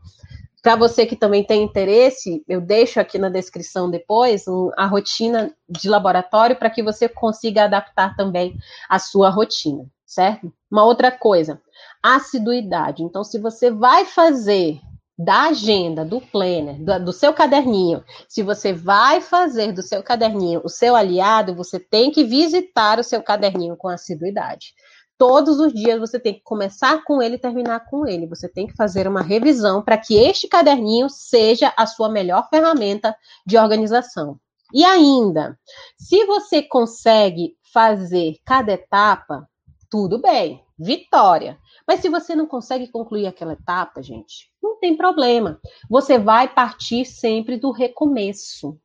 para 0.63 0.77
você 0.77 1.05
que 1.05 1.17
também 1.17 1.43
tem 1.43 1.61
interesse, 1.61 2.41
eu 2.47 2.61
deixo 2.61 2.97
aqui 2.97 3.17
na 3.17 3.27
descrição 3.27 3.91
depois 3.91 4.47
um, 4.47 4.71
a 4.77 4.85
rotina 4.85 5.53
de 5.67 5.89
laboratório 5.89 6.55
para 6.55 6.69
que 6.69 6.81
você 6.81 7.09
consiga 7.09 7.65
adaptar 7.65 8.15
também 8.15 8.57
a 8.89 8.97
sua 8.97 9.29
rotina, 9.29 9.85
certo? 10.05 10.53
Uma 10.71 10.85
outra 10.85 11.11
coisa, 11.11 11.61
assiduidade. 12.01 13.03
Então, 13.03 13.25
se 13.25 13.37
você 13.37 13.69
vai 13.69 14.05
fazer 14.05 14.79
da 15.17 15.43
agenda, 15.49 16.03
do 16.03 16.19
planner, 16.19 16.75
do, 16.83 17.05
do, 17.05 17.13
seu 17.13 17.33
caderninho, 17.33 18.03
se 18.27 18.41
você 18.41 18.73
vai 18.73 19.21
fazer 19.21 19.71
do 19.71 19.83
seu 19.83 20.01
caderninho 20.01 20.61
o 20.63 20.69
seu 20.69 20.95
aliado, 20.95 21.55
você 21.55 21.79
tem 21.79 22.11
que 22.11 22.23
visitar 22.23 22.99
o 22.99 23.03
seu 23.03 23.21
caderninho 23.21 23.77
com 23.77 23.87
assiduidade. 23.87 24.73
Todos 25.17 25.59
os 25.59 25.71
dias 25.71 25.99
você 25.99 26.19
tem 26.19 26.33
que 26.33 26.41
começar 26.43 27.03
com 27.03 27.21
ele 27.21 27.35
e 27.35 27.39
terminar 27.39 27.85
com 27.85 28.07
ele. 28.07 28.27
Você 28.27 28.49
tem 28.49 28.65
que 28.65 28.75
fazer 28.75 29.07
uma 29.07 29.21
revisão 29.21 29.83
para 29.83 29.97
que 29.97 30.15
este 30.15 30.47
caderninho 30.47 31.07
seja 31.09 31.71
a 31.77 31.85
sua 31.85 32.09
melhor 32.09 32.49
ferramenta 32.49 33.15
de 33.45 33.57
organização. 33.57 34.39
E 34.73 34.83
ainda, 34.83 35.57
se 35.97 36.25
você 36.25 36.63
consegue 36.63 37.55
fazer 37.71 38.37
cada 38.43 38.73
etapa, 38.73 39.47
tudo 39.89 40.19
bem, 40.19 40.62
vitória. 40.77 41.57
Mas 41.87 41.99
se 41.99 42.09
você 42.09 42.35
não 42.35 42.45
consegue 42.45 42.87
concluir 42.87 43.27
aquela 43.27 43.53
etapa, 43.53 44.01
gente, 44.01 44.49
não 44.61 44.79
tem 44.79 44.95
problema. 44.95 45.59
Você 45.89 46.17
vai 46.17 46.47
partir 46.47 47.05
sempre 47.05 47.57
do 47.57 47.71
recomeço. 47.71 48.79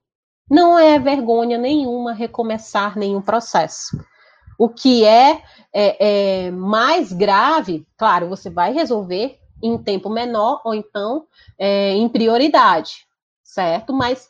Não 0.51 0.78
é 0.78 0.99
vergonha 0.99 1.59
nenhuma 1.59 2.12
recomeçar 2.12 2.99
nenhum 2.99 3.20
processo. 3.20 3.99
O 4.59 4.68
que 4.68 5.05
é, 5.05 5.43
é, 5.72 6.47
é 6.47 6.51
mais 6.51 7.12
grave, 7.12 7.86
claro, 7.97 8.28
você 8.28 8.51
vai 8.51 8.72
resolver 8.72 9.39
em 9.62 9.76
tempo 9.78 10.09
menor 10.09 10.61
ou 10.64 10.74
então 10.74 11.26
é, 11.59 11.93
em 11.93 12.09
prioridade, 12.09 13.07
certo? 13.43 13.93
Mas 13.93 14.28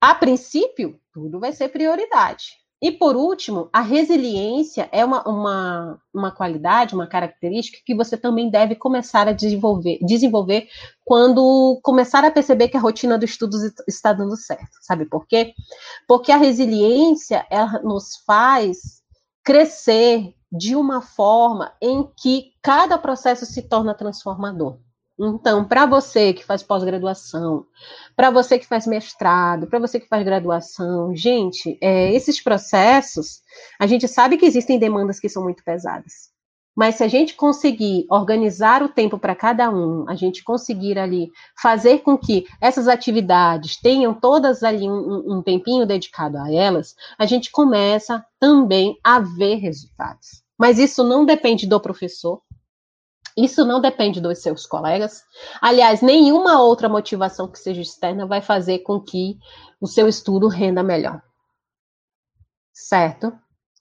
a 0.00 0.14
princípio, 0.14 0.98
tudo 1.12 1.38
vai 1.38 1.52
ser 1.52 1.68
prioridade. 1.68 2.59
E 2.82 2.90
por 2.90 3.14
último, 3.14 3.68
a 3.72 3.82
resiliência 3.82 4.88
é 4.90 5.04
uma, 5.04 5.22
uma, 5.28 6.02
uma 6.14 6.30
qualidade, 6.30 6.94
uma 6.94 7.06
característica 7.06 7.78
que 7.84 7.94
você 7.94 8.16
também 8.16 8.50
deve 8.50 8.74
começar 8.74 9.28
a 9.28 9.32
desenvolver, 9.32 9.98
desenvolver 10.00 10.66
quando 11.04 11.78
começar 11.82 12.24
a 12.24 12.30
perceber 12.30 12.68
que 12.68 12.78
a 12.78 12.80
rotina 12.80 13.18
do 13.18 13.24
estudo 13.24 13.56
está 13.86 14.14
dando 14.14 14.34
certo. 14.34 14.78
Sabe 14.80 15.04
por 15.04 15.26
quê? 15.26 15.52
Porque 16.08 16.32
a 16.32 16.38
resiliência 16.38 17.46
ela 17.50 17.80
nos 17.82 18.16
faz 18.26 19.02
crescer 19.44 20.34
de 20.50 20.74
uma 20.74 21.02
forma 21.02 21.72
em 21.82 22.08
que 22.16 22.52
cada 22.62 22.96
processo 22.96 23.44
se 23.44 23.62
torna 23.62 23.94
transformador. 23.94 24.78
Então, 25.22 25.66
para 25.66 25.84
você 25.84 26.32
que 26.32 26.42
faz 26.42 26.62
pós-graduação, 26.62 27.66
para 28.16 28.30
você 28.30 28.58
que 28.58 28.66
faz 28.66 28.86
mestrado, 28.86 29.66
para 29.66 29.78
você 29.78 30.00
que 30.00 30.08
faz 30.08 30.24
graduação, 30.24 31.14
gente, 31.14 31.76
é, 31.82 32.10
esses 32.14 32.42
processos, 32.42 33.42
a 33.78 33.86
gente 33.86 34.08
sabe 34.08 34.38
que 34.38 34.46
existem 34.46 34.78
demandas 34.78 35.20
que 35.20 35.28
são 35.28 35.42
muito 35.42 35.62
pesadas. 35.62 36.30
Mas 36.74 36.94
se 36.94 37.04
a 37.04 37.08
gente 37.08 37.34
conseguir 37.34 38.06
organizar 38.08 38.82
o 38.82 38.88
tempo 38.88 39.18
para 39.18 39.34
cada 39.34 39.68
um, 39.70 40.08
a 40.08 40.14
gente 40.14 40.42
conseguir 40.42 40.98
ali 40.98 41.30
fazer 41.60 41.98
com 41.98 42.16
que 42.16 42.46
essas 42.58 42.88
atividades 42.88 43.76
tenham 43.76 44.14
todas 44.14 44.62
ali 44.62 44.88
um, 44.88 45.36
um 45.36 45.42
tempinho 45.42 45.84
dedicado 45.84 46.38
a 46.38 46.50
elas, 46.50 46.94
a 47.18 47.26
gente 47.26 47.50
começa 47.50 48.24
também 48.38 48.98
a 49.04 49.18
ver 49.18 49.56
resultados. 49.56 50.42
Mas 50.58 50.78
isso 50.78 51.04
não 51.04 51.26
depende 51.26 51.66
do 51.66 51.78
professor, 51.78 52.40
isso 53.36 53.64
não 53.64 53.80
depende 53.80 54.20
dos 54.20 54.38
seus 54.38 54.66
colegas. 54.66 55.22
Aliás, 55.60 56.02
nenhuma 56.02 56.60
outra 56.62 56.88
motivação 56.88 57.48
que 57.48 57.58
seja 57.58 57.80
externa 57.80 58.26
vai 58.26 58.40
fazer 58.40 58.80
com 58.80 59.00
que 59.00 59.38
o 59.80 59.86
seu 59.86 60.08
estudo 60.08 60.48
renda 60.48 60.82
melhor. 60.82 61.22
Certo? 62.72 63.32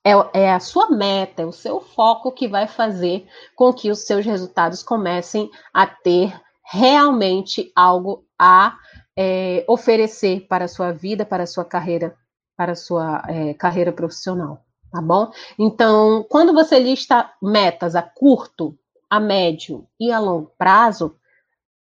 É, 0.04 0.12
é, 0.42 0.54
a 0.54 0.60
sua 0.60 0.90
meta, 0.90 1.42
é 1.42 1.46
o 1.46 1.52
seu 1.52 1.82
foco 1.82 2.32
que 2.32 2.48
vai 2.48 2.68
fazer 2.68 3.28
com 3.56 3.74
que 3.74 3.92
os 3.92 4.06
seus 4.06 4.26
resultados 4.26 4.82
comecem 4.82 5.50
a 5.74 5.86
ter 5.86 6.40
realmente 6.72 7.72
algo 7.76 8.26
a 8.38 8.78
é, 9.18 9.66
oferecer 9.68 10.48
para 10.48 10.66
a 10.66 10.68
sua 10.70 10.94
vida, 10.94 11.26
para 11.26 11.44
a 11.44 11.48
sua 11.48 11.66
carreira, 11.66 12.16
para 12.56 12.72
a 12.72 12.76
sua 12.76 13.22
é, 13.28 13.54
carreira 13.54 13.92
profissional, 13.92 14.64
tá 14.90 15.02
bom? 15.02 15.32
Então, 15.58 16.26
quando 16.30 16.54
você 16.54 16.80
lista 16.80 17.30
metas 17.42 17.96
a 17.96 18.02
curto, 18.02 18.79
a 19.10 19.20
médio 19.20 19.88
e 20.00 20.12
a 20.12 20.20
longo 20.20 20.52
prazo, 20.58 21.16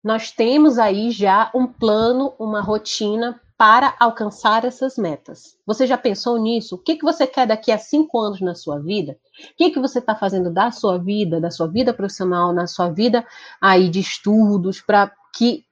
nós 0.02 0.32
temos 0.32 0.78
aí 0.78 1.10
já 1.10 1.50
um 1.54 1.66
plano, 1.66 2.34
uma 2.38 2.60
rotina 2.60 3.40
para 3.56 3.94
alcançar 4.00 4.64
essas 4.64 4.96
metas. 4.96 5.56
Você 5.64 5.86
já 5.86 5.96
pensou 5.96 6.36
nisso? 6.36 6.74
O 6.74 6.78
que, 6.78 6.96
que 6.96 7.04
você 7.04 7.28
quer 7.28 7.46
daqui 7.46 7.70
a 7.70 7.78
cinco 7.78 8.18
anos 8.18 8.40
na 8.40 8.56
sua 8.56 8.80
vida? 8.80 9.16
O 9.52 9.56
que, 9.56 9.70
que 9.70 9.78
você 9.78 10.00
está 10.00 10.16
fazendo 10.16 10.52
da 10.52 10.72
sua 10.72 10.98
vida, 10.98 11.40
da 11.40 11.48
sua 11.48 11.68
vida 11.68 11.94
profissional, 11.94 12.52
na 12.52 12.66
sua 12.66 12.88
vida 12.88 13.24
aí 13.60 13.88
de 13.88 14.00
estudos, 14.00 14.80
para 14.80 15.12
que 15.32 15.64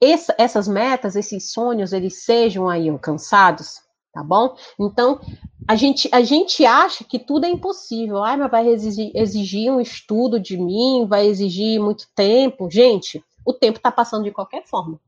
essa, 0.00 0.34
essas 0.38 0.66
metas, 0.66 1.16
esses 1.16 1.52
sonhos, 1.52 1.92
eles 1.92 2.24
sejam 2.24 2.66
aí 2.66 2.88
alcançados? 2.88 3.83
Tá 4.14 4.22
bom? 4.22 4.54
Então, 4.78 5.20
a 5.66 5.74
gente, 5.74 6.08
a 6.12 6.22
gente 6.22 6.64
acha 6.64 7.02
que 7.02 7.18
tudo 7.18 7.46
é 7.46 7.50
impossível. 7.50 8.22
Ah, 8.22 8.36
mas 8.36 8.48
vai 8.48 8.68
exigir, 8.68 9.10
exigir 9.12 9.72
um 9.72 9.80
estudo 9.80 10.38
de 10.38 10.56
mim, 10.56 11.04
vai 11.04 11.26
exigir 11.26 11.80
muito 11.80 12.06
tempo. 12.14 12.70
Gente, 12.70 13.20
o 13.44 13.52
tempo 13.52 13.78
está 13.78 13.90
passando 13.90 14.22
de 14.22 14.30
qualquer 14.30 14.64
forma. 14.64 15.00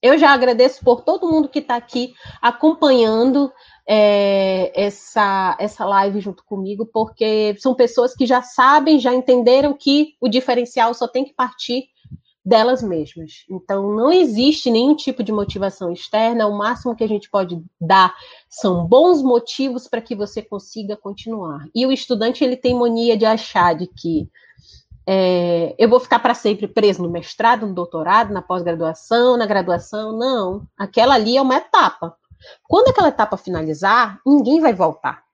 Eu 0.00 0.16
já 0.16 0.30
agradeço 0.30 0.84
por 0.84 1.00
todo 1.00 1.28
mundo 1.28 1.48
que 1.48 1.58
está 1.58 1.74
aqui 1.74 2.14
acompanhando 2.40 3.50
é, 3.84 4.70
essa, 4.80 5.56
essa 5.58 5.84
live 5.84 6.20
junto 6.20 6.44
comigo, 6.44 6.86
porque 6.86 7.56
são 7.58 7.74
pessoas 7.74 8.14
que 8.14 8.26
já 8.26 8.42
sabem, 8.42 9.00
já 9.00 9.12
entenderam 9.12 9.72
que 9.72 10.14
o 10.20 10.28
diferencial 10.28 10.94
só 10.94 11.08
tem 11.08 11.24
que 11.24 11.34
partir 11.34 11.88
delas 12.46 12.80
mesmas. 12.80 13.44
Então, 13.50 13.92
não 13.92 14.12
existe 14.12 14.70
nenhum 14.70 14.94
tipo 14.94 15.24
de 15.24 15.32
motivação 15.32 15.92
externa. 15.92 16.46
O 16.46 16.56
máximo 16.56 16.94
que 16.94 17.02
a 17.02 17.08
gente 17.08 17.28
pode 17.28 17.60
dar 17.80 18.14
são 18.48 18.86
bons 18.86 19.20
motivos 19.20 19.88
para 19.88 20.00
que 20.00 20.14
você 20.14 20.40
consiga 20.40 20.96
continuar. 20.96 21.66
E 21.74 21.84
o 21.84 21.90
estudante 21.90 22.44
ele 22.44 22.56
tem 22.56 22.78
mania 22.78 23.16
de 23.16 23.26
achar 23.26 23.74
de 23.74 23.88
que 23.88 24.30
é, 25.04 25.74
eu 25.76 25.88
vou 25.88 25.98
ficar 25.98 26.20
para 26.20 26.34
sempre 26.34 26.68
preso 26.68 27.02
no 27.02 27.10
mestrado, 27.10 27.66
no 27.66 27.74
doutorado, 27.74 28.32
na 28.32 28.40
pós-graduação, 28.40 29.36
na 29.36 29.46
graduação. 29.46 30.16
Não, 30.16 30.64
aquela 30.78 31.14
ali 31.14 31.36
é 31.36 31.42
uma 31.42 31.56
etapa. 31.56 32.16
Quando 32.68 32.88
aquela 32.88 33.08
etapa 33.08 33.36
finalizar, 33.36 34.20
ninguém 34.24 34.60
vai 34.60 34.72
voltar. 34.72 35.24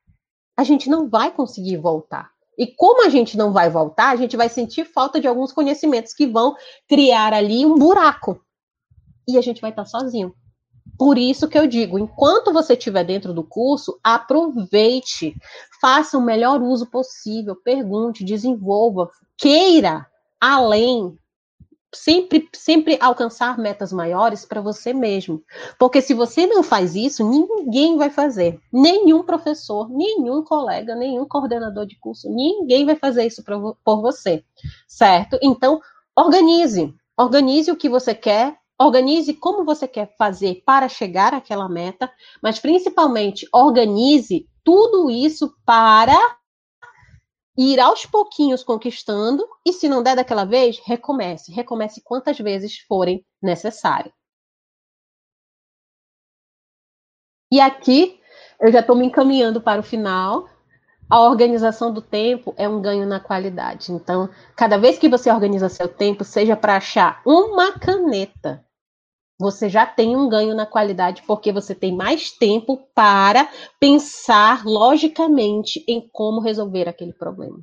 A 0.57 0.65
gente 0.65 0.89
não 0.89 1.11
vai 1.11 1.31
conseguir 1.31 1.77
voltar. 1.77 2.32
E 2.59 2.67
como 2.67 3.05
a 3.05 3.09
gente 3.09 3.37
não 3.37 3.53
vai 3.53 3.71
voltar, 3.71 4.11
a 4.11 4.17
gente 4.17 4.37
vai 4.37 4.49
sentir 4.49 4.85
falta 4.85 5.21
de 5.21 5.27
alguns 5.27 5.53
conhecimentos 5.53 6.13
que 6.13 6.27
vão 6.27 6.55
criar 6.89 7.33
ali 7.33 7.65
um 7.65 7.77
buraco. 7.77 8.41
E 9.29 9.39
a 9.39 9.41
gente 9.41 9.61
vai 9.61 9.71
estar 9.71 9.85
sozinho. 9.85 10.35
Por 10.99 11.17
isso 11.17 11.49
que 11.49 11.59
eu 11.59 11.67
digo, 11.67 11.99
enquanto 11.99 12.53
você 12.53 12.75
estiver 12.75 13.05
dentro 13.05 13.33
do 13.33 13.43
curso, 13.43 13.99
aproveite, 14.05 15.35
faça 15.81 16.19
o 16.19 16.23
melhor 16.23 16.61
uso 16.61 16.87
possível, 16.91 17.57
pergunte, 17.57 18.25
desenvolva, 18.25 19.11
queira 19.37 20.07
além 20.41 21.17
sempre, 21.95 22.49
sempre 22.55 22.97
alcançar 23.01 23.59
metas 23.59 23.93
maiores 23.93 24.45
para 24.45 24.61
você 24.61 24.93
mesmo. 24.93 25.43
Porque 25.79 26.01
se 26.01 26.15
você 26.15 26.47
não 26.47 26.63
faz 26.63 26.95
isso, 26.95 27.29
ninguém 27.29 27.97
vai 27.97 28.11
fazer. 28.11 28.59
Nenhum 28.73 29.23
professor, 29.23 29.89
nenhum 29.91 30.43
colega, 30.43 30.95
nenhum 30.95 31.27
coordenador 31.27 31.87
de 31.87 31.99
curso, 31.99 32.29
ninguém 32.31 32.85
vai 32.85 32.97
fazer 32.97 33.27
isso 33.27 33.43
pra, 33.43 33.59
por 33.85 34.01
você. 34.01 34.45
Certo? 34.89 35.39
Então, 35.43 35.81
organize. 36.17 36.95
Organize 37.17 37.71
o 37.71 37.77
que 37.77 37.91
você 37.91 38.15
quer, 38.15 38.57
organize 38.79 39.35
como 39.35 39.65
você 39.65 39.87
quer 39.87 40.15
fazer 40.17 40.63
para 40.65 40.89
chegar 40.89 41.35
àquela 41.35 41.69
meta, 41.69 42.11
mas 42.43 42.59
principalmente 42.59 43.47
organize 43.53 44.49
tudo 44.65 45.11
isso 45.11 45.55
para 45.65 46.19
ir 47.57 47.79
aos 47.81 48.07
pouquinhos 48.07 48.65
conquistando, 48.65 49.47
e 49.65 49.73
se 49.73 49.89
não 49.89 50.03
der 50.03 50.17
daquela 50.17 50.45
vez, 50.45 50.81
recomece. 50.85 51.53
Recomece 51.53 52.03
quantas 52.03 52.39
vezes 52.39 52.79
forem 52.81 53.25
necessário. 53.43 54.13
E 57.53 57.61
aqui 57.61 58.19
eu 58.61 58.73
já 58.73 58.81
estou 58.81 58.97
me 58.97 59.05
encaminhando 59.05 59.61
para 59.61 59.81
o 59.81 59.85
final. 59.85 60.49
A 61.11 61.21
organização 61.21 61.93
do 61.93 62.01
tempo 62.01 62.55
é 62.57 62.67
um 62.67 62.81
ganho 62.81 63.07
na 63.07 63.21
qualidade. 63.21 63.93
Então, 63.93 64.31
cada 64.57 64.79
vez 64.79 64.99
que 64.99 65.09
você 65.09 65.31
organiza 65.31 65.69
seu 65.69 65.87
tempo, 65.87 66.25
seja 66.25 66.57
para 66.57 66.77
achar 66.77 67.21
uma 67.27 67.79
caneta, 67.79 68.65
você 69.43 69.69
já 69.69 69.85
tem 69.85 70.17
um 70.17 70.29
ganho 70.29 70.55
na 70.55 70.65
qualidade 70.65 71.23
porque 71.27 71.53
você 71.53 71.75
tem 71.75 71.95
mais 71.95 72.31
tempo 72.31 72.79
para 72.95 73.51
pensar 73.79 74.65
logicamente 74.65 75.85
em 75.87 76.09
como 76.13 76.41
resolver 76.41 76.89
aquele 76.89 77.13
problema. 77.13 77.61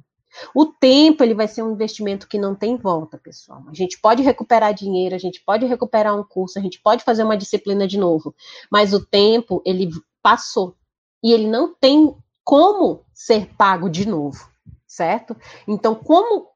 O 0.54 0.66
tempo 0.66 1.24
ele 1.24 1.34
vai 1.34 1.48
ser 1.48 1.64
um 1.64 1.72
investimento 1.72 2.28
que 2.28 2.38
não 2.38 2.54
tem 2.54 2.78
volta, 2.78 3.18
pessoal. 3.18 3.64
A 3.68 3.74
gente 3.74 4.00
pode 4.00 4.22
recuperar 4.22 4.74
dinheiro, 4.74 5.16
a 5.16 5.18
gente 5.18 5.42
pode 5.44 5.66
recuperar 5.66 6.16
um 6.16 6.24
curso, 6.24 6.60
a 6.60 6.62
gente 6.62 6.80
pode 6.82 7.04
fazer 7.04 7.24
uma 7.24 7.38
disciplina 7.38 7.88
de 7.88 7.98
novo, 7.98 8.36
mas 8.70 8.94
o 8.94 9.04
tempo 9.04 9.62
ele 9.66 9.90
passou 10.22 10.76
e 11.24 11.32
ele 11.32 11.48
não 11.48 11.74
tem 11.74 12.14
como 12.44 13.06
ser 13.14 13.54
pago 13.56 13.90
de 13.90 14.08
novo, 14.08 14.50
certo? 14.86 15.36
Então, 15.68 15.96
como 15.96 16.48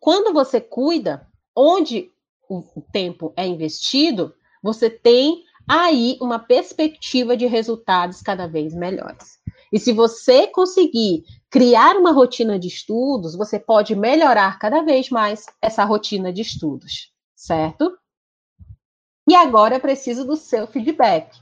quando 0.00 0.32
você 0.32 0.60
cuida 0.60 1.28
onde 1.54 2.10
o 2.48 2.82
tempo 2.92 3.32
é 3.36 3.46
investido, 3.46 4.34
você 4.62 4.88
tem 4.88 5.44
aí 5.68 6.16
uma 6.20 6.38
perspectiva 6.38 7.36
de 7.36 7.46
resultados 7.46 8.20
cada 8.20 8.46
vez 8.46 8.74
melhores. 8.74 9.38
E 9.72 9.78
se 9.78 9.92
você 9.92 10.46
conseguir 10.46 11.24
criar 11.50 11.96
uma 11.96 12.12
rotina 12.12 12.58
de 12.58 12.68
estudos, 12.68 13.34
você 13.34 13.58
pode 13.58 13.96
melhorar 13.96 14.58
cada 14.58 14.82
vez 14.82 15.08
mais 15.08 15.46
essa 15.60 15.84
rotina 15.84 16.32
de 16.32 16.42
estudos, 16.42 17.10
certo? 17.34 17.96
E 19.28 19.34
agora 19.34 19.76
é 19.76 19.78
preciso 19.78 20.26
do 20.26 20.36
seu 20.36 20.66
feedback. 20.66 21.40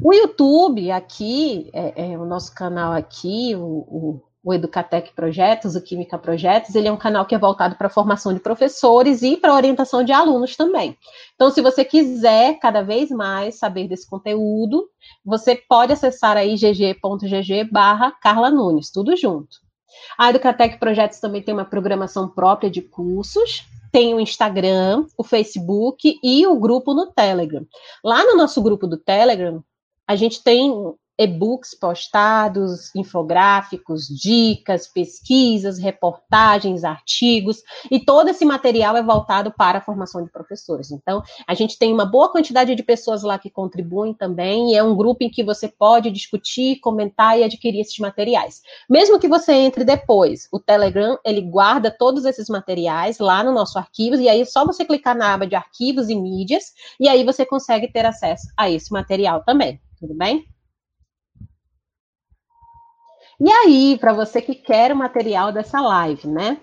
O 0.00 0.14
YouTube 0.14 0.92
aqui, 0.92 1.70
é, 1.72 2.12
é 2.12 2.18
o 2.18 2.24
nosso 2.24 2.54
canal 2.54 2.92
aqui, 2.92 3.56
o, 3.56 3.60
o 3.62 4.22
o 4.42 4.54
Educatec 4.54 5.12
Projetos, 5.14 5.74
o 5.74 5.82
Química 5.82 6.18
Projetos, 6.18 6.74
ele 6.74 6.88
é 6.88 6.92
um 6.92 6.96
canal 6.96 7.26
que 7.26 7.34
é 7.34 7.38
voltado 7.38 7.74
para 7.76 7.88
a 7.88 7.90
formação 7.90 8.32
de 8.32 8.40
professores 8.40 9.22
e 9.22 9.36
para 9.36 9.52
a 9.52 9.56
orientação 9.56 10.04
de 10.04 10.12
alunos 10.12 10.56
também. 10.56 10.96
Então, 11.34 11.50
se 11.50 11.60
você 11.60 11.84
quiser 11.84 12.58
cada 12.58 12.82
vez 12.82 13.10
mais 13.10 13.58
saber 13.58 13.88
desse 13.88 14.08
conteúdo, 14.08 14.88
você 15.24 15.56
pode 15.56 15.92
acessar 15.92 16.36
aí 16.36 16.54
gg.gg 16.54 17.64
barra 17.64 18.12
Carla 18.12 18.50
Nunes, 18.50 18.90
tudo 18.90 19.16
junto. 19.16 19.58
A 20.16 20.30
Educatec 20.30 20.78
Projetos 20.78 21.18
também 21.18 21.42
tem 21.42 21.54
uma 21.54 21.64
programação 21.64 22.28
própria 22.28 22.70
de 22.70 22.82
cursos, 22.82 23.64
tem 23.90 24.14
o 24.14 24.20
Instagram, 24.20 25.06
o 25.16 25.24
Facebook 25.24 26.18
e 26.22 26.46
o 26.46 26.56
grupo 26.56 26.94
no 26.94 27.06
Telegram. 27.06 27.66
Lá 28.04 28.24
no 28.24 28.36
nosso 28.36 28.62
grupo 28.62 28.86
do 28.86 28.96
Telegram, 28.96 29.62
a 30.06 30.14
gente 30.14 30.42
tem 30.42 30.70
e-books 31.18 31.74
postados, 31.74 32.94
infográficos, 32.94 34.06
dicas, 34.06 34.86
pesquisas, 34.86 35.78
reportagens, 35.78 36.84
artigos, 36.84 37.62
e 37.90 37.98
todo 37.98 38.28
esse 38.28 38.44
material 38.44 38.96
é 38.96 39.02
voltado 39.02 39.50
para 39.50 39.78
a 39.78 39.80
formação 39.82 40.22
de 40.22 40.30
professores. 40.30 40.92
Então, 40.92 41.22
a 41.46 41.54
gente 41.54 41.76
tem 41.76 41.92
uma 41.92 42.06
boa 42.06 42.30
quantidade 42.30 42.74
de 42.74 42.82
pessoas 42.82 43.22
lá 43.22 43.38
que 43.38 43.50
contribuem 43.50 44.14
também, 44.14 44.72
e 44.72 44.76
é 44.76 44.82
um 44.82 44.94
grupo 44.94 45.24
em 45.24 45.30
que 45.30 45.42
você 45.42 45.66
pode 45.66 46.10
discutir, 46.10 46.78
comentar 46.80 47.38
e 47.38 47.42
adquirir 47.42 47.80
esses 47.80 47.98
materiais. 47.98 48.62
Mesmo 48.88 49.18
que 49.18 49.26
você 49.26 49.52
entre 49.52 49.84
depois, 49.84 50.48
o 50.52 50.60
Telegram, 50.60 51.18
ele 51.24 51.40
guarda 51.40 51.90
todos 51.90 52.24
esses 52.24 52.48
materiais 52.48 53.18
lá 53.18 53.42
no 53.42 53.52
nosso 53.52 53.76
arquivo, 53.78 54.16
e 54.16 54.28
aí 54.28 54.42
é 54.42 54.44
só 54.44 54.64
você 54.64 54.84
clicar 54.84 55.16
na 55.16 55.34
aba 55.34 55.46
de 55.46 55.56
arquivos 55.56 56.08
e 56.08 56.14
mídias, 56.14 56.72
e 57.00 57.08
aí 57.08 57.24
você 57.24 57.44
consegue 57.44 57.90
ter 57.90 58.06
acesso 58.06 58.46
a 58.56 58.70
esse 58.70 58.92
material 58.92 59.42
também, 59.44 59.80
tudo 59.98 60.14
bem? 60.14 60.46
E 63.40 63.50
aí, 63.50 63.96
para 63.98 64.12
você 64.12 64.42
que 64.42 64.54
quer 64.54 64.92
o 64.92 64.96
material 64.96 65.52
dessa 65.52 65.80
live, 65.80 66.26
né? 66.26 66.60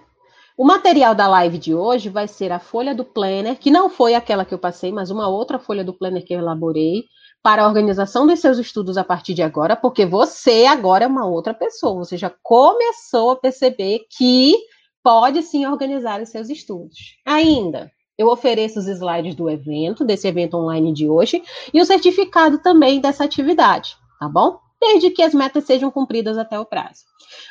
O 0.57 0.65
material 0.65 1.15
da 1.15 1.27
live 1.27 1.57
de 1.57 1.73
hoje 1.73 2.09
vai 2.09 2.27
ser 2.27 2.51
a 2.51 2.59
folha 2.59 2.93
do 2.93 3.03
planner, 3.03 3.57
que 3.57 3.71
não 3.71 3.89
foi 3.89 4.13
aquela 4.13 4.45
que 4.45 4.53
eu 4.53 4.59
passei, 4.59 4.91
mas 4.91 5.09
uma 5.09 5.27
outra 5.27 5.57
folha 5.59 5.83
do 5.83 5.93
planner 5.93 6.25
que 6.25 6.33
eu 6.33 6.39
elaborei 6.39 7.05
para 7.41 7.63
a 7.63 7.67
organização 7.67 8.25
dos 8.25 8.39
seus 8.39 8.57
estudos 8.57 8.97
a 8.97 9.03
partir 9.03 9.33
de 9.33 9.41
agora, 9.41 9.75
porque 9.75 10.05
você 10.05 10.65
agora 10.65 11.05
é 11.05 11.07
uma 11.07 11.25
outra 11.27 11.53
pessoa, 11.53 12.03
você 12.03 12.17
já 12.17 12.33
começou 12.41 13.31
a 13.31 13.35
perceber 13.35 14.05
que 14.17 14.55
pode 15.03 15.43
sim 15.43 15.65
organizar 15.65 16.21
os 16.21 16.29
seus 16.29 16.49
estudos. 16.49 16.97
Ainda, 17.25 17.91
eu 18.17 18.27
ofereço 18.27 18.79
os 18.79 18.87
slides 18.87 19.35
do 19.35 19.49
evento, 19.49 20.03
desse 20.03 20.27
evento 20.27 20.57
online 20.57 20.91
de 20.91 21.07
hoje, 21.07 21.43
e 21.73 21.79
o 21.79 21.85
certificado 21.85 22.57
também 22.57 22.99
dessa 22.99 23.23
atividade, 23.23 23.95
tá 24.19 24.27
bom? 24.27 24.64
Desde 24.85 25.09
que 25.09 25.23
as 25.23 25.33
metas 25.33 25.65
sejam 25.65 25.89
cumpridas 25.89 26.37
até 26.37 26.59
o 26.59 26.65
prazo. 26.65 27.05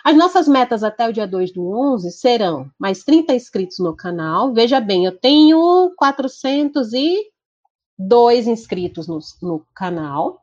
As 0.04 0.16
nossas 0.16 0.46
metas 0.46 0.84
até 0.84 1.08
o 1.08 1.12
dia 1.12 1.26
2 1.26 1.52
do 1.52 1.66
11 1.66 2.10
serão 2.12 2.70
mais 2.78 3.02
30 3.02 3.34
inscritos 3.34 3.78
no 3.78 3.96
canal. 3.96 4.54
Veja 4.54 4.80
bem, 4.80 5.04
eu 5.04 5.18
tenho 5.18 5.92
402 5.96 8.46
inscritos 8.46 9.08
no, 9.08 9.18
no 9.42 9.66
canal. 9.74 10.40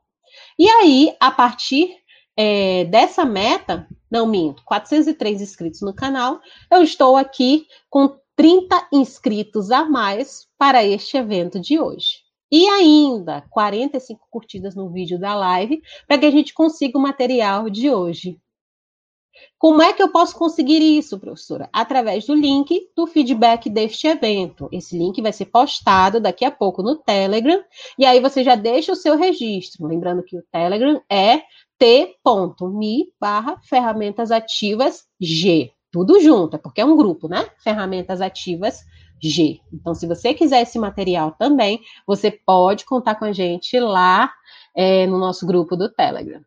E 0.60 0.70
aí, 0.70 1.16
a 1.20 1.32
partir 1.32 1.96
é, 2.36 2.86
dessa 2.86 3.26
meta, 3.26 3.88
não 4.10 4.28
minto, 4.28 4.62
403 4.66 5.42
inscritos 5.42 5.82
no 5.82 5.94
canal, 5.94 6.42
eu 6.70 6.84
estou 6.84 7.16
aqui 7.16 7.66
com 7.90 8.18
30 8.36 8.88
inscritos 8.92 9.72
a 9.72 9.86
mais 9.86 10.48
para 10.58 10.84
este 10.84 11.18
evento 11.18 11.60
de 11.60 11.80
hoje. 11.80 12.21
E 12.52 12.68
ainda 12.68 13.42
45 13.50 14.28
curtidas 14.30 14.76
no 14.76 14.90
vídeo 14.90 15.18
da 15.18 15.34
live 15.34 15.82
para 16.08 16.18
que 16.18 16.26
a 16.26 16.32
gente 16.32 16.54
consiga 16.54 16.98
o 16.98 17.02
material 17.02 17.70
de 17.70 17.90
hoje. 17.90 18.40
Como 19.58 19.82
é 19.82 19.94
que 19.94 20.04
eu 20.04 20.12
posso 20.12 20.36
conseguir 20.36 20.82
isso, 20.82 21.20
professora? 21.20 21.70
Através 21.72 22.26
do 22.26 22.34
link 22.34 22.90
do 22.96 23.08
feedback 23.08 23.70
deste 23.70 24.08
evento. 24.08 24.68
Esse 24.72 24.98
link 24.98 25.22
vai 25.22 25.32
ser 25.32 25.46
postado 25.46 26.20
daqui 26.20 26.44
a 26.44 26.52
pouco 26.52 26.84
no 26.84 26.98
Telegram, 26.98 27.64
e 27.98 28.06
aí 28.06 28.20
você 28.20 28.44
já 28.44 28.56
deixa 28.56 28.92
o 28.92 28.96
seu 28.96 29.18
registro. 29.18 29.88
Lembrando 29.88 30.24
que 30.24 30.38
o 30.38 30.44
Telegram 30.52 31.02
é 31.10 31.44
t.me 31.78 33.14
barra 33.20 33.60
ferramentas 33.64 34.32
ativas 34.32 35.06
G. 35.20 35.72
Tudo 35.92 36.20
junto, 36.20 36.56
é 36.56 36.60
porque 36.60 36.82
é 36.82 36.86
um 36.86 36.96
grupo, 36.96 37.28
né? 37.28 37.50
Ferramentas 37.64 38.22
ativas 38.22 38.80
G. 38.80 39.01
Então, 39.72 39.94
se 39.94 40.08
você 40.08 40.34
quiser 40.34 40.62
esse 40.62 40.80
material 40.80 41.32
também, 41.32 41.82
você 42.08 42.32
pode 42.32 42.86
contar 42.86 43.16
com 43.16 43.26
a 43.26 43.32
gente 43.32 43.80
lá 43.80 44.32
é, 44.76 45.06
no 45.06 45.18
nosso 45.18 45.46
grupo 45.46 45.76
do 45.76 45.90
Telegram. 45.90 46.44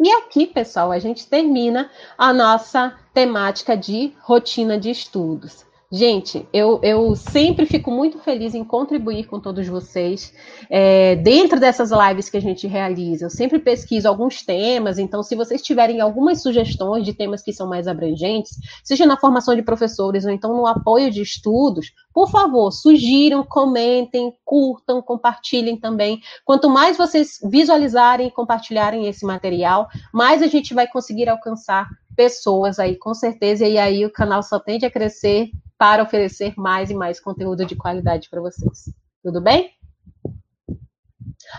E 0.00 0.10
aqui, 0.12 0.46
pessoal, 0.46 0.92
a 0.92 0.98
gente 0.98 1.26
termina 1.26 1.90
a 2.16 2.32
nossa 2.32 2.96
temática 3.12 3.76
de 3.76 4.12
rotina 4.20 4.78
de 4.78 4.90
estudos. 4.90 5.66
Gente, 5.90 6.46
eu, 6.52 6.78
eu 6.82 7.16
sempre 7.16 7.64
fico 7.64 7.90
muito 7.90 8.18
feliz 8.18 8.54
em 8.54 8.62
contribuir 8.62 9.24
com 9.24 9.40
todos 9.40 9.66
vocês. 9.66 10.34
É, 10.68 11.16
dentro 11.16 11.58
dessas 11.58 11.90
lives 11.90 12.28
que 12.28 12.36
a 12.36 12.42
gente 12.42 12.66
realiza, 12.66 13.24
eu 13.24 13.30
sempre 13.30 13.58
pesquiso 13.58 14.06
alguns 14.06 14.42
temas, 14.42 14.98
então, 14.98 15.22
se 15.22 15.34
vocês 15.34 15.62
tiverem 15.62 16.02
algumas 16.02 16.42
sugestões 16.42 17.06
de 17.06 17.14
temas 17.14 17.42
que 17.42 17.54
são 17.54 17.66
mais 17.66 17.88
abrangentes, 17.88 18.58
seja 18.84 19.06
na 19.06 19.16
formação 19.16 19.56
de 19.56 19.62
professores 19.62 20.26
ou 20.26 20.30
então 20.30 20.54
no 20.54 20.66
apoio 20.66 21.10
de 21.10 21.22
estudos, 21.22 21.90
por 22.12 22.30
favor, 22.30 22.70
sugiram, 22.70 23.42
comentem, 23.42 24.30
curtam, 24.44 25.00
compartilhem 25.00 25.80
também. 25.80 26.20
Quanto 26.44 26.68
mais 26.68 26.98
vocês 26.98 27.38
visualizarem 27.42 28.26
e 28.26 28.30
compartilharem 28.30 29.06
esse 29.06 29.24
material, 29.24 29.88
mais 30.12 30.42
a 30.42 30.48
gente 30.48 30.74
vai 30.74 30.86
conseguir 30.86 31.30
alcançar 31.30 31.88
pessoas 32.14 32.78
aí, 32.78 32.94
com 32.94 33.14
certeza, 33.14 33.66
e 33.66 33.78
aí 33.78 34.04
o 34.04 34.12
canal 34.12 34.42
só 34.42 34.58
tende 34.58 34.84
a 34.84 34.90
crescer 34.90 35.48
para 35.78 36.02
oferecer 36.02 36.54
mais 36.56 36.90
e 36.90 36.94
mais 36.94 37.20
conteúdo 37.20 37.64
de 37.64 37.76
qualidade 37.76 38.28
para 38.28 38.40
vocês. 38.40 38.92
Tudo 39.22 39.40
bem? 39.40 39.77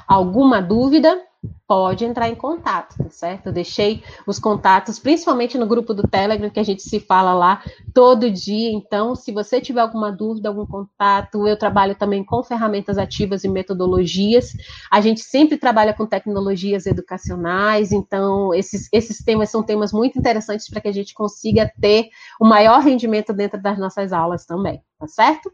Alguma 0.08 0.62
dúvida? 0.62 1.22
Pode 1.66 2.04
entrar 2.04 2.28
em 2.28 2.36
contato, 2.36 2.98
tá 2.98 3.10
certo? 3.10 3.48
Eu 3.48 3.54
deixei 3.54 4.04
os 4.28 4.38
contatos, 4.38 5.00
principalmente 5.00 5.58
no 5.58 5.66
grupo 5.66 5.94
do 5.94 6.06
Telegram, 6.06 6.50
que 6.50 6.60
a 6.60 6.64
gente 6.64 6.82
se 6.82 7.00
fala 7.00 7.34
lá 7.34 7.64
todo 7.94 8.30
dia. 8.30 8.72
Então, 8.72 9.16
se 9.16 9.32
você 9.32 9.62
tiver 9.62 9.80
alguma 9.80 10.12
dúvida, 10.12 10.50
algum 10.50 10.66
contato, 10.66 11.48
eu 11.48 11.58
trabalho 11.58 11.96
também 11.96 12.26
com 12.26 12.44
ferramentas 12.44 12.98
ativas 12.98 13.46
e 13.46 13.48
metodologias. 13.48 14.52
A 14.92 15.00
gente 15.00 15.22
sempre 15.22 15.58
trabalha 15.58 15.94
com 15.94 16.06
tecnologias 16.06 16.86
educacionais, 16.86 17.94
então, 17.94 18.54
esses, 18.54 18.90
esses 18.92 19.24
temas 19.24 19.50
são 19.50 19.64
temas 19.64 19.94
muito 19.94 20.20
interessantes 20.20 20.68
para 20.70 20.82
que 20.82 20.90
a 20.90 20.94
gente 20.94 21.14
consiga 21.14 21.72
ter 21.80 22.10
o 22.42 22.46
maior 22.46 22.82
rendimento 22.82 23.32
dentro 23.32 23.62
das 23.62 23.78
nossas 23.80 24.12
aulas 24.12 24.46
também, 24.46 24.82
tá 25.00 25.08
certo? 25.08 25.50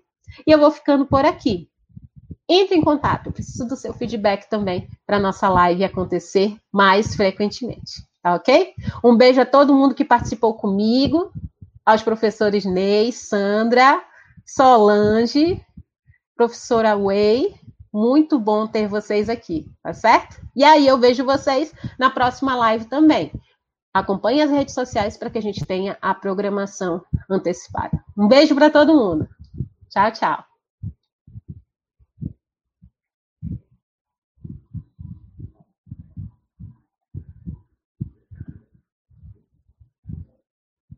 E 0.48 0.52
eu 0.52 0.58
vou 0.58 0.72
ficando 0.72 1.06
por 1.06 1.26
aqui. 1.26 1.70
Entre 2.48 2.76
em 2.76 2.82
contato, 2.82 3.32
preciso 3.32 3.68
do 3.68 3.76
seu 3.76 3.94
feedback 3.94 4.48
também 4.50 4.88
para 5.06 5.20
nossa 5.20 5.50
live 5.50 5.84
acontecer 5.84 6.56
mais 6.72 7.16
frequentemente, 7.16 8.04
tá 8.22 8.36
ok? 8.36 8.74
Um 9.04 9.18
beijo 9.18 9.42
a 9.42 9.46
todo 9.46 9.74
mundo 9.74 9.96
que 9.96 10.06
participou 10.06 10.54
comigo, 10.54 11.32
aos 11.86 12.04
professores 12.04 12.64
Ney, 12.66 13.12
Sandra, 13.12 14.04
Solange, 14.46 15.60
professora 16.36 16.96
Way, 16.96 17.56
muito 17.92 18.38
bom 18.38 18.68
ter 18.68 18.88
vocês 18.88 19.30
aqui, 19.30 19.66
tá 19.82 19.94
certo? 19.94 20.40
E 20.56 20.64
aí 20.64 20.86
eu 20.86 21.00
vejo 21.00 21.24
vocês 21.24 21.74
na 21.98 22.10
próxima 22.10 22.56
live 22.56 22.86
também. 22.86 23.32
Acompanhe 23.94 24.42
as 24.42 24.52
redes 24.52 24.74
sociais 24.74 25.16
para 25.16 25.30
que 25.30 25.38
a 25.38 25.42
gente 25.42 25.66
tenha 25.66 25.98
a 26.02 26.14
programação 26.14 27.02
antecipada. 27.30 28.04
Um 28.18 28.28
beijo 28.28 28.54
para 28.54 28.70
todo 28.70 28.94
mundo. 28.94 29.30
Tchau, 29.90 30.12
tchau. 30.12 30.55